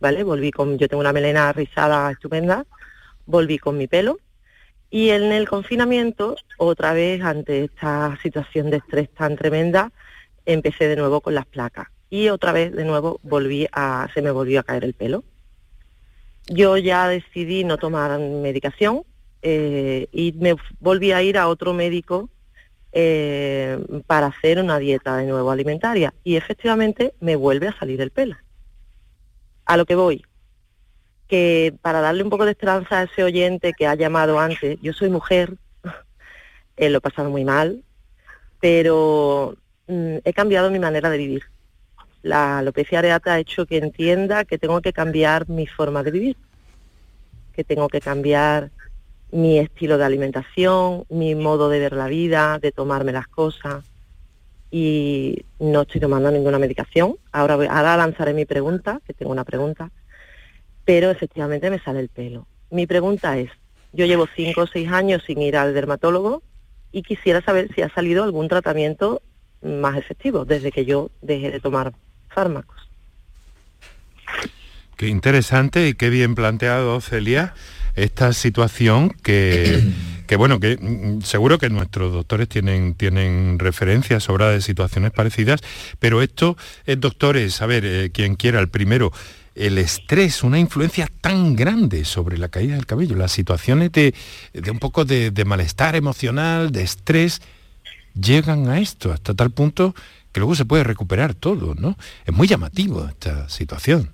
¿vale? 0.00 0.22
Volví 0.22 0.50
con, 0.50 0.78
yo 0.78 0.88
tengo 0.88 1.00
una 1.00 1.12
melena 1.12 1.52
rizada 1.52 2.10
estupenda, 2.10 2.64
volví 3.26 3.58
con 3.58 3.76
mi 3.76 3.86
pelo 3.88 4.18
y 4.88 5.10
en 5.10 5.32
el 5.32 5.48
confinamiento, 5.48 6.36
otra 6.58 6.92
vez 6.92 7.22
ante 7.22 7.64
esta 7.64 8.16
situación 8.22 8.70
de 8.70 8.76
estrés 8.76 9.12
tan 9.12 9.36
tremenda, 9.36 9.90
empecé 10.44 10.86
de 10.86 10.96
nuevo 10.96 11.20
con 11.20 11.34
las 11.34 11.46
placas 11.46 11.88
y 12.08 12.28
otra 12.28 12.52
vez 12.52 12.72
de 12.72 12.84
nuevo 12.84 13.18
volví 13.24 13.66
a, 13.72 14.08
se 14.14 14.22
me 14.22 14.30
volvió 14.30 14.60
a 14.60 14.62
caer 14.62 14.84
el 14.84 14.94
pelo 14.94 15.24
yo 16.46 16.76
ya 16.76 17.08
decidí 17.08 17.64
no 17.64 17.76
tomar 17.76 18.18
medicación 18.18 19.02
eh, 19.42 20.08
y 20.12 20.32
me 20.32 20.56
volví 20.80 21.12
a 21.12 21.22
ir 21.22 21.38
a 21.38 21.48
otro 21.48 21.72
médico 21.72 22.30
eh, 22.92 23.78
para 24.06 24.28
hacer 24.28 24.58
una 24.58 24.78
dieta 24.78 25.16
de 25.16 25.26
nuevo 25.26 25.50
alimentaria 25.50 26.14
y 26.24 26.36
efectivamente 26.36 27.14
me 27.20 27.36
vuelve 27.36 27.68
a 27.68 27.78
salir 27.78 28.00
el 28.00 28.10
pelo. 28.10 28.36
A 29.64 29.76
lo 29.76 29.84
que 29.84 29.96
voy, 29.96 30.24
que 31.28 31.74
para 31.82 32.00
darle 32.00 32.22
un 32.22 32.30
poco 32.30 32.44
de 32.44 32.52
esperanza 32.52 33.00
a 33.00 33.02
ese 33.02 33.24
oyente 33.24 33.72
que 33.72 33.86
ha 33.86 33.96
llamado 33.96 34.38
antes, 34.38 34.78
yo 34.80 34.92
soy 34.92 35.10
mujer, 35.10 35.54
eh, 36.76 36.88
lo 36.88 36.98
he 36.98 37.00
pasado 37.00 37.28
muy 37.30 37.44
mal, 37.44 37.82
pero 38.60 39.56
mm, 39.88 40.18
he 40.24 40.32
cambiado 40.32 40.70
mi 40.70 40.78
manera 40.78 41.10
de 41.10 41.18
vivir 41.18 41.42
la 42.26 42.58
alopecia 42.58 42.98
areata 42.98 43.34
ha 43.34 43.38
hecho 43.38 43.66
que 43.66 43.78
entienda 43.78 44.44
que 44.44 44.58
tengo 44.58 44.80
que 44.80 44.92
cambiar 44.92 45.48
mi 45.48 45.66
forma 45.66 46.02
de 46.02 46.10
vivir, 46.10 46.36
que 47.54 47.62
tengo 47.62 47.88
que 47.88 48.00
cambiar 48.00 48.70
mi 49.30 49.60
estilo 49.60 49.96
de 49.96 50.04
alimentación, 50.04 51.04
mi 51.08 51.36
modo 51.36 51.68
de 51.68 51.78
ver 51.78 51.92
la 51.92 52.08
vida, 52.08 52.58
de 52.58 52.72
tomarme 52.72 53.12
las 53.12 53.28
cosas. 53.28 53.84
Y 54.72 55.44
no 55.60 55.82
estoy 55.82 56.00
tomando 56.00 56.30
ninguna 56.32 56.58
medicación. 56.58 57.16
Ahora, 57.30 57.54
ahora 57.54 57.96
lanzaré 57.96 58.34
mi 58.34 58.44
pregunta, 58.44 59.00
que 59.06 59.14
tengo 59.14 59.30
una 59.30 59.44
pregunta, 59.44 59.92
pero 60.84 61.10
efectivamente 61.10 61.70
me 61.70 61.78
sale 61.78 62.00
el 62.00 62.08
pelo. 62.08 62.48
Mi 62.70 62.88
pregunta 62.88 63.38
es, 63.38 63.50
yo 63.92 64.04
llevo 64.04 64.26
cinco 64.34 64.62
o 64.62 64.66
seis 64.66 64.90
años 64.90 65.22
sin 65.24 65.40
ir 65.42 65.56
al 65.56 65.74
dermatólogo 65.74 66.42
y 66.90 67.02
quisiera 67.02 67.40
saber 67.40 67.72
si 67.72 67.82
ha 67.82 67.88
salido 67.94 68.24
algún 68.24 68.48
tratamiento 68.48 69.22
más 69.62 69.96
efectivo 69.96 70.44
desde 70.44 70.72
que 70.72 70.84
yo 70.84 71.10
dejé 71.22 71.52
de 71.52 71.60
tomar 71.60 71.92
fármacos. 72.28 72.76
Qué 74.96 75.08
interesante 75.08 75.88
y 75.88 75.94
qué 75.94 76.08
bien 76.08 76.34
planteado, 76.34 77.00
Celia, 77.00 77.54
esta 77.96 78.32
situación 78.32 79.10
que, 79.10 79.82
que 80.26 80.36
bueno, 80.36 80.58
que 80.58 80.78
mm, 80.80 81.22
seguro 81.22 81.58
que 81.58 81.68
nuestros 81.68 82.12
doctores 82.12 82.48
tienen, 82.48 82.94
tienen 82.94 83.58
referencias 83.58 84.22
sobre 84.24 84.46
de 84.46 84.62
situaciones 84.62 85.12
parecidas, 85.12 85.60
pero 85.98 86.22
esto, 86.22 86.56
es 86.86 86.98
doctores, 86.98 87.60
a 87.60 87.66
ver, 87.66 87.84
eh, 87.84 88.10
quien 88.10 88.36
quiera, 88.36 88.58
el 88.60 88.68
primero, 88.68 89.12
el 89.54 89.78
estrés, 89.78 90.42
una 90.42 90.58
influencia 90.58 91.08
tan 91.20 91.56
grande 91.56 92.04
sobre 92.04 92.38
la 92.38 92.48
caída 92.48 92.74
del 92.74 92.86
cabello, 92.86 93.16
las 93.16 93.32
situaciones 93.32 93.92
de, 93.92 94.14
de 94.52 94.70
un 94.70 94.78
poco 94.78 95.04
de, 95.04 95.30
de 95.30 95.44
malestar 95.44 95.96
emocional, 95.96 96.72
de 96.72 96.82
estrés, 96.82 97.40
llegan 98.14 98.68
a 98.68 98.80
esto, 98.80 99.12
hasta 99.12 99.34
tal 99.34 99.50
punto 99.50 99.94
que 100.36 100.40
luego 100.40 100.54
se 100.54 100.66
puede 100.66 100.84
recuperar 100.84 101.32
todo, 101.32 101.74
¿no? 101.74 101.96
Es 102.26 102.34
muy 102.34 102.46
llamativo 102.46 103.06
esta 103.06 103.48
situación. 103.48 104.10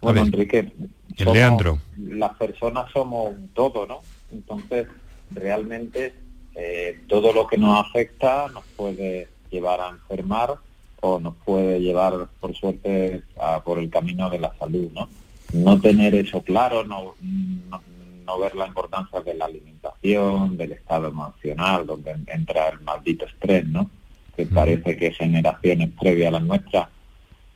Bueno, 0.00 0.22
Enrique, 0.22 0.72
Leandro. 1.18 1.80
Las 1.98 2.34
personas 2.38 2.90
somos 2.90 3.28
un 3.28 3.48
todo, 3.48 3.86
¿no? 3.86 4.00
Entonces, 4.32 4.86
realmente 5.32 6.14
eh, 6.54 6.98
todo 7.08 7.34
lo 7.34 7.46
que 7.46 7.58
nos 7.58 7.78
afecta 7.86 8.48
nos 8.54 8.64
puede 8.74 9.28
llevar 9.50 9.82
a 9.82 9.90
enfermar 9.90 10.54
o 11.02 11.20
nos 11.20 11.34
puede 11.44 11.78
llevar, 11.78 12.26
por 12.40 12.54
suerte, 12.54 13.22
a, 13.38 13.62
por 13.62 13.78
el 13.78 13.90
camino 13.90 14.30
de 14.30 14.38
la 14.38 14.54
salud, 14.58 14.90
¿no? 14.94 15.10
No 15.52 15.78
tener 15.78 16.14
eso 16.14 16.40
claro, 16.40 16.84
no, 16.84 17.16
no, 17.20 18.38
ver 18.38 18.54
la 18.54 18.66
importancia 18.66 19.20
de 19.20 19.34
la 19.34 19.44
alimentación, 19.44 20.56
del 20.56 20.72
estado 20.72 21.08
emocional, 21.08 21.84
donde 21.84 22.16
entra 22.28 22.70
el 22.70 22.80
maldito 22.80 23.26
estrés, 23.26 23.66
¿no? 23.68 23.90
Que 24.36 24.46
parece 24.46 24.96
que 24.96 25.12
generaciones 25.12 25.90
previas 26.00 26.28
a 26.28 26.32
las 26.32 26.42
nuestras 26.42 26.88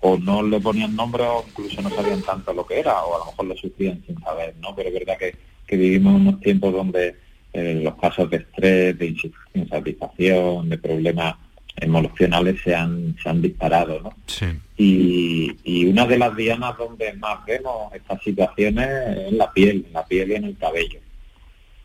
o 0.00 0.16
no 0.18 0.42
le 0.42 0.60
ponían 0.60 0.94
nombre 0.94 1.24
o 1.24 1.44
incluso 1.48 1.82
no 1.82 1.90
sabían 1.90 2.22
tanto 2.22 2.52
lo 2.52 2.66
que 2.66 2.78
era, 2.78 3.02
o 3.02 3.16
a 3.16 3.18
lo 3.18 3.24
mejor 3.26 3.46
lo 3.46 3.56
sufrían 3.56 4.02
sin 4.06 4.20
saber, 4.20 4.54
¿no? 4.60 4.74
Pero 4.74 4.88
es 4.88 4.94
verdad 4.94 5.18
que, 5.18 5.76
vivimos 5.76 6.14
unos 6.14 6.40
tiempos 6.40 6.72
donde 6.72 7.16
eh, 7.52 7.80
los 7.82 7.96
casos 7.96 8.30
de 8.30 8.38
estrés, 8.38 8.98
de 8.98 9.14
insatisfacción, 9.54 10.68
de 10.68 10.78
problemas 10.78 11.34
emocionales 11.76 12.60
se 12.62 12.74
han, 12.74 13.16
se 13.22 13.28
han 13.28 13.42
disparado, 13.42 14.00
¿no? 14.00 14.12
Sí. 14.26 14.46
Y, 14.76 15.56
y 15.64 15.86
una 15.86 16.06
de 16.06 16.18
las 16.18 16.34
dianas 16.36 16.76
donde 16.78 17.12
más 17.14 17.44
vemos 17.44 17.92
estas 17.92 18.22
situaciones 18.22 18.88
es 18.88 19.28
en 19.28 19.38
la 19.38 19.52
piel, 19.52 19.84
en 19.86 19.92
la 19.92 20.06
piel 20.06 20.30
y 20.30 20.34
en 20.34 20.44
el 20.44 20.56
cabello. 20.56 21.00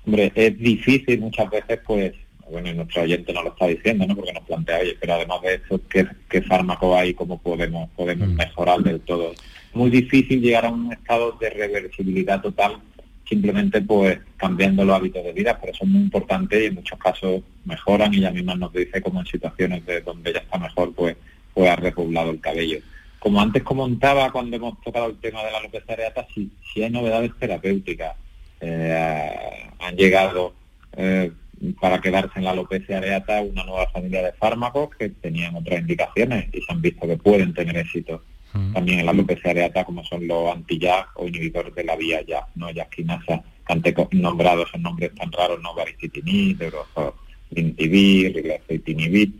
Hombre, 0.05 0.31
es 0.35 0.57
difícil 0.57 1.19
muchas 1.19 1.49
veces 1.49 1.79
pues 1.85 2.13
bueno, 2.49 2.69
y 2.69 2.73
nuestro 2.73 3.03
oyente 3.03 3.33
no 3.33 3.43
lo 3.43 3.49
está 3.49 3.67
diciendo, 3.67 4.05
¿no? 4.05 4.15
Porque 4.15 4.33
nos 4.33 4.43
plantea, 4.43 4.79
oye, 4.79 4.97
pero 4.99 5.13
además 5.13 5.41
de 5.41 5.55
eso, 5.55 5.79
¿qué, 5.89 6.07
qué 6.29 6.41
fármaco 6.41 6.95
hay 6.95 7.13
cómo 7.13 7.39
podemos, 7.41 7.89
podemos 7.91 8.27
mm. 8.27 8.35
mejorar 8.35 8.79
del 8.79 8.99
todo? 9.01 9.33
Muy 9.73 9.89
difícil 9.89 10.41
llegar 10.41 10.65
a 10.65 10.69
un 10.69 10.91
estado 10.91 11.31
de 11.39 11.49
reversibilidad 11.49 12.41
total 12.41 12.77
simplemente 13.27 13.81
pues 13.81 14.19
cambiando 14.37 14.85
los 14.85 14.95
hábitos 14.95 15.23
de 15.23 15.33
vida, 15.33 15.57
pero 15.59 15.73
son 15.73 15.91
muy 15.91 16.01
importantes 16.01 16.61
y 16.61 16.65
en 16.65 16.75
muchos 16.75 16.99
casos 16.99 17.41
mejoran 17.65 18.13
y 18.13 18.17
ella 18.17 18.31
misma 18.31 18.55
nos 18.55 18.73
dice 18.73 19.01
como 19.01 19.21
en 19.21 19.25
situaciones 19.25 19.85
de 19.85 20.01
donde 20.01 20.33
ya 20.33 20.39
está 20.39 20.57
mejor 20.59 20.93
pues, 20.93 21.15
pues 21.53 21.69
ha 21.69 21.75
repoblado 21.75 22.31
el 22.31 22.39
cabello. 22.39 22.79
Como 23.19 23.41
antes 23.41 23.63
comentaba 23.63 24.31
cuando 24.31 24.55
hemos 24.55 24.79
tocado 24.81 25.07
el 25.07 25.17
tema 25.17 25.43
de 25.43 25.51
la 25.51 25.59
alopecia 25.59 25.93
areata, 25.93 26.27
si, 26.33 26.51
si 26.73 26.83
hay 26.83 26.89
novedades 26.89 27.31
terapéuticas, 27.39 28.15
eh, 28.59 29.69
han 29.79 29.95
llegado 29.95 30.53
eh, 30.95 31.31
para 31.79 32.01
quedarse 32.01 32.39
en 32.39 32.45
la 32.45 32.51
alopecia 32.51 32.97
areata 32.97 33.41
una 33.41 33.63
nueva 33.63 33.87
familia 33.89 34.23
de 34.23 34.33
fármacos 34.33 34.89
que 34.97 35.09
tenían 35.09 35.55
otras 35.55 35.79
indicaciones 35.79 36.47
y 36.53 36.61
se 36.61 36.71
han 36.71 36.81
visto 36.81 37.07
que 37.07 37.17
pueden 37.17 37.53
tener 37.53 37.77
éxito 37.77 38.23
mm. 38.53 38.73
también 38.73 38.99
en 38.99 39.05
la 39.05 39.11
alopecia 39.11 39.51
areata 39.51 39.85
como 39.85 40.03
son 40.03 40.27
los 40.27 40.53
anti 40.53 40.79
o 41.15 41.27
inhibidores 41.27 41.73
de 41.73 41.83
la 41.83 41.95
vía 41.95 42.21
ya 42.21 42.45
no 42.55 42.69
YAC-quinasa, 42.69 43.43
que 43.65 43.73
han 43.73 43.81
nombrado 44.11 44.63
esos 44.63 44.81
nombres 44.81 45.13
tan 45.15 45.31
raros, 45.31 45.61
no 45.61 45.73
baricitinib, 45.73 46.59
lintivir, 47.51 49.33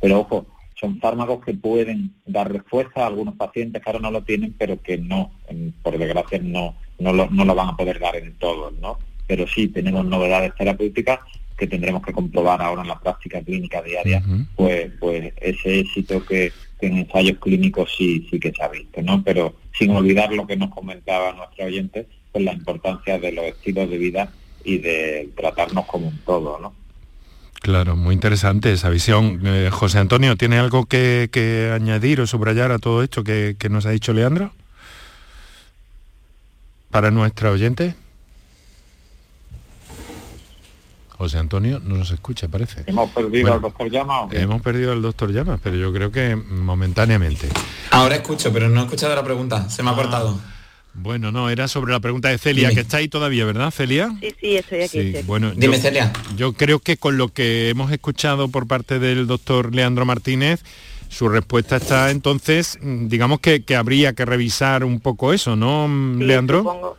pero 0.00 0.20
ojo, 0.20 0.46
son 0.78 1.00
fármacos 1.00 1.44
que 1.44 1.54
pueden 1.54 2.14
dar 2.26 2.52
respuesta 2.52 3.02
a 3.02 3.06
algunos 3.06 3.36
pacientes 3.36 3.82
que 3.82 3.88
ahora 3.88 4.00
no 4.00 4.10
lo 4.10 4.22
tienen, 4.22 4.54
pero 4.58 4.80
que 4.82 4.98
no, 4.98 5.32
por 5.82 5.96
desgracia, 5.98 6.38
no, 6.42 6.76
no, 6.98 7.12
lo, 7.12 7.28
no 7.30 7.44
lo 7.44 7.54
van 7.54 7.68
a 7.68 7.76
poder 7.76 7.98
dar 7.98 8.16
en 8.16 8.34
todos, 8.34 8.72
¿no? 8.74 8.98
Pero 9.26 9.46
sí 9.46 9.68
tenemos 9.68 10.04
novedades 10.04 10.54
terapéuticas 10.56 11.20
que 11.56 11.66
tendremos 11.66 12.02
que 12.02 12.12
comprobar 12.12 12.60
ahora 12.60 12.82
en 12.82 12.88
la 12.88 12.98
práctica 12.98 13.40
clínica 13.42 13.80
diaria, 13.82 14.22
pues, 14.56 14.90
pues 14.98 15.32
ese 15.40 15.80
éxito 15.80 16.24
que, 16.24 16.52
en 16.80 16.98
ensayos 16.98 17.38
clínicos 17.38 17.90
sí, 17.96 18.26
sí 18.30 18.38
que 18.38 18.52
se 18.52 18.62
ha 18.62 18.68
visto, 18.68 19.00
¿no? 19.02 19.22
Pero 19.22 19.54
sin 19.78 19.90
olvidar 19.90 20.32
lo 20.32 20.46
que 20.46 20.56
nos 20.56 20.70
comentaba 20.70 21.32
nuestro 21.32 21.64
oyente, 21.64 22.06
pues 22.30 22.44
la 22.44 22.52
importancia 22.52 23.18
de 23.18 23.32
los 23.32 23.44
estilos 23.46 23.88
de 23.88 23.98
vida 23.98 24.32
y 24.64 24.78
de 24.78 25.30
tratarnos 25.36 25.86
como 25.86 26.08
un 26.08 26.18
todo, 26.18 26.58
¿no? 26.60 26.74
Claro, 27.60 27.96
muy 27.96 28.14
interesante 28.14 28.72
esa 28.72 28.90
visión. 28.90 29.40
Eh, 29.46 29.70
José 29.72 29.98
Antonio, 29.98 30.36
¿tiene 30.36 30.58
algo 30.58 30.84
que, 30.84 31.70
añadir 31.74 32.20
o 32.20 32.26
subrayar 32.26 32.72
a 32.72 32.78
todo 32.78 33.02
esto 33.02 33.24
que, 33.24 33.56
que 33.58 33.70
nos 33.70 33.86
ha 33.86 33.90
dicho 33.90 34.12
Leandro? 34.12 34.52
Para 36.90 37.10
nuestra 37.10 37.50
oyente. 37.50 37.94
José 41.24 41.38
Antonio 41.38 41.80
no 41.82 41.96
nos 41.96 42.10
escucha, 42.10 42.48
parece. 42.48 42.82
Hemos 42.86 43.08
perdido 43.08 43.54
al 43.54 43.62
doctor 43.62 43.90
Llama. 43.90 44.28
Hemos 44.30 44.60
perdido 44.60 44.92
al 44.92 45.00
doctor 45.00 45.32
Llama, 45.32 45.58
pero 45.62 45.74
yo 45.74 45.90
creo 45.90 46.12
que 46.12 46.36
momentáneamente. 46.36 47.48
Ahora 47.92 48.16
escucho, 48.16 48.52
pero 48.52 48.68
no 48.68 48.82
he 48.82 48.84
escuchado 48.84 49.14
la 49.14 49.24
pregunta, 49.24 49.70
se 49.70 49.82
me 49.82 49.88
ha 49.88 49.92
ah, 49.94 49.96
cortado. 49.96 50.38
Bueno, 50.92 51.32
no, 51.32 51.48
era 51.48 51.66
sobre 51.66 51.92
la 51.92 52.00
pregunta 52.00 52.28
de 52.28 52.36
Celia, 52.36 52.74
que 52.74 52.80
está 52.80 52.98
ahí 52.98 53.08
todavía, 53.08 53.46
¿verdad, 53.46 53.70
Celia? 53.70 54.14
Sí, 54.20 54.34
sí, 54.38 54.56
estoy 54.56 54.82
aquí. 54.82 55.14
Bueno, 55.24 55.52
Dime, 55.56 55.78
Celia. 55.78 56.12
Yo 56.36 56.52
creo 56.52 56.78
que 56.78 56.98
con 56.98 57.16
lo 57.16 57.28
que 57.28 57.70
hemos 57.70 57.90
escuchado 57.90 58.48
por 58.48 58.66
parte 58.66 58.98
del 58.98 59.26
doctor 59.26 59.74
Leandro 59.74 60.04
Martínez, 60.04 60.62
su 61.08 61.30
respuesta 61.30 61.76
está 61.76 62.10
entonces, 62.10 62.78
digamos 62.82 63.40
que, 63.40 63.64
habría 63.74 64.12
que 64.12 64.26
revisar 64.26 64.84
un 64.84 65.00
poco 65.00 65.32
eso, 65.32 65.56
¿no, 65.56 65.88
Leandro? 66.18 66.98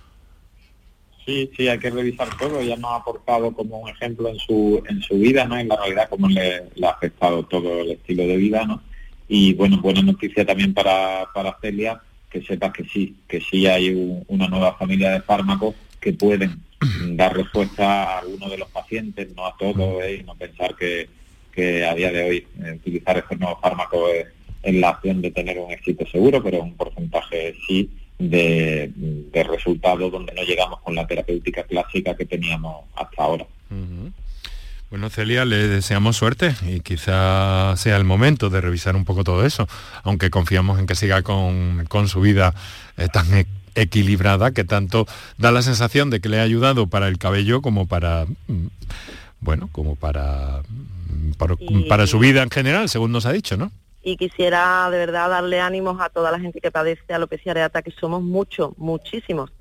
Sí, 1.26 1.49
sí, 1.57 1.67
hay 1.67 1.80
que 1.80 1.89
revisar 1.89 2.30
todo. 2.38 2.59
Ella 2.59 2.78
nos 2.78 2.91
ha 2.91 2.95
aportado 2.97 3.51
como 3.51 3.80
un 3.80 3.89
ejemplo 3.89 4.30
en 4.30 4.38
su, 4.38 4.84
en 4.88 5.01
su 5.01 5.15
vida, 5.15 5.45
¿no? 5.45 5.57
En 5.57 5.67
la 5.67 5.76
realidad 5.76 6.07
cómo 6.07 6.30
le, 6.30 6.57
ha 6.84 6.89
afectado 6.89 7.43
todo 7.43 7.82
el 7.82 7.91
estilo 7.91 8.23
de 8.23 8.38
vida, 8.38 8.65
¿no? 8.65 8.82
Y 9.28 9.53
bueno, 9.55 9.82
buena 9.82 10.03
noticia 10.03 10.45
también 10.45 10.73
para, 10.76 11.28
para 11.34 11.57
Celia, 11.59 11.99
que 12.30 12.43
sepa 12.43 12.71
que 12.71 12.84
sí, 12.84 13.15
que 13.28 13.41
sí 13.41 13.65
hay 13.65 14.23
una 14.28 14.47
nueva 14.47 14.76
familia 14.76 15.09
de 15.11 15.21
fármacos 15.21 15.73
que 15.99 16.13
pueden 16.13 16.61
dar 17.17 17.36
respuesta 17.36 18.03
a 18.03 18.19
algunos 18.19 18.51
de 18.51 18.59
los 18.59 18.69
pacientes, 18.69 19.36
no 19.36 19.47
a 19.47 19.57
todos, 19.57 20.03
¿eh? 20.03 20.19
y 20.21 20.23
no 20.23 20.36
pensar 20.36 20.76
que, 20.76 21.09
que 21.51 21.84
a 21.84 21.95
día 21.95 22.11
de 22.11 22.23
hoy 22.23 22.47
eh, 22.63 22.73
utilizar 22.73 23.17
estos 23.17 23.39
nuevos 23.39 23.59
fármacos 23.59 24.11
es, 24.13 24.28
es 24.61 24.76
la 24.76 24.89
acción 24.89 25.23
de 25.23 25.32
tener 25.32 25.57
un 25.57 25.71
éxito 25.71 26.05
seguro, 26.05 26.43
pero 26.43 26.61
un 26.61 26.76
porcentaje 26.76 27.55
sí 27.67 27.89
de, 28.20 28.91
resultados 29.47 30.11
donde 30.11 30.34
no 30.34 30.43
llegamos 30.43 30.80
con 30.82 30.95
la 30.95 31.05
terapéutica 31.05 31.63
clásica 31.63 32.16
que 32.16 32.26
teníamos 32.26 32.86
hasta 32.95 33.24
ahora. 33.24 33.45
Bueno, 34.89 35.09
Celia, 35.09 35.45
le 35.45 35.68
deseamos 35.68 36.16
suerte 36.16 36.55
y 36.68 36.80
quizá 36.80 37.76
sea 37.76 37.97
el 37.97 38.05
momento 38.05 38.49
de 38.49 38.61
revisar 38.61 38.95
un 38.95 39.03
poco 39.03 39.24
todo 39.24 39.45
eso, 39.45 39.68
aunque 40.03 40.30
confiamos 40.30 40.80
en 40.80 40.86
que 40.86 40.95
siga 40.95 41.22
con, 41.22 41.88
su 42.07 42.22
vida 42.22 42.53
eh, 42.97 43.07
tan 43.11 43.34
e-, 43.34 43.47
equilibrada 43.74 44.51
que 44.51 44.63
tanto 44.63 45.07
da 45.38 45.51
la 45.51 45.63
sensación 45.63 46.09
de 46.09 46.22
que 46.22 46.30
le 46.30 46.39
ha 46.39 46.43
ayudado 46.43 46.88
para 46.88 47.07
el 47.07 47.18
cabello 47.18 47.61
como 47.61 47.88
para, 47.88 48.26
mm, 48.47 48.68
bueno, 49.41 49.70
como 49.72 49.95
para, 49.95 50.61
mm, 50.70 51.88
para 51.89 52.07
su 52.07 52.20
vida 52.20 52.43
en 52.43 52.49
general, 52.49 52.88
según 52.88 53.11
nos 53.11 53.26
ha 53.26 53.34
dicho, 53.34 53.57
¿no? 53.57 53.72
Y 54.06 54.18
quisiera 54.18 54.88
de 54.91 54.99
verdad 54.99 55.32
darle 55.32 55.60
ánimos 55.60 55.99
a 55.99 56.10
toda 56.10 56.30
la 56.30 56.39
gente 56.39 56.62
que 56.62 56.70
padece 56.70 57.12
alopecia 57.12 57.51
areata, 57.51 57.82
que 57.82 57.89
somos 57.89 58.22
muchos, 58.22 58.78
muchísimos. 58.78 59.51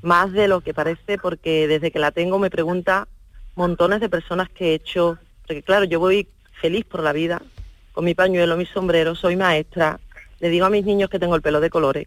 Más 0.00 0.30
de 0.30 0.46
lo 0.46 0.60
que 0.60 0.72
parece, 0.72 1.18
porque 1.18 1.66
desde 1.66 1.90
que 1.90 1.98
la 1.98 2.12
tengo 2.12 2.38
me 2.38 2.50
pregunta 2.50 3.08
montones 3.56 4.00
de 4.00 4.08
personas 4.08 4.48
que 4.48 4.70
he 4.70 4.74
hecho, 4.74 5.18
porque 5.44 5.64
claro, 5.64 5.86
yo 5.86 5.98
voy 5.98 6.28
feliz 6.60 6.84
por 6.84 7.02
la 7.02 7.12
vida, 7.12 7.42
con 7.90 8.04
mi 8.04 8.14
pañuelo, 8.14 8.56
mi 8.56 8.64
sombrero, 8.64 9.16
soy 9.16 9.34
maestra, 9.34 9.98
le 10.38 10.50
digo 10.50 10.66
a 10.66 10.70
mis 10.70 10.84
niños 10.84 11.10
que 11.10 11.18
tengo 11.18 11.34
el 11.34 11.42
pelo 11.42 11.60
de 11.60 11.68
colores, 11.68 12.06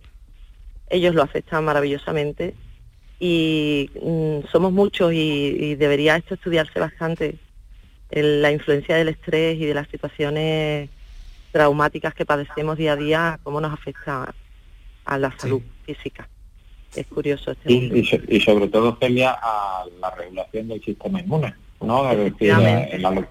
ellos 0.90 1.14
lo 1.14 1.22
aceptan 1.22 1.66
maravillosamente 1.66 2.56
y 3.20 3.90
mm, 4.02 4.48
somos 4.50 4.72
muchos 4.72 5.12
y, 5.12 5.18
y, 5.60 5.76
debería 5.76 6.16
esto 6.16 6.36
estudiarse 6.36 6.80
bastante, 6.80 7.36
la 8.10 8.54
influencia 8.54 8.96
del 8.96 9.10
estrés 9.10 9.58
y 9.60 9.66
de 9.66 9.74
las 9.74 9.90
situaciones 9.90 10.90
traumáticas 11.54 12.14
que 12.14 12.26
padecemos 12.26 12.78
día 12.78 12.93
a 12.93 12.95
día, 12.97 13.39
cómo 13.43 13.62
nos 13.62 13.72
afecta 13.72 14.36
a 15.06 15.18
la 15.18 15.32
salud 15.38 15.62
física. 15.86 16.28
Es 16.93 17.08
curioso 17.08 17.51
este 17.51 17.74
y, 17.74 18.39
sobre 18.41 18.68
todo, 18.68 18.97
Celia, 18.99 19.38
a 19.41 19.86
la 20.01 20.12
regulación 20.12 20.68
del 20.68 20.84
sistema 20.84 21.22
inmune, 21.22 21.54
¿no? 21.82 22.12
Es 22.12 22.18
decir, 22.18 22.49
en 22.51 23.01
la, 23.01 23.28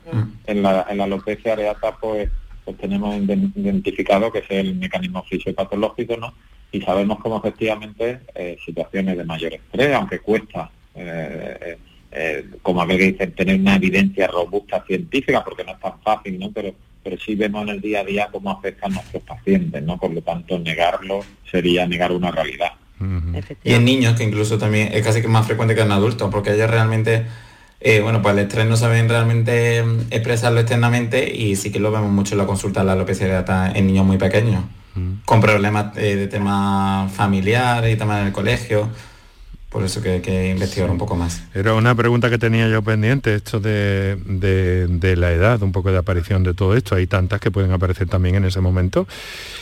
en, 0.46 0.62
la, 0.62 0.86
en 0.88 0.98
la 0.98 1.04
alopecia 1.04 1.52
areata, 1.52 1.96
pues, 2.00 2.30
pues 2.64 2.78
tenemos 2.78 3.14
identificado 3.14 4.32
que 4.32 4.38
es 4.38 4.50
el 4.50 4.74
mecanismo 4.76 5.22
fisiopatológico, 5.24 6.16
¿no? 6.16 6.32
y 6.72 6.80
sabemos 6.80 7.18
cómo 7.20 7.36
efectivamente 7.36 8.20
eh, 8.34 8.56
situaciones 8.64 9.18
de 9.18 9.24
mayor 9.24 9.52
estrés, 9.52 9.94
aunque 9.94 10.20
cuesta, 10.20 10.70
eh, 10.94 11.76
eh, 12.10 12.46
como 12.62 12.80
a 12.80 12.86
ver 12.86 12.98
que 12.98 13.12
dicen, 13.12 13.32
tener 13.32 13.60
una 13.60 13.76
evidencia 13.76 14.26
robusta 14.26 14.82
científica, 14.86 15.44
porque 15.44 15.64
no 15.64 15.72
es 15.72 15.80
tan 15.80 16.00
fácil, 16.00 16.38
¿no? 16.38 16.50
Pero, 16.50 16.74
pero 17.02 17.16
sí 17.18 17.34
vemos 17.34 17.62
en 17.62 17.70
el 17.70 17.80
día 17.80 18.00
a 18.00 18.04
día 18.04 18.28
cómo 18.30 18.50
afectan 18.50 18.92
a 18.92 18.94
nuestros 18.96 19.22
pacientes, 19.22 19.82
¿no? 19.82 19.98
Por 19.98 20.12
lo 20.12 20.22
tanto, 20.22 20.58
negarlo 20.58 21.20
sería 21.50 21.86
negar 21.86 22.12
una 22.12 22.30
realidad. 22.30 22.72
Y 23.64 23.72
en 23.72 23.84
niños, 23.84 24.16
que 24.16 24.22
incluso 24.22 24.58
también 24.58 24.90
es 24.92 25.04
casi 25.04 25.20
que 25.20 25.28
más 25.28 25.46
frecuente 25.46 25.74
que 25.74 25.80
en 25.80 25.90
adultos, 25.90 26.30
porque 26.30 26.54
ellos 26.54 26.70
realmente, 26.70 27.24
bueno, 28.02 28.22
pues 28.22 28.34
el 28.34 28.40
estrés 28.44 28.66
no 28.66 28.76
saben 28.76 29.08
realmente 29.08 29.82
mm, 29.82 30.00
expresarlo 30.10 30.60
externamente 30.60 31.34
y 31.34 31.56
sí 31.56 31.72
que 31.72 31.80
lo 31.80 31.90
vemos 31.90 32.12
mucho 32.12 32.34
en 32.34 32.38
la 32.38 32.46
consulta 32.46 32.80
de 32.80 32.86
la 32.86 32.92
alopecia 32.92 33.44
en 33.74 33.86
niños 33.86 34.06
muy 34.06 34.18
pequeños 34.18 34.62
con 35.24 35.40
problemas 35.40 35.96
eh, 35.96 36.16
de 36.16 36.28
tema 36.28 37.08
familiar 37.12 37.88
y 37.88 37.96
tema 37.96 38.20
del 38.20 38.32
colegio. 38.32 38.90
Por 39.72 39.84
eso 39.84 40.02
que 40.02 40.10
hay 40.10 40.20
que 40.20 40.50
investigar 40.50 40.90
un 40.90 40.98
poco 40.98 41.16
más. 41.16 41.42
Era 41.54 41.72
una 41.72 41.94
pregunta 41.94 42.28
que 42.28 42.36
tenía 42.36 42.68
yo 42.68 42.82
pendiente, 42.82 43.34
esto 43.34 43.58
de, 43.58 44.18
la 45.16 45.32
edad, 45.32 45.62
un 45.62 45.72
poco 45.72 45.90
de 45.90 45.96
aparición 45.96 46.42
de 46.44 46.52
todo 46.52 46.76
esto. 46.76 46.94
Hay 46.94 47.06
tantas 47.06 47.40
que 47.40 47.50
pueden 47.50 47.72
aparecer 47.72 48.06
también 48.06 48.34
en 48.34 48.44
ese 48.44 48.60
momento 48.60 49.08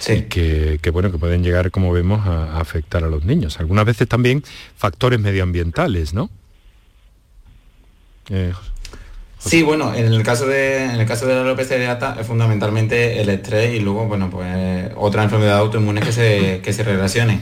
y 0.08 0.22
que, 0.22 0.90
bueno, 0.92 1.12
que 1.12 1.18
pueden 1.18 1.44
llegar, 1.44 1.70
como 1.70 1.92
vemos, 1.92 2.26
a, 2.26 2.58
afectar 2.58 3.04
a 3.04 3.08
los 3.08 3.24
niños. 3.24 3.60
Algunas 3.60 3.84
veces 3.84 4.08
también 4.08 4.42
factores 4.76 5.20
medioambientales, 5.20 6.12
¿no? 6.12 6.28
Eh, 8.30 8.52
Sí, 9.42 9.62
bueno, 9.62 9.94
en 9.94 10.12
el 10.12 10.22
caso 10.22 10.46
de, 10.46 10.84
en 10.84 11.00
el 11.00 11.06
caso 11.06 11.26
de 11.26 11.34
la 11.34 11.40
alopecia 11.40 11.74
areata 11.76 12.14
es 12.20 12.26
fundamentalmente 12.26 13.22
el 13.22 13.30
estrés 13.30 13.74
y 13.74 13.80
luego, 13.80 14.04
bueno, 14.04 14.28
pues 14.28 14.92
otra 14.96 15.22
enfermedad 15.22 15.56
autoinmune 15.56 16.02
que 16.02 16.12
se, 16.12 16.60
que 16.62 16.74
se 16.74 16.82
relacione. 16.82 17.40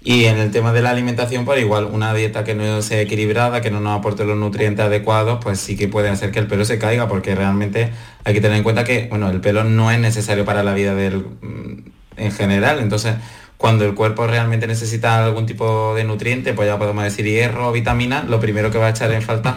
Y 0.00 0.24
en 0.26 0.38
el 0.38 0.50
tema 0.52 0.72
de 0.72 0.80
la 0.80 0.90
alimentación, 0.90 1.44
pues 1.44 1.60
igual 1.60 1.86
una 1.86 2.14
dieta 2.14 2.44
que 2.44 2.54
no 2.54 2.82
sea 2.82 3.00
equilibrada, 3.00 3.60
que 3.60 3.70
no 3.70 3.80
nos 3.80 3.98
aporte 3.98 4.24
los 4.24 4.36
nutrientes 4.36 4.84
adecuados, 4.84 5.40
pues 5.42 5.58
sí 5.58 5.76
que 5.76 5.88
puede 5.88 6.08
hacer 6.08 6.30
que 6.30 6.38
el 6.38 6.46
pelo 6.46 6.64
se 6.64 6.78
caiga, 6.78 7.08
porque 7.08 7.34
realmente 7.34 7.90
hay 8.24 8.34
que 8.34 8.40
tener 8.40 8.58
en 8.58 8.62
cuenta 8.62 8.84
que, 8.84 9.08
bueno, 9.10 9.28
el 9.30 9.40
pelo 9.40 9.64
no 9.64 9.90
es 9.90 9.98
necesario 9.98 10.44
para 10.44 10.62
la 10.62 10.72
vida 10.72 10.94
del, 10.94 11.26
mm, 11.40 11.90
en 12.16 12.32
general, 12.32 12.78
entonces 12.78 13.16
cuando 13.58 13.84
el 13.84 13.94
cuerpo 13.94 14.26
realmente 14.26 14.68
necesita 14.68 15.24
algún 15.24 15.44
tipo 15.44 15.94
de 15.96 16.04
nutriente, 16.04 16.54
pues 16.54 16.68
ya 16.68 16.78
podemos 16.78 17.02
decir 17.02 17.26
hierro 17.26 17.68
o 17.68 17.72
vitamina, 17.72 18.22
lo 18.22 18.38
primero 18.38 18.70
que 18.70 18.78
va 18.78 18.86
a 18.86 18.90
echar 18.90 19.10
en 19.12 19.20
falta 19.20 19.56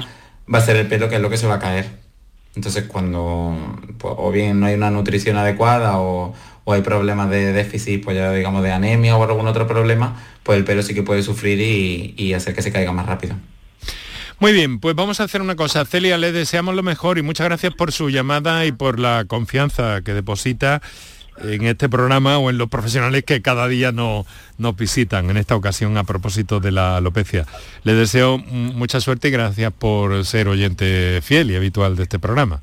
va 0.53 0.57
a 0.57 0.61
ser 0.61 0.75
el 0.75 0.87
pelo 0.87 1.07
que 1.07 1.15
es 1.15 1.21
lo 1.21 1.29
que 1.29 1.37
se 1.37 1.47
va 1.47 1.55
a 1.55 1.59
caer. 1.59 1.87
Entonces 2.55 2.85
cuando 2.85 3.55
pues, 3.99 4.13
o 4.17 4.31
bien 4.31 4.59
no 4.59 4.65
hay 4.65 4.73
una 4.73 4.89
nutrición 4.91 5.37
adecuada 5.37 5.99
o, 5.99 6.33
hay 6.73 6.81
problemas 6.81 7.29
de 7.29 7.53
déficit, 7.53 8.03
pues 8.03 8.17
ya 8.17 8.31
digamos 8.31 8.63
de 8.63 8.71
anemia 8.71 9.15
o 9.15 9.23
algún 9.23 9.47
otro 9.47 9.67
problema, 9.67 10.21
pues 10.43 10.57
el 10.57 10.63
pelo 10.63 10.83
sí 10.83 10.93
que 10.93 11.03
puede 11.03 11.23
sufrir 11.23 11.59
y, 11.59 12.33
hacer 12.33 12.55
que 12.55 12.61
se 12.61 12.71
caiga 12.71 12.91
más 12.91 13.05
rápido. 13.05 13.35
Muy 14.39 14.53
bien, 14.53 14.79
pues 14.79 14.95
vamos 14.95 15.19
a 15.19 15.25
hacer 15.25 15.41
una 15.41 15.55
cosa. 15.55 15.85
Celia, 15.85 16.17
le 16.17 16.31
deseamos 16.31 16.73
lo 16.73 16.81
mejor 16.81 17.17
y 17.17 17.21
muchas 17.21 17.45
gracias 17.45 17.73
por 17.75 17.91
su 17.91 18.09
llamada 18.09 18.65
y 18.65 18.71
por 18.71 18.99
la 18.99 19.25
confianza 19.27 20.01
que 20.01 20.13
deposita 20.13 20.81
en 21.43 21.63
este 21.65 21.89
programa 21.89 22.37
o 22.37 22.49
en 22.49 22.57
los 22.57 22.69
profesionales 22.69 23.23
que 23.23 23.41
cada 23.41 23.67
día 23.67 23.91
nos 23.91 24.25
visitan 24.75 25.29
en 25.29 25.37
esta 25.37 25.55
ocasión 25.55 25.97
a 25.97 26.03
propósito 26.03 26.59
de 26.59 26.71
la 26.71 26.97
alopecia. 26.97 27.45
Les 27.83 27.95
deseo 27.95 28.37
mucha 28.37 28.99
suerte 28.99 29.27
y 29.27 29.31
gracias 29.31 29.71
por 29.73 30.25
ser 30.25 30.47
oyente 30.47 31.21
fiel 31.21 31.51
y 31.51 31.55
habitual 31.55 31.95
de 31.95 32.03
este 32.03 32.19
programa. 32.19 32.61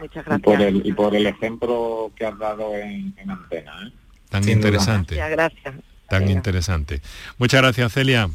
Muchas 0.00 0.24
gracias. 0.24 0.72
Y 0.84 0.92
por 0.92 1.14
el, 1.14 1.26
ejemplo 1.26 2.10
que 2.16 2.26
has 2.26 2.38
dado 2.38 2.74
en, 2.74 3.14
antena. 3.28 3.72
¿eh? 3.86 3.92
Tan 4.28 4.48
interesante. 4.48 5.16
Gracias, 5.16 5.74
Tan 6.08 6.30
interesante. 6.30 7.00
Muchas 7.38 7.60
gracias, 7.60 7.92
Celia. 7.92 8.30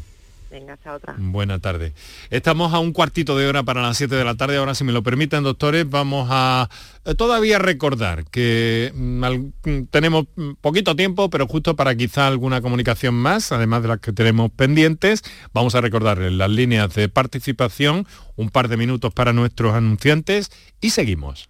Venga, 0.56 0.74
hasta 0.74 0.94
otra. 0.94 1.16
Buena 1.18 1.60
tarde. 1.60 1.94
Estamos 2.30 2.74
a 2.74 2.80
un 2.80 2.94
cuartito 2.94 3.38
de 3.38 3.46
hora 3.46 3.64
para 3.64 3.82
las 3.82 3.98
7 3.98 4.16
de 4.16 4.24
la 4.24 4.36
tarde. 4.36 4.56
Ahora, 4.56 4.74
si 4.74 4.86
me 4.86 4.94
lo 4.94 5.04
permiten, 5.04 5.44
doctores, 5.44 5.90
vamos 5.90 6.30
a 6.32 6.70
eh, 7.04 7.14
todavía 7.14 7.60
recordar 7.60 8.24
que 8.26 8.92
mm, 8.96 9.26
mm, 9.26 9.86
tenemos 9.92 10.28
mm, 10.38 10.52
poquito 10.62 10.96
tiempo, 10.96 11.30
pero 11.30 11.46
justo 11.46 11.76
para 11.76 11.94
quizá 11.96 12.28
alguna 12.28 12.62
comunicación 12.62 13.16
más, 13.16 13.52
además 13.52 13.82
de 13.82 13.90
las 13.90 14.00
que 14.00 14.14
tenemos 14.14 14.50
pendientes, 14.50 15.24
vamos 15.54 15.76
a 15.76 15.82
recordar 15.82 16.20
las 16.20 16.50
líneas 16.50 16.94
de 16.96 17.10
participación, 17.10 18.08
un 18.38 18.50
par 18.50 18.70
de 18.70 18.78
minutos 18.78 19.14
para 19.14 19.34
nuestros 19.34 19.74
anunciantes 19.74 20.52
y 20.80 20.92
seguimos. 20.92 21.50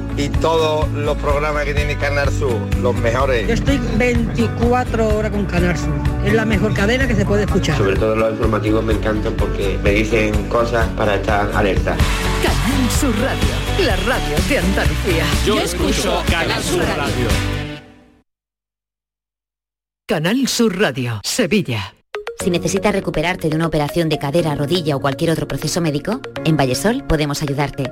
y 0.17 0.29
todos 0.29 0.89
los 0.89 1.17
programas 1.17 1.65
que 1.65 1.73
tiene 1.73 1.97
Canal 1.97 2.29
Sur, 2.31 2.57
los 2.81 2.95
mejores. 2.95 3.47
Yo 3.47 3.53
estoy 3.53 3.79
24 3.97 5.17
horas 5.17 5.31
con 5.31 5.45
Canal 5.45 5.77
Sur. 5.77 5.93
Es 6.25 6.33
la 6.33 6.45
mejor 6.45 6.73
cadena 6.73 7.07
que 7.07 7.15
se 7.15 7.25
puede 7.25 7.43
escuchar. 7.43 7.77
Sobre 7.77 7.95
todo 7.95 8.15
los 8.15 8.31
informativos 8.31 8.83
me 8.83 8.93
encantan 8.93 9.33
porque 9.33 9.79
me 9.83 9.91
dicen 9.91 10.47
cosas 10.49 10.87
para 10.89 11.15
estar 11.15 11.51
alerta. 11.55 11.95
Canal 12.43 12.91
Sur 12.91 13.13
Radio, 13.19 13.85
la 13.85 13.95
radio 13.97 14.35
de 14.49 14.57
Andalucía. 14.57 15.25
Yo, 15.45 15.59
escucho 15.59 16.23
Canal 16.29 16.61
Sur 16.63 16.79
radio. 16.79 17.27
Canal 20.07 20.47
Sur 20.47 20.79
Radio, 20.79 21.21
Sevilla. 21.23 21.93
Si 22.39 22.49
necesitas 22.49 22.91
recuperarte 22.91 23.49
de 23.49 23.55
una 23.55 23.67
operación 23.67 24.09
de 24.09 24.17
cadera, 24.17 24.55
rodilla 24.55 24.95
o 24.95 24.99
cualquier 24.99 25.31
otro 25.31 25.47
proceso 25.47 25.79
médico, 25.79 26.21
en 26.43 26.57
Vallesol 26.57 27.03
podemos 27.07 27.41
ayudarte. 27.43 27.91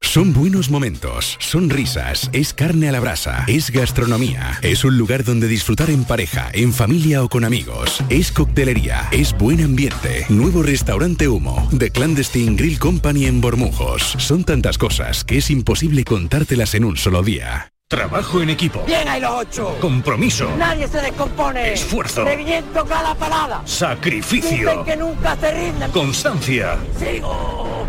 Son 0.00 0.32
buenos 0.32 0.70
momentos, 0.70 1.36
son 1.40 1.68
risas, 1.68 2.30
es 2.32 2.52
carne 2.54 2.88
a 2.88 2.92
la 2.92 3.00
brasa, 3.00 3.44
es 3.48 3.70
gastronomía, 3.70 4.58
es 4.62 4.84
un 4.84 4.96
lugar 4.96 5.24
donde 5.24 5.48
disfrutar 5.48 5.90
en 5.90 6.04
pareja, 6.04 6.48
en 6.52 6.72
familia 6.72 7.22
o 7.22 7.28
con 7.28 7.44
amigos, 7.44 8.02
es 8.08 8.30
coctelería, 8.30 9.08
es 9.10 9.36
buen 9.36 9.62
ambiente, 9.62 10.26
nuevo 10.28 10.62
restaurante 10.62 11.28
Humo, 11.28 11.68
The 11.76 11.90
Clandestine 11.90 12.56
Grill 12.56 12.78
Company 12.78 13.26
en 13.26 13.40
Bormujos. 13.40 14.02
Son 14.18 14.44
tantas 14.44 14.78
cosas 14.78 15.24
que 15.24 15.38
es 15.38 15.50
imposible 15.50 16.04
contártelas 16.04 16.74
en 16.74 16.84
un 16.84 16.96
solo 16.96 17.22
día. 17.22 17.72
Trabajo 17.88 18.42
en 18.42 18.50
equipo. 18.50 18.82
Bien 18.84 19.06
hay 19.06 19.20
los 19.20 19.30
ocho. 19.30 19.76
Compromiso. 19.80 20.50
Nadie 20.58 20.88
se 20.88 21.00
descompone. 21.00 21.72
Esfuerzo. 21.72 22.24
Reviento 22.24 22.84
cada 22.84 23.14
parada. 23.14 23.62
Sacrificio. 23.64 24.84
que 24.84 24.96
nunca 24.96 25.36
se 25.36 25.52
rinden. 25.52 25.90
Constancia. 25.92 26.78
Sigo. 26.98 27.86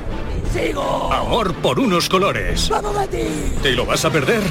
Amor 1.12 1.54
por 1.56 1.80
unos 1.80 2.10
colores. 2.10 2.70
¡Vamos, 2.70 2.96
Betis! 2.96 3.62
¿Te 3.62 3.72
lo 3.72 3.86
vas 3.86 4.06
a 4.06 4.10
perder? 4.10 4.42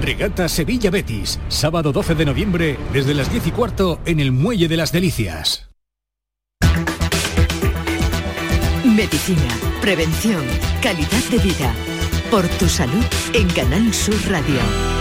Regata 0.00 0.48
Sevilla 0.48 0.90
Betis, 0.90 1.40
sábado 1.48 1.92
12 1.92 2.14
de 2.14 2.24
noviembre, 2.24 2.78
desde 2.92 3.14
las 3.14 3.30
10 3.30 3.48
y 3.48 3.50
cuarto, 3.50 4.00
en 4.04 4.20
el 4.20 4.32
Muelle 4.32 4.68
de 4.68 4.76
las 4.76 4.92
Delicias. 4.92 5.68
Medicina, 8.84 9.48
prevención, 9.80 10.44
calidad 10.82 11.24
de 11.30 11.38
vida. 11.38 11.72
Por 12.30 12.46
tu 12.58 12.68
salud 12.68 13.04
en 13.32 13.48
Canal 13.50 13.92
Sur 13.94 14.16
Radio. 14.28 14.97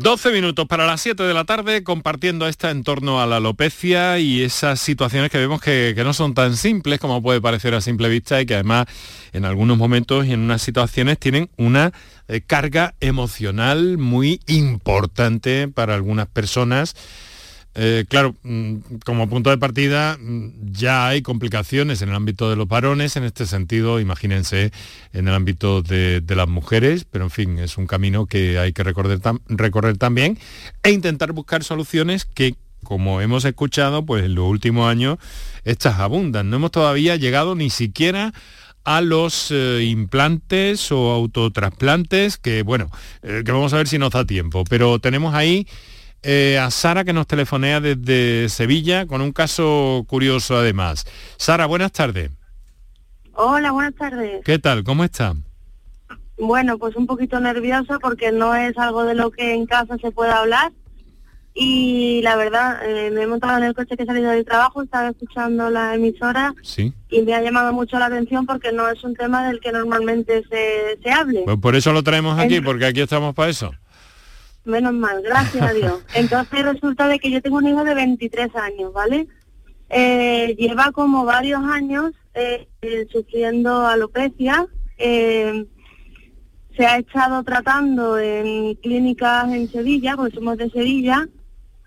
12 0.00 0.32
minutos 0.32 0.66
para 0.66 0.86
las 0.86 1.02
7 1.02 1.24
de 1.24 1.34
la 1.34 1.44
tarde 1.44 1.84
compartiendo 1.84 2.48
esta 2.48 2.70
en 2.70 2.84
torno 2.84 3.20
a 3.20 3.26
la 3.26 3.36
alopecia 3.36 4.18
y 4.18 4.40
esas 4.40 4.80
situaciones 4.80 5.30
que 5.30 5.36
vemos 5.36 5.60
que, 5.60 5.94
no 6.02 6.14
son 6.14 6.32
tan 6.32 6.56
simples 6.56 6.98
como 6.98 7.22
puede 7.22 7.42
parecer 7.42 7.74
a 7.74 7.82
simple 7.82 8.08
vista 8.08 8.40
y 8.40 8.46
que 8.46 8.54
además 8.54 8.86
en 9.34 9.44
algunos 9.44 9.76
momentos 9.76 10.24
y 10.24 10.32
en 10.32 10.40
unas 10.40 10.62
situaciones 10.62 11.18
tienen 11.18 11.50
una 11.58 11.92
eh, 12.28 12.40
carga 12.40 12.94
emocional 13.00 13.98
muy 13.98 14.40
importante 14.46 15.68
para 15.68 15.96
algunas 15.96 16.28
personas 16.28 16.96
eh, 17.74 18.04
claro, 18.08 18.34
mm, 18.42 18.76
como 19.04 19.28
punto 19.28 19.50
de 19.50 19.58
partida 19.58 20.18
mm, 20.20 20.72
ya 20.72 21.06
hay 21.06 21.22
complicaciones 21.22 22.02
en 22.02 22.08
el 22.08 22.16
ámbito 22.16 22.50
de 22.50 22.56
los 22.56 22.66
varones, 22.66 23.14
en 23.16 23.22
este 23.22 23.46
sentido, 23.46 24.00
imagínense 24.00 24.72
en 25.12 25.28
el 25.28 25.34
ámbito 25.34 25.80
de, 25.80 26.22
las 26.26 26.48
mujeres, 26.48 27.04
pero 27.08 27.24
en 27.24 27.30
fin, 27.30 27.58
es 27.58 27.78
un 27.78 27.86
camino 27.86 28.26
que 28.26 28.58
hay 28.58 28.72
que 28.72 28.82
recorrer, 28.82 29.20
también 29.98 30.38
e 30.82 30.90
intentar 30.90 31.32
buscar 31.32 31.62
soluciones 31.62 32.24
que 32.24 32.54
como 32.82 33.20
hemos 33.20 33.44
escuchado, 33.44 34.04
pues 34.06 34.24
en 34.24 34.34
los 34.34 34.48
últimos 34.48 34.90
años 34.90 35.18
estas 35.64 36.00
abundan. 36.00 36.48
No 36.48 36.56
hemos 36.56 36.70
todavía 36.70 37.16
llegado 37.16 37.54
ni 37.54 37.68
siquiera 37.68 38.32
a 38.84 39.02
los 39.02 39.50
eh, 39.50 39.84
implantes 39.84 40.90
o 40.90 41.10
autotrasplantes, 41.10 42.38
que 42.38 42.62
bueno, 42.62 42.90
eh, 43.22 43.42
que 43.44 43.52
vamos 43.52 43.74
a 43.74 43.76
ver 43.76 43.86
si 43.86 43.98
nos 43.98 44.10
da 44.10 44.24
tiempo. 44.24 44.64
Pero 44.64 44.98
tenemos 44.98 45.34
ahí 45.34 45.66
eh, 46.22 46.58
a 46.58 46.70
Sara 46.70 47.04
que 47.04 47.12
nos 47.12 47.26
telefonea 47.26 47.80
desde 47.80 48.48
Sevilla 48.48 49.06
con 49.06 49.20
un 49.20 49.32
caso 49.32 50.04
curioso 50.06 50.56
además. 50.56 51.06
Sara, 51.36 51.66
buenas 51.66 51.92
tardes. 51.92 52.30
Hola, 53.34 53.72
buenas 53.72 53.94
tardes. 53.94 54.42
¿Qué 54.44 54.58
tal? 54.58 54.84
¿Cómo 54.84 55.04
está? 55.04 55.34
Bueno, 56.38 56.78
pues 56.78 56.96
un 56.96 57.06
poquito 57.06 57.38
nerviosa 57.40 57.98
porque 57.98 58.32
no 58.32 58.54
es 58.54 58.76
algo 58.78 59.04
de 59.04 59.14
lo 59.14 59.30
que 59.30 59.54
en 59.54 59.66
casa 59.66 59.96
se 59.98 60.10
pueda 60.10 60.40
hablar. 60.40 60.72
Y 61.52 62.20
la 62.22 62.36
verdad, 62.36 62.78
eh, 62.84 63.10
me 63.10 63.22
he 63.22 63.26
montado 63.26 63.58
en 63.58 63.64
el 63.64 63.74
coche 63.74 63.96
que 63.96 64.04
he 64.04 64.06
salido 64.06 64.30
del 64.30 64.44
trabajo, 64.44 64.82
estaba 64.82 65.08
escuchando 65.08 65.68
la 65.68 65.94
emisora 65.94 66.54
y 67.08 67.22
me 67.22 67.34
ha 67.34 67.42
llamado 67.42 67.72
mucho 67.72 67.98
la 67.98 68.06
atención 68.06 68.46
porque 68.46 68.72
no 68.72 68.88
es 68.88 69.02
un 69.02 69.14
tema 69.14 69.46
del 69.46 69.58
que 69.58 69.72
normalmente 69.72 70.44
se, 70.48 70.98
se 71.02 71.10
hable. 71.10 71.42
Pues 71.44 71.58
por 71.58 71.74
eso 71.74 71.92
lo 71.92 72.04
traemos 72.04 72.38
aquí, 72.38 72.60
porque 72.60 72.86
aquí 72.86 73.00
estamos 73.00 73.34
para 73.34 73.50
eso. 73.50 73.72
Menos 74.70 74.94
mal, 74.94 75.22
gracias 75.22 75.62
a 75.62 75.72
Dios. 75.72 76.02
Entonces 76.14 76.62
resulta 76.64 77.08
de 77.08 77.18
que 77.18 77.30
yo 77.30 77.42
tengo 77.42 77.58
un 77.58 77.68
hijo 77.68 77.84
de 77.84 77.94
23 77.94 78.54
años, 78.56 78.92
¿vale? 78.92 79.28
Eh, 79.90 80.54
lleva 80.58 80.92
como 80.92 81.24
varios 81.24 81.62
años 81.64 82.12
eh, 82.34 82.68
sufriendo 83.12 83.86
alopecia. 83.86 84.66
se 84.96 85.66
ha 86.86 86.96
estado 86.96 87.42
tratando 87.42 88.18
en 88.18 88.74
clínicas 88.76 89.52
en 89.52 89.68
Sevilla, 89.68 90.16
porque 90.16 90.36
somos 90.36 90.56
de 90.56 90.70
Sevilla, 90.70 91.28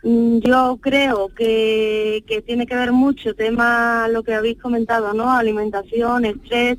Mm, 0.03 0.39
yo 0.39 0.77
creo 0.81 1.29
que, 1.29 2.25
que, 2.27 2.41
tiene 2.41 2.65
que 2.67 2.75
ver 2.75 2.91
mucho 2.91 3.33
tema 3.35 4.07
lo 4.09 4.21
que 4.21 4.33
habéis 4.33 4.61
comentado, 4.61 5.13
¿no? 5.13 5.31
Alimentación, 5.31 6.25
estrés, 6.25 6.77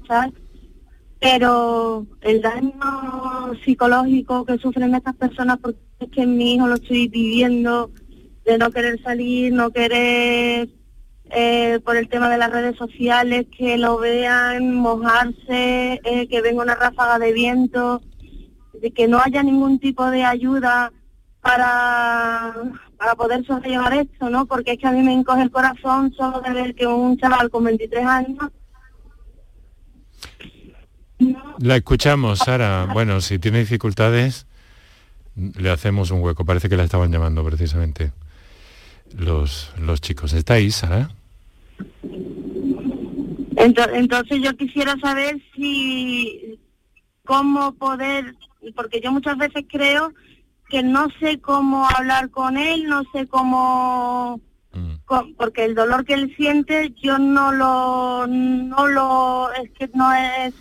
Pero 1.25 2.07
el 2.21 2.43
daño 2.43 3.55
psicológico 3.65 4.45
que 4.45 4.59
sufren 4.59 4.95
estas 4.95 5.17
personas, 5.17 5.57
porque 5.57 5.81
es 6.01 6.11
que 6.11 6.27
mi 6.27 6.53
hijo 6.53 6.67
lo 6.67 6.75
estoy 6.75 7.09
viviendo, 7.09 7.91
de 8.45 8.59
no 8.59 8.71
querer 8.71 9.03
salir, 9.03 9.51
no 9.51 9.71
querer, 9.71 10.69
eh, 11.31 11.81
por 11.83 11.97
el 11.97 12.11
tema 12.11 12.29
de 12.29 12.37
las 12.37 12.51
redes 12.53 12.77
sociales, 12.77 13.47
que 13.57 13.79
lo 13.79 13.97
vean 13.97 14.75
mojarse, 14.75 15.99
eh, 16.05 16.29
que 16.29 16.43
venga 16.43 16.63
una 16.63 16.75
ráfaga 16.75 17.19
de 17.19 17.33
viento, 17.33 18.03
de 18.83 18.91
que 18.91 19.09
no 19.09 19.19
haya 19.19 19.43
ningún 19.43 19.79
tipo 19.79 20.11
de 20.11 20.25
ayuda 20.25 20.93
para 21.41 22.55
para 22.99 23.15
poder 23.15 23.47
sobrellevar 23.47 23.95
esto, 23.95 24.29
¿no? 24.29 24.45
Porque 24.45 24.73
es 24.73 24.79
que 24.79 24.87
a 24.87 24.93
mí 24.93 25.03
me 25.03 25.15
encoge 25.15 25.43
el 25.43 25.51
corazón 25.51 26.13
solo 26.13 26.43
de 26.43 26.53
ver 26.53 26.75
que 26.75 26.87
un 26.87 27.17
chaval 27.17 27.51
con 27.51 27.65
23 27.65 28.05
años... 28.05 28.51
La 31.59 31.77
escuchamos, 31.77 32.39
Sara. 32.41 32.87
Bueno, 32.93 33.21
si 33.21 33.39
tiene 33.39 33.61
dificultades, 33.61 34.47
le 35.37 35.71
hacemos 35.71 36.11
un 36.11 36.21
hueco. 36.21 36.45
Parece 36.45 36.69
que 36.69 36.77
la 36.77 36.85
estaban 36.85 37.13
llamando 37.13 37.45
precisamente 37.45 38.13
los, 39.17 39.73
los 39.79 40.01
chicos. 40.01 40.33
¿Está 40.33 40.55
ahí, 40.55 40.71
Sara? 40.71 41.11
Entonces 43.57 44.43
yo 44.43 44.57
quisiera 44.57 44.97
saber 45.01 45.41
si 45.55 46.59
cómo 47.25 47.73
poder, 47.75 48.35
porque 48.75 49.01
yo 49.01 49.13
muchas 49.13 49.39
veces 49.39 49.65
creo 49.69 50.13
que 50.69 50.83
no 50.83 51.09
sé 51.21 51.41
cómo 51.41 51.89
hablar 51.89 52.31
con 52.31 52.57
él, 52.57 52.87
no 52.87 53.03
sé 53.13 53.27
cómo, 53.27 54.41
mm. 54.73 55.35
porque 55.37 55.65
el 55.65 55.75
dolor 55.75 56.05
que 56.05 56.15
él 56.15 56.35
siente 56.37 56.93
yo 57.03 57.19
no 57.19 57.53
lo, 57.53 58.27
no 58.27 58.87
lo, 58.89 59.53
es 59.53 59.71
que 59.71 59.89
no 59.95 60.13
es, 60.13 60.55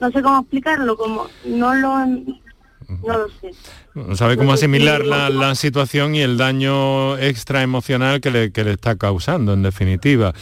no 0.00 0.10
sé 0.10 0.22
cómo 0.22 0.40
explicarlo, 0.40 0.96
como 0.96 1.26
no 1.44 1.74
lo, 1.74 2.06
no 2.06 3.18
lo 3.18 3.28
sé. 3.40 3.50
No 3.94 4.16
sabe 4.16 4.36
cómo 4.36 4.52
asimilar 4.52 5.04
la, 5.04 5.28
la, 5.30 5.54
situación 5.54 6.14
y 6.14 6.20
el 6.20 6.36
daño 6.36 7.18
extra 7.18 7.62
emocional 7.62 8.20
que 8.20 8.30
le, 8.30 8.52
que 8.52 8.64
le 8.64 8.72
está 8.72 8.96
causando, 8.96 9.52
en 9.52 9.62
definitiva. 9.62 10.34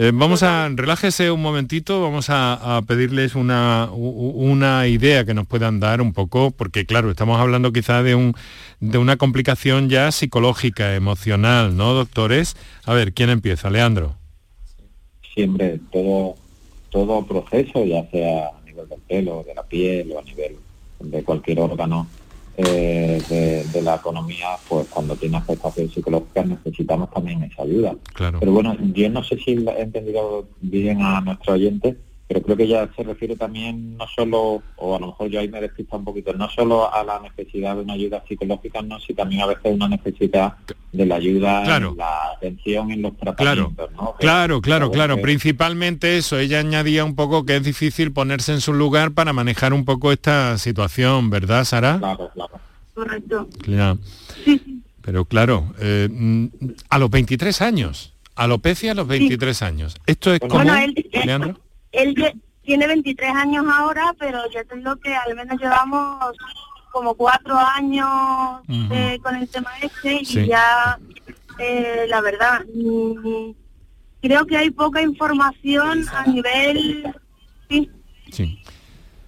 Eh, 0.00 0.12
vamos 0.14 0.44
a, 0.44 0.68
relájese 0.72 1.30
un 1.30 1.42
momentito, 1.42 2.00
vamos 2.00 2.26
a, 2.30 2.80
pedirles 2.86 3.34
una, 3.34 3.88
una, 3.92 4.86
idea 4.86 5.24
que 5.24 5.34
nos 5.34 5.46
puedan 5.46 5.80
dar 5.80 6.00
un 6.00 6.12
poco, 6.12 6.52
porque 6.52 6.86
claro, 6.86 7.10
estamos 7.10 7.40
hablando 7.40 7.72
quizá 7.72 8.02
de, 8.02 8.14
un, 8.14 8.34
de 8.80 8.98
una 8.98 9.16
complicación 9.16 9.88
ya 9.88 10.12
psicológica, 10.12 10.94
emocional, 10.94 11.76
¿no, 11.76 11.94
doctores? 11.94 12.56
A 12.84 12.94
ver, 12.94 13.12
¿quién 13.12 13.30
empieza? 13.30 13.70
Leandro. 13.70 14.14
Siempre, 15.34 15.80
todo, 15.90 16.36
todo 16.90 17.26
proceso, 17.26 17.84
ya 17.84 18.08
sea 18.10 18.50
nivel 18.78 18.88
del 18.88 19.00
pelo, 19.00 19.44
de 19.44 19.54
la 19.54 19.62
piel 19.62 20.12
o 20.12 20.18
a 20.18 20.22
nivel 20.22 20.56
de 21.00 21.22
cualquier 21.22 21.60
órgano, 21.60 22.06
eh, 22.56 23.64
de, 23.72 23.82
la 23.82 23.94
economía, 23.94 24.48
pues 24.68 24.88
cuando 24.88 25.14
tiene 25.14 25.36
afectaciones 25.36 25.92
psicológicas 25.92 26.44
necesitamos 26.44 27.08
también 27.10 27.42
esa 27.44 27.62
ayuda. 27.62 27.94
Pero 28.16 28.52
bueno, 28.52 28.76
yo 28.92 29.08
no 29.10 29.22
sé 29.22 29.36
si 29.38 29.52
he 29.52 29.80
entendido 29.80 30.48
bien 30.60 31.00
a 31.00 31.20
nuestro 31.20 31.54
oyente, 31.54 31.96
pero 32.28 32.42
creo 32.42 32.56
que 32.58 32.68
ya 32.68 32.86
se 32.94 33.02
refiere 33.02 33.36
también 33.36 33.96
no 33.96 34.06
solo, 34.14 34.62
o 34.76 34.94
a 34.94 35.00
lo 35.00 35.06
mejor 35.06 35.30
yo 35.30 35.40
ahí 35.40 35.48
me 35.48 35.62
despista 35.62 35.96
un 35.96 36.04
poquito, 36.04 36.34
no 36.34 36.50
solo 36.50 36.92
a 36.92 37.02
la 37.02 37.20
necesidad 37.20 37.74
de 37.74 37.80
una 37.80 37.94
ayuda 37.94 38.22
psicológica, 38.28 38.82
no, 38.82 39.00
sino 39.00 39.16
también 39.16 39.40
a 39.40 39.46
veces 39.46 39.72
una 39.72 39.88
necesidad 39.88 40.52
de 40.92 41.06
la 41.06 41.14
ayuda 41.14 41.76
en 41.76 41.96
la 41.96 42.32
atención 42.36 42.90
en 42.90 43.00
los 43.00 43.16
tratamientos. 43.16 43.88
Claro, 43.88 44.16
claro, 44.18 44.60
claro, 44.60 44.90
claro. 44.90 45.22
Principalmente 45.22 46.18
eso, 46.18 46.38
ella 46.38 46.58
añadía 46.58 47.02
un 47.02 47.14
poco 47.14 47.46
que 47.46 47.56
es 47.56 47.64
difícil 47.64 48.12
ponerse 48.12 48.52
en 48.52 48.60
su 48.60 48.74
lugar 48.74 49.12
para 49.12 49.32
manejar 49.32 49.72
un 49.72 49.86
poco 49.86 50.12
esta 50.12 50.58
situación, 50.58 51.30
¿verdad, 51.30 51.64
Sara? 51.64 51.98
Claro, 51.98 52.30
claro. 52.34 52.60
Correcto. 52.92 53.48
Pero 55.00 55.24
claro, 55.24 55.72
eh, 55.80 56.08
mm, 56.10 56.46
a 56.90 56.98
los 56.98 57.10
23 57.10 57.62
años, 57.62 58.12
alopecia 58.34 58.92
a 58.92 58.94
los 58.94 59.06
23 59.06 59.62
años. 59.62 59.96
¿Esto 60.04 60.34
es 60.34 60.40
como, 60.40 60.62
Leandro? 61.24 61.58
Él 61.92 62.14
tiene 62.62 62.86
23 62.86 63.30
años 63.34 63.64
ahora, 63.72 64.14
pero 64.18 64.38
yo 64.50 64.64
tengo 64.66 64.96
que 64.96 65.14
al 65.14 65.34
menos 65.34 65.60
llevamos 65.60 66.36
como 66.92 67.14
cuatro 67.14 67.56
años 67.56 68.08
eh, 68.90 69.18
con 69.22 69.36
el 69.36 69.48
tema 69.48 69.70
este 69.80 70.20
y 70.22 70.46
ya, 70.46 70.98
eh, 71.58 72.06
la 72.08 72.20
verdad, 72.20 72.64
mm, 72.74 73.50
creo 74.20 74.46
que 74.46 74.56
hay 74.56 74.70
poca 74.70 75.02
información 75.02 76.06
a 76.12 76.26
nivel... 76.26 77.14
Sí. 78.30 78.60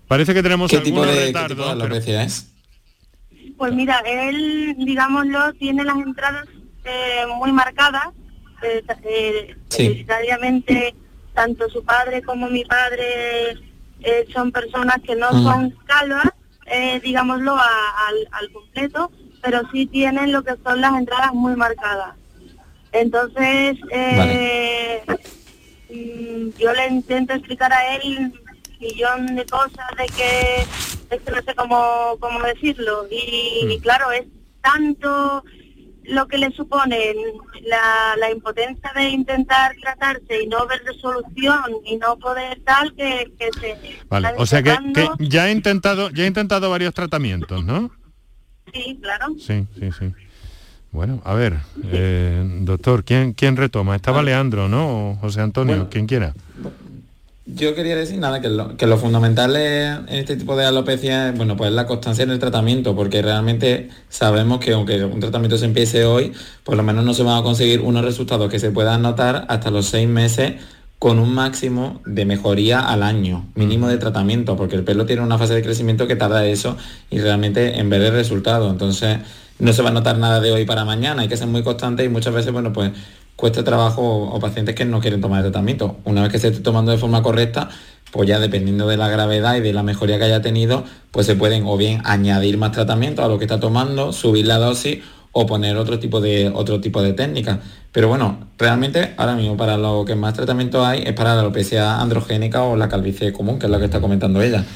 Parece 0.06 0.34
que 0.34 0.42
tenemos 0.42 0.70
¿Qué 0.70 0.80
tipo 0.80 1.06
de, 1.06 1.26
retardo. 1.26 1.86
es? 1.86 2.52
Pues 3.56 3.72
mira, 3.72 4.02
él, 4.04 4.74
digámoslo, 4.78 5.52
tiene 5.54 5.84
las 5.84 5.96
entradas 5.96 6.46
eh, 6.84 7.24
muy 7.36 7.52
marcadas, 7.52 8.08
eh, 8.62 8.82
tanto 11.34 11.68
su 11.68 11.84
padre 11.84 12.22
como 12.22 12.48
mi 12.48 12.64
padre 12.64 13.52
eh, 14.02 14.26
son 14.32 14.50
personas 14.52 14.96
que 15.04 15.14
no 15.14 15.30
son 15.30 15.70
calvas, 15.86 16.30
eh, 16.66 17.00
digámoslo, 17.02 17.54
al, 17.56 18.52
completo, 18.52 19.10
pero 19.42 19.62
sí 19.72 19.86
tienen 19.86 20.32
lo 20.32 20.42
que 20.42 20.54
son 20.64 20.80
las 20.80 20.94
entradas 20.94 21.32
muy 21.32 21.54
marcadas. 21.56 22.16
Entonces, 22.92 23.78
eh, 23.90 25.02
mm, 25.90 26.58
yo 26.58 26.72
le 26.72 26.86
intento 26.88 27.34
explicar 27.34 27.72
a 27.72 27.96
él 27.96 28.02
un 28.18 28.40
millón 28.80 29.36
de 29.36 29.46
cosas 29.46 29.86
de 29.96 30.06
que, 30.06 31.14
es 31.14 31.22
que 31.22 31.30
no 31.30 31.42
sé 31.42 31.54
cómo, 31.54 32.16
cómo 32.18 32.40
decirlo. 32.42 33.06
y 33.10 33.76
mm. 33.76 33.82
claro, 33.82 34.10
es 34.12 34.24
tanto 34.62 35.44
lo 36.04 36.26
que 36.26 36.38
le 36.38 36.50
supone 36.52 37.14
la, 37.62 38.30
impotencia 38.30 38.90
de 38.94 39.10
intentar 39.10 39.74
tratarse 39.80 40.42
y 40.42 40.46
no 40.46 40.66
ver 40.66 40.82
resolución 40.84 41.64
y 41.84 41.96
no 41.96 42.16
poder 42.18 42.60
tal 42.64 42.94
que, 42.94 43.32
se 43.60 43.76
vale 44.08 44.28
o 44.36 44.46
sea 44.46 44.62
que, 44.62 44.76
ya 45.18 45.48
he 45.48 45.52
intentado 45.52 46.10
ya 46.10 46.24
he 46.24 46.26
intentado 46.26 46.70
varios 46.70 46.94
tratamientos 46.94 47.64
no 47.64 47.90
sí 48.72 48.98
claro. 49.02 49.26
Sí 49.38 49.66
sí 49.78 49.90
sí. 49.98 50.12
Bueno 50.92 51.20
a 51.24 51.34
ver 51.34 51.58
eh, 51.84 52.42
doctor 52.62 53.04
quién 53.04 53.32
quién 53.32 53.56
retoma 53.56 53.96
estaba 53.96 54.22
Leandro 54.22 54.68
no 54.68 55.10
o 55.10 55.16
José 55.16 55.40
Antonio 55.40 55.88
quien 55.90 56.06
quiera 56.06 56.34
yo 57.54 57.74
quería 57.74 57.96
decir 57.96 58.18
nada, 58.18 58.40
que 58.40 58.48
lo, 58.48 58.76
que 58.76 58.86
lo 58.86 58.96
fundamental 58.98 59.56
en 59.56 60.08
este 60.08 60.36
tipo 60.36 60.56
de 60.56 60.64
alopecia, 60.64 61.32
bueno, 61.36 61.56
pues 61.56 61.72
la 61.72 61.86
constancia 61.86 62.22
en 62.22 62.30
el 62.30 62.38
tratamiento, 62.38 62.94
porque 62.94 63.22
realmente 63.22 63.88
sabemos 64.08 64.60
que 64.60 64.72
aunque 64.72 65.04
un 65.04 65.20
tratamiento 65.20 65.58
se 65.58 65.66
empiece 65.66 66.04
hoy, 66.04 66.32
por 66.64 66.76
lo 66.76 66.82
menos 66.82 67.04
no 67.04 67.14
se 67.14 67.22
van 67.22 67.38
a 67.38 67.42
conseguir 67.42 67.80
unos 67.80 68.04
resultados 68.04 68.50
que 68.50 68.58
se 68.58 68.70
puedan 68.70 69.02
notar 69.02 69.46
hasta 69.48 69.70
los 69.70 69.86
seis 69.86 70.08
meses 70.08 70.54
con 70.98 71.18
un 71.18 71.32
máximo 71.32 72.02
de 72.04 72.26
mejoría 72.26 72.80
al 72.80 73.02
año, 73.02 73.48
mínimo 73.54 73.88
de 73.88 73.96
tratamiento, 73.96 74.56
porque 74.56 74.76
el 74.76 74.84
pelo 74.84 75.06
tiene 75.06 75.22
una 75.22 75.38
fase 75.38 75.54
de 75.54 75.62
crecimiento 75.62 76.06
que 76.06 76.14
tarda 76.14 76.44
eso 76.44 76.76
y 77.10 77.20
realmente 77.20 77.78
en 77.78 77.88
ver 77.88 78.02
el 78.02 78.12
resultado. 78.12 78.70
Entonces, 78.70 79.18
no 79.58 79.72
se 79.72 79.82
va 79.82 79.90
a 79.90 79.92
notar 79.92 80.18
nada 80.18 80.40
de 80.40 80.52
hoy 80.52 80.64
para 80.64 80.84
mañana, 80.84 81.22
hay 81.22 81.28
que 81.28 81.36
ser 81.36 81.46
muy 81.46 81.62
constante 81.62 82.04
y 82.04 82.08
muchas 82.08 82.34
veces, 82.34 82.52
bueno, 82.52 82.72
pues 82.72 82.92
cuesta 83.40 83.64
trabajo 83.64 84.02
o 84.02 84.38
pacientes 84.38 84.74
que 84.74 84.84
no 84.84 85.00
quieren 85.00 85.22
tomar 85.22 85.38
el 85.38 85.50
tratamiento. 85.50 85.96
Una 86.04 86.20
vez 86.22 86.30
que 86.30 86.38
se 86.38 86.48
esté 86.48 86.60
tomando 86.60 86.92
de 86.92 86.98
forma 86.98 87.22
correcta, 87.22 87.70
pues 88.12 88.28
ya 88.28 88.38
dependiendo 88.38 88.86
de 88.86 88.98
la 88.98 89.08
gravedad 89.08 89.56
y 89.56 89.60
de 89.60 89.72
la 89.72 89.82
mejoría 89.82 90.18
que 90.18 90.24
haya 90.24 90.42
tenido, 90.42 90.84
pues 91.10 91.26
se 91.26 91.36
pueden 91.36 91.64
o 91.66 91.78
bien 91.78 92.02
añadir 92.04 92.58
más 92.58 92.72
tratamiento 92.72 93.24
a 93.24 93.28
lo 93.28 93.38
que 93.38 93.46
está 93.46 93.58
tomando, 93.58 94.12
subir 94.12 94.46
la 94.46 94.58
dosis 94.58 94.98
o 95.32 95.46
poner 95.46 95.78
otro 95.78 95.98
tipo 95.98 96.20
de 96.20 96.50
otro 96.54 96.82
tipo 96.82 97.02
de 97.02 97.14
técnica. 97.14 97.60
Pero 97.92 98.08
bueno, 98.08 98.46
realmente 98.58 99.14
ahora 99.16 99.34
mismo 99.34 99.56
para 99.56 99.78
lo 99.78 100.04
que 100.04 100.16
más 100.16 100.34
tratamiento 100.34 100.84
hay 100.84 101.02
es 101.06 101.14
para 101.14 101.34
la 101.34 101.40
alopecia 101.40 101.98
androgénica 101.98 102.62
o 102.62 102.76
la 102.76 102.90
calvicie 102.90 103.32
común, 103.32 103.58
que 103.58 103.66
es 103.66 103.72
lo 103.72 103.78
que 103.78 103.86
está 103.86 104.02
comentando 104.02 104.42
ella. 104.42 104.66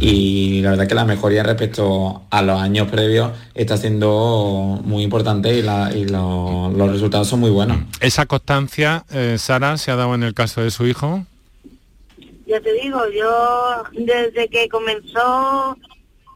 Y 0.00 0.62
la 0.62 0.70
verdad 0.70 0.86
que 0.86 0.94
la 0.94 1.04
mejoría 1.04 1.42
respecto 1.42 2.22
a 2.30 2.42
los 2.42 2.60
años 2.60 2.88
previos 2.90 3.32
está 3.54 3.76
siendo 3.76 4.80
muy 4.84 5.02
importante 5.02 5.54
y, 5.54 5.62
los 5.62 6.90
resultados 6.90 7.28
son 7.28 7.40
muy 7.40 7.50
buenos. 7.50 7.78
¿Esa 8.00 8.26
constancia, 8.26 9.04
eh, 9.10 9.36
Sara, 9.38 9.76
se 9.78 9.90
ha 9.90 9.96
dado 9.96 10.14
en 10.14 10.22
el 10.22 10.34
caso 10.34 10.62
de 10.62 10.70
su 10.70 10.86
hijo? 10.86 11.24
Ya 12.46 12.60
te 12.60 12.72
digo, 12.74 13.00
yo 13.16 13.82
desde 13.92 14.48
que 14.48 14.68
comenzó 14.68 15.76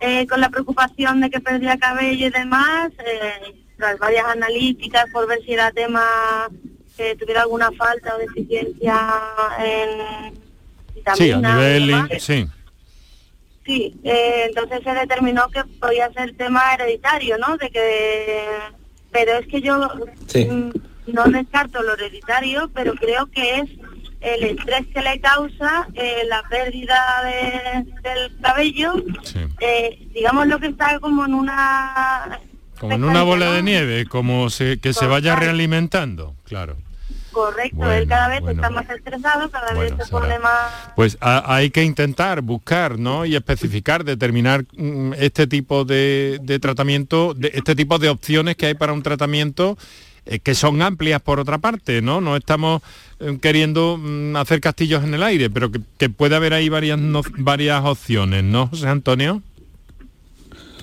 eh, 0.01 0.27
con 0.27 0.41
la 0.41 0.49
preocupación 0.51 1.21
de 1.21 1.31
que 1.31 1.41
perdía 1.41 1.79
cabello 1.79 2.27
y 2.27 2.31
demás, 2.31 2.91
eh, 2.99 3.55
tras 3.77 3.99
varias 3.99 4.27
analíticas 4.27 5.07
por 5.13 5.27
ver 5.27 5.41
si 5.45 5.53
era 5.53 5.71
tema 5.73 6.03
que 6.97 7.15
tuviera 7.17 7.43
alguna 7.43 7.71
falta 7.73 8.15
o 8.15 8.19
deficiencia 8.19 8.99
en. 9.59 10.47
Sí, 11.15 11.31
a 11.31 11.39
nivel... 11.39 12.09
Sí. 12.19 12.49
Sí, 13.67 13.99
eh, 14.05 14.45
entonces 14.47 14.81
se 14.85 14.95
determinó 14.95 15.49
que 15.49 15.65
podía 15.81 16.11
ser 16.13 16.37
tema 16.37 16.63
hereditario, 16.75 17.37
¿no? 17.37 17.57
De 17.57 17.69
que, 17.69 18.45
pero 19.11 19.33
es 19.33 19.47
que 19.49 19.61
yo 19.61 19.77
mm, 19.77 20.71
no 21.09 21.25
descarto 21.25 21.83
lo 21.83 21.95
hereditario, 21.95 22.71
pero 22.73 22.95
creo 22.95 23.27
que 23.27 23.59
es 23.59 23.71
el 24.21 24.45
estrés 24.45 24.87
que 24.95 25.03
le 25.03 25.21
causa 25.21 25.89
eh, 25.95 26.23
la 26.29 26.45
pérdida 26.49 27.23
del 28.03 28.41
cabello, 28.41 28.95
eh, 29.61 30.09
digamos 30.15 30.47
lo 30.47 30.59
que 30.61 30.69
está 30.69 30.99
como 31.01 31.27
en 31.27 31.35
una... 31.35 32.41
Como 32.79 32.95
en 32.95 33.05
una 33.05 33.23
bola 33.23 33.51
de 33.53 33.63
nieve, 33.63 34.07
como 34.07 34.51
se, 34.51 34.79
que 34.79 34.93
se 34.93 35.07
vaya 35.07 35.35
realimentando, 35.35 36.37
claro. 36.45 36.77
Correcto, 37.37 37.93
él 37.93 38.09
cada 38.09 38.29
vez 38.29 38.43
está 38.49 38.71
más 38.71 38.89
estresado, 38.89 39.51
cada 39.51 39.75
vez 39.75 39.93
se 40.03 40.11
pone 40.11 40.39
más... 40.39 40.71
Pues 40.97 41.19
hay 41.21 41.69
que 41.69 41.85
intentar 41.85 42.41
buscar, 42.41 42.99
¿no? 42.99 43.27
Y 43.27 43.37
especificar, 43.37 44.05
determinar 44.05 44.65
mm, 44.75 45.13
este 45.19 45.47
tipo 45.47 45.85
de, 45.85 46.41
tratamiento, 46.63 47.35
de, 47.35 47.51
este 47.53 47.77
tipo 47.77 47.99
de 47.99 48.09
opciones 48.09 48.57
que 48.57 48.65
hay 48.65 48.75
para 48.75 48.95
un 48.95 49.03
tratamiento 49.03 49.77
eh, 50.25 50.39
que 50.39 50.55
son 50.55 50.81
amplias 50.81 51.21
por 51.21 51.39
otra 51.39 51.59
parte, 51.59 52.01
¿no? 52.01 52.23
No 52.23 52.37
estamos 52.37 52.81
eh, 53.21 53.37
queriendo 53.39 53.99
mm, 53.99 54.35
hacer 54.37 54.63
castillos 54.63 55.05
en 55.05 55.13
el 55.13 55.23
aire, 55.23 55.51
pero 55.51 55.71
que, 55.71 56.09
puede 56.09 56.37
haber 56.37 56.55
ahí 56.55 56.71
varias, 56.71 56.99
varias 57.37 57.85
opciones, 57.85 58.45
¿no, 58.45 58.69
José 58.69 58.89
Antonio? 58.89 59.43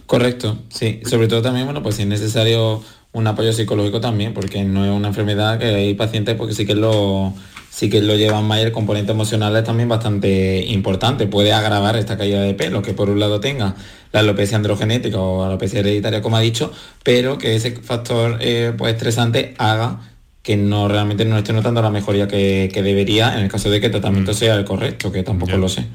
Correcto, 0.06 0.60
sí. 0.70 1.02
Sobre 1.04 1.28
todo 1.28 1.42
también, 1.42 1.66
bueno, 1.66 1.82
pues 1.82 1.96
si 1.96 2.04
es 2.04 2.08
necesario 2.08 2.84
un 3.14 3.28
apoyo 3.28 3.54
psicológico 3.54 4.02
también, 4.02 4.34
porque 4.34 4.64
no 4.64 4.84
es 4.84 4.92
una 4.92 5.08
enfermedad 5.08 5.60
que 5.60 5.66
hay 5.66 5.94
pacientes 5.94 6.36
porque 6.36 6.54
sí 6.54 6.66
que 6.66 6.76
lo 6.76 7.34
sí 7.74 7.90
que 7.90 8.02
lo 8.02 8.16
llevan 8.16 8.46
más 8.46 8.60
el 8.60 8.72
componente 8.72 9.14
emocional 9.14 9.56
es 9.56 9.64
también 9.64 9.90
bastante 9.90 10.64
importante. 10.68 11.26
Puede 11.26 11.54
agravar 11.54 11.96
esta 11.96 12.18
caída 12.18 12.42
de 12.42 12.54
pelo, 12.54 12.84
que 12.84 12.94
por 12.94 13.10
un 13.10 13.20
lado 13.20 13.40
tenga 13.40 13.76
la 14.12 14.20
alopecia 14.20 14.58
androgenética 14.58 15.20
o 15.20 15.42
la 15.42 15.48
alopecia 15.48 15.80
hereditaria, 15.80 16.22
como 16.22 16.38
ha 16.38 16.40
dicho, 16.40 16.72
pero 17.04 17.40
que 17.40 17.56
ese 17.56 17.72
factor 17.72 18.38
eh, 18.42 18.74
pues, 18.78 18.94
estresante 18.94 19.56
haga 19.58 20.02
que 20.44 20.56
no 20.56 20.88
realmente 20.88 21.26
no 21.26 21.38
esté 21.38 21.52
notando 21.52 21.82
la 21.82 21.90
mejoría 21.90 22.28
que, 22.28 22.70
debería 22.72 23.34
en 23.36 23.46
el 23.46 23.50
caso 23.50 23.72
de 23.72 23.80
que 23.80 23.88
el 23.88 23.92
tratamiento 23.94 24.34
mm. 24.34 24.36
sea 24.36 24.56
el 24.56 24.66
correcto, 24.66 25.12
que 25.12 25.24
tampoco 25.24 25.58
lo 25.58 25.68
sé. 25.68 25.86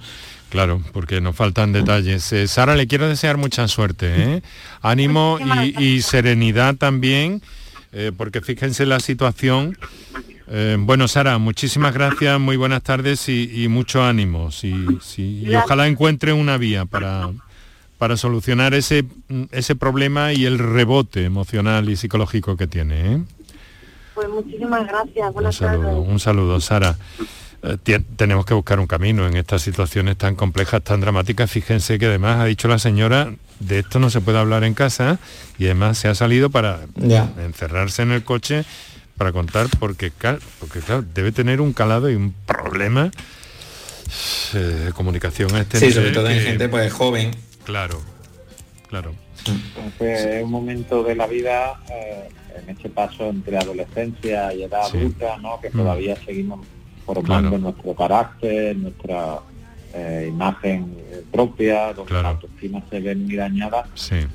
Claro, 0.51 0.81
porque 0.93 1.21
nos 1.21 1.37
faltan 1.37 1.73
detalles. 1.73 2.33
Eh, 2.33 2.49
Sara, 2.49 2.75
le 2.75 2.87
quiero 2.87 3.09
desear 3.09 3.37
mucha 3.37 3.69
suerte, 3.69 4.07
¿eh? 4.17 4.43
ánimo 4.81 5.39
y, 5.79 6.01
serenidad 6.01 6.77
también, 6.77 7.43
eh, 7.93 8.13
porque 8.17 8.41
fíjense 8.41 8.87
la 8.87 9.01
situación. 9.01 9.77
bueno, 10.79 11.07
Sara, 11.07 11.37
muchísimas 11.37 11.93
gracias, 11.93 12.41
muy 12.41 12.57
buenas 12.57 12.83
tardes 12.83 13.29
y, 13.29 13.67
mucho 13.69 14.03
ánimo. 14.03 14.49
y 14.63 15.55
ojalá 15.55 15.87
encuentre 15.87 16.33
una 16.33 16.57
vía 16.57 16.87
para, 16.87 17.31
para 17.99 18.17
solucionar 18.17 18.73
ese, 18.73 19.05
ese 19.51 19.77
problema 19.77 20.33
y 20.33 20.47
el 20.47 20.59
rebote 20.59 21.25
emocional 21.25 21.91
y 21.91 21.97
psicológico 21.97 22.57
que 22.57 22.67
tiene. 22.67 23.25
Pues 24.15 24.29
muchísimas 24.31 24.87
gracias. 24.87 25.31
un 25.35 25.53
saludo, 25.53 26.01
un 26.01 26.19
saludo, 26.19 26.61
Sara. 26.61 26.97
Eh, 27.63 28.01
tenemos 28.17 28.47
que 28.47 28.55
buscar 28.55 28.79
un 28.79 28.87
camino 28.87 29.27
en 29.27 29.37
estas 29.37 29.63
situaciones 29.63 30.17
tan 30.17 30.37
complejas, 30.37 30.83
tan 30.83 31.01
dramáticas. 31.01 31.51
Fíjense 31.51 31.99
que 31.99 32.07
además 32.07 32.41
ha 32.41 32.45
dicho 32.45 32.69
la 32.69 32.79
señora, 32.79 33.33
de 33.59 33.81
esto 33.81 33.99
no 33.99 34.11
se 34.11 34.21
puede 34.21 34.39
hablar 34.39 34.63
en 34.65 34.75
casa 34.75 35.19
y 35.59 35.65
además 35.65 35.99
se 35.99 36.09
ha 36.09 36.15
salido 36.15 36.51
para 36.51 36.81
encerrarse 37.39 38.03
en 38.03 38.13
el 38.13 38.23
coche 38.23 38.65
para 39.17 39.33
contar 39.33 39.67
porque, 39.81 40.13
porque 40.61 40.79
claro, 40.79 41.05
debe 41.13 41.33
tener 41.33 41.61
un 41.61 41.73
calado 41.73 42.09
y 42.09 42.15
un 42.15 42.33
problema 42.47 43.11
eh, 44.55 44.59
de 44.59 44.93
comunicación 44.93 45.55
a 45.57 45.63
este 45.63 45.81
Sí, 45.81 45.93
sobre 45.93 46.13
todo 46.13 46.31
en 46.31 46.41
gente 46.41 46.69
pues 46.69 46.93
joven. 46.93 47.33
Claro, 47.65 48.01
claro. 48.89 49.15
Entonces 49.47 50.25
es 50.25 50.45
un 50.45 50.51
momento 50.51 51.03
de 51.03 51.17
la 51.17 51.27
vida, 51.27 51.81
eh, 51.91 52.29
en 52.63 52.71
este 52.71 52.89
paso 52.89 53.29
entre 53.29 53.59
adolescencia 53.59 54.55
y 54.55 54.63
edad 54.63 54.83
adulta, 54.87 55.37
¿no? 55.39 55.61
que 55.61 55.71
mm. 55.71 55.73
todavía 55.73 56.17
seguimos 56.25 56.61
formando 57.15 57.59
nuestro 57.59 57.95
carácter, 57.95 58.77
nuestra 58.77 59.41
eh, 59.95 60.27
imagen 60.29 60.95
propia, 61.33 61.93
donde 61.95 62.23
la 62.23 62.29
autoestima 62.31 62.83
se 62.91 63.01
ve 63.01 63.15
muy 63.15 63.37
dañada 63.37 63.87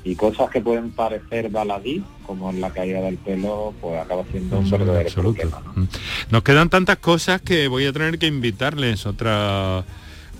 y 0.04 0.14
cosas 0.16 0.50
que 0.50 0.60
pueden 0.60 0.90
parecer 0.90 1.50
baladí, 1.50 2.02
como 2.26 2.50
en 2.50 2.60
la 2.60 2.70
caída 2.70 3.00
del 3.00 3.16
pelo, 3.16 3.74
pues 3.80 4.00
acaba 4.00 4.24
siendo 4.30 4.58
un 4.58 4.70
verdadero 4.70 5.10
problema. 5.10 5.62
Mm. 5.74 5.84
Nos 6.30 6.42
quedan 6.42 6.68
tantas 6.70 6.98
cosas 6.98 7.40
que 7.40 7.68
voy 7.68 7.86
a 7.86 7.92
tener 7.92 8.18
que 8.18 8.26
invitarles 8.26 9.06
otra 9.06 9.84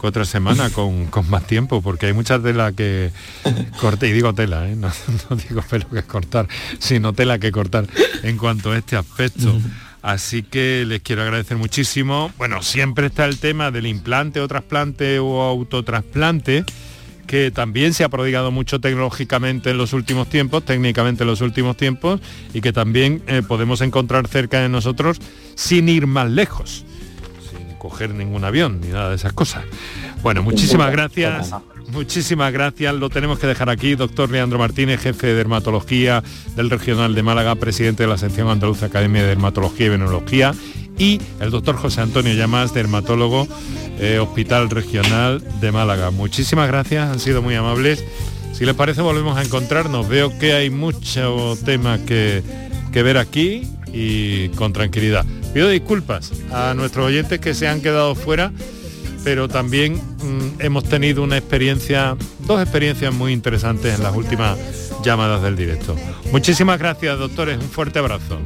otra 0.07 0.24
semana 0.24 0.70
con, 0.74 1.09
más 1.28 1.47
tiempo, 1.47 1.80
porque 1.80 2.07
hay 2.07 2.12
mucha 2.12 2.39
tela 2.39 2.72
que 2.72 3.11
corte, 3.80 4.09
y 4.09 4.12
digo 4.12 4.35
tela, 4.35 4.68
¿eh? 4.68 4.76
no, 4.76 4.91
digo 5.37 5.62
pelo 5.62 5.89
que 5.89 6.03
cortar, 6.03 6.49
sino 6.78 7.12
tela 7.12 7.39
que 7.39 7.51
cortar 7.53 7.87
en 8.22 8.37
cuanto 8.37 8.72
a 8.72 8.78
este 8.78 8.97
aspecto. 8.97 9.59
Así 10.05 10.43
que 10.43 10.85
les 10.87 11.01
quiero 11.01 11.23
agradecer 11.23 11.57
muchísimo. 11.57 12.31
Bueno, 12.37 12.61
siempre 12.61 13.07
está 13.07 13.25
el 13.25 13.39
tema 13.39 13.71
del 13.71 13.87
implante 13.87 14.39
o 14.39 14.47
trasplante 14.47 15.19
o 15.19 15.41
autotrasplante, 15.41 16.67
que 17.27 17.51
también 17.51 17.95
se 17.95 18.05
ha 18.05 18.11
prodigado 18.11 18.51
mucho 18.51 18.83
tecnológicamente 18.83 19.71
en 19.71 19.79
los 19.79 19.95
últimos 19.95 20.29
tiempos, 20.29 20.63
técnicamente 20.63 21.23
en 21.23 21.29
los 21.29 21.41
últimos 21.41 21.79
tiempos, 21.79 22.21
y 22.53 22.61
que 22.61 22.71
también 22.71 23.23
eh, 23.29 23.41
podemos 23.49 23.81
encontrar 23.81 24.29
cerca 24.29 24.61
de 24.61 24.69
nosotros 24.69 25.23
sin 25.55 25.89
ir 25.89 26.07
más 26.07 26.29
lejos, 26.29 26.85
sin 27.51 27.75
coger 27.79 28.11
ningún 28.11 28.45
avión 28.45 28.83
ni 28.83 28.89
nada 28.89 29.09
de 29.09 29.17
esas 29.17 29.33
cosas. 29.33 29.65
Bueno, 30.25 30.43
muchísimas 30.43 30.91
gracias. 30.91 31.51
Muchísimas 31.93 32.51
gracias. 32.51 32.95
Lo 32.95 33.11
tenemos 33.11 33.39
que 33.39 33.47
dejar 33.47 33.68
aquí. 33.68 33.95
Doctor 33.95 34.31
Leandro 34.31 34.59
Martínez, 34.59 35.03
jefe 35.03 35.27
de 35.27 35.35
dermatología 35.35 36.25
del 36.57 36.70
Regional 36.70 37.14
de 37.14 37.22
Málaga, 37.22 37.55
presidente 37.57 38.05
de 38.05 38.09
la 38.09 38.16
sección 38.16 38.49
andaluza 38.49 38.87
Academia 38.87 39.20
de 39.20 39.29
Dermatología 39.29 39.85
y 39.85 39.89
Venología. 39.91 40.55
Y 40.97 41.20
el 41.41 41.51
doctor 41.51 41.77
José 41.77 42.01
Antonio 42.01 42.33
Llamas, 42.33 42.72
dermatólogo, 42.72 43.47
eh, 44.01 44.18
Hospital 44.18 44.70
Regional 44.70 45.45
de 45.61 45.72
Málaga. 45.72 46.11
Muchísimas 46.11 46.68
gracias, 46.68 47.11
han 47.11 47.20
sido 47.20 47.43
muy 47.43 47.55
amables. 47.55 48.03
Si 48.55 48.64
les 48.64 48.75
parece, 48.75 49.03
volvemos 49.03 49.37
a 49.37 49.43
encontrarnos. 49.43 50.09
Veo 50.09 50.39
que 50.39 50.55
hay 50.55 50.70
mucho 50.70 51.55
tema 51.66 51.99
que, 51.99 52.43
que 52.95 53.03
ver 53.03 53.18
aquí 53.18 53.68
y 53.93 54.49
con 54.51 54.72
tranquilidad. 54.72 55.27
Pido 55.53 55.68
disculpas 55.68 56.33
a 56.51 56.72
nuestros 56.72 57.05
oyentes 57.05 57.41
que 57.41 57.53
se 57.53 57.68
han 57.68 57.83
quedado 57.83 58.14
fuera 58.14 58.53
pero 59.25 59.49
también 59.49 59.95
mm, 59.95 60.61
hemos 60.61 60.85
tenido 60.85 61.22
una 61.22 61.39
experiencia, 61.39 62.16
dos 62.47 62.61
experiencias 62.61 63.12
muy 63.12 63.33
interesantes 63.33 63.97
en 63.97 64.03
las 64.03 64.14
últimas 64.14 64.59
llamadas 65.03 65.43
del 65.43 65.57
directo. 65.57 65.97
Muchísimas 66.31 66.79
gracias, 66.79 67.18
doctores, 67.18 67.59
un 67.59 67.68
fuerte 67.68 67.99
abrazo. 67.99 68.39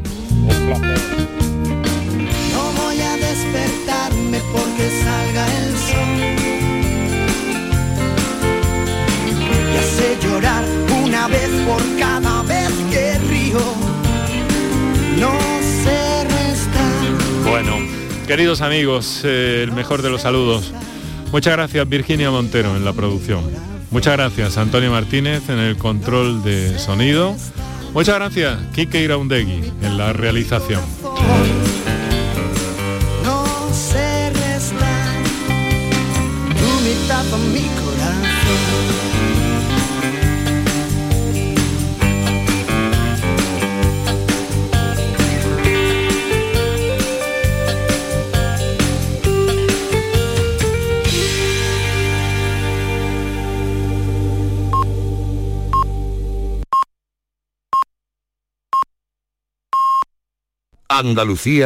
Porque 4.52 4.88
salga 5.04 5.44
el 5.58 5.76
sol. 5.76 6.18
Y 9.72 9.76
hace 9.76 10.16
llorar 10.22 10.64
una 11.04 11.26
vez 11.26 11.50
por 11.66 11.82
cada 11.98 12.42
vez 12.42 12.70
que 12.92 13.18
río. 13.28 13.77
Queridos 18.28 18.60
amigos, 18.60 19.22
eh, 19.24 19.62
el 19.62 19.72
mejor 19.72 20.02
de 20.02 20.10
los 20.10 20.20
saludos. 20.20 20.74
Muchas 21.32 21.54
gracias 21.54 21.88
Virginia 21.88 22.30
Montero 22.30 22.76
en 22.76 22.84
la 22.84 22.92
producción. 22.92 23.42
Muchas 23.90 24.18
gracias 24.18 24.58
Antonio 24.58 24.90
Martínez 24.90 25.48
en 25.48 25.58
el 25.58 25.78
control 25.78 26.44
de 26.44 26.78
sonido. 26.78 27.34
Muchas 27.94 28.16
gracias, 28.16 28.58
Kike 28.74 29.00
Iraundegui, 29.00 29.72
en 29.80 29.96
la 29.96 30.12
realización. 30.12 30.82
Andalucía 60.98 61.56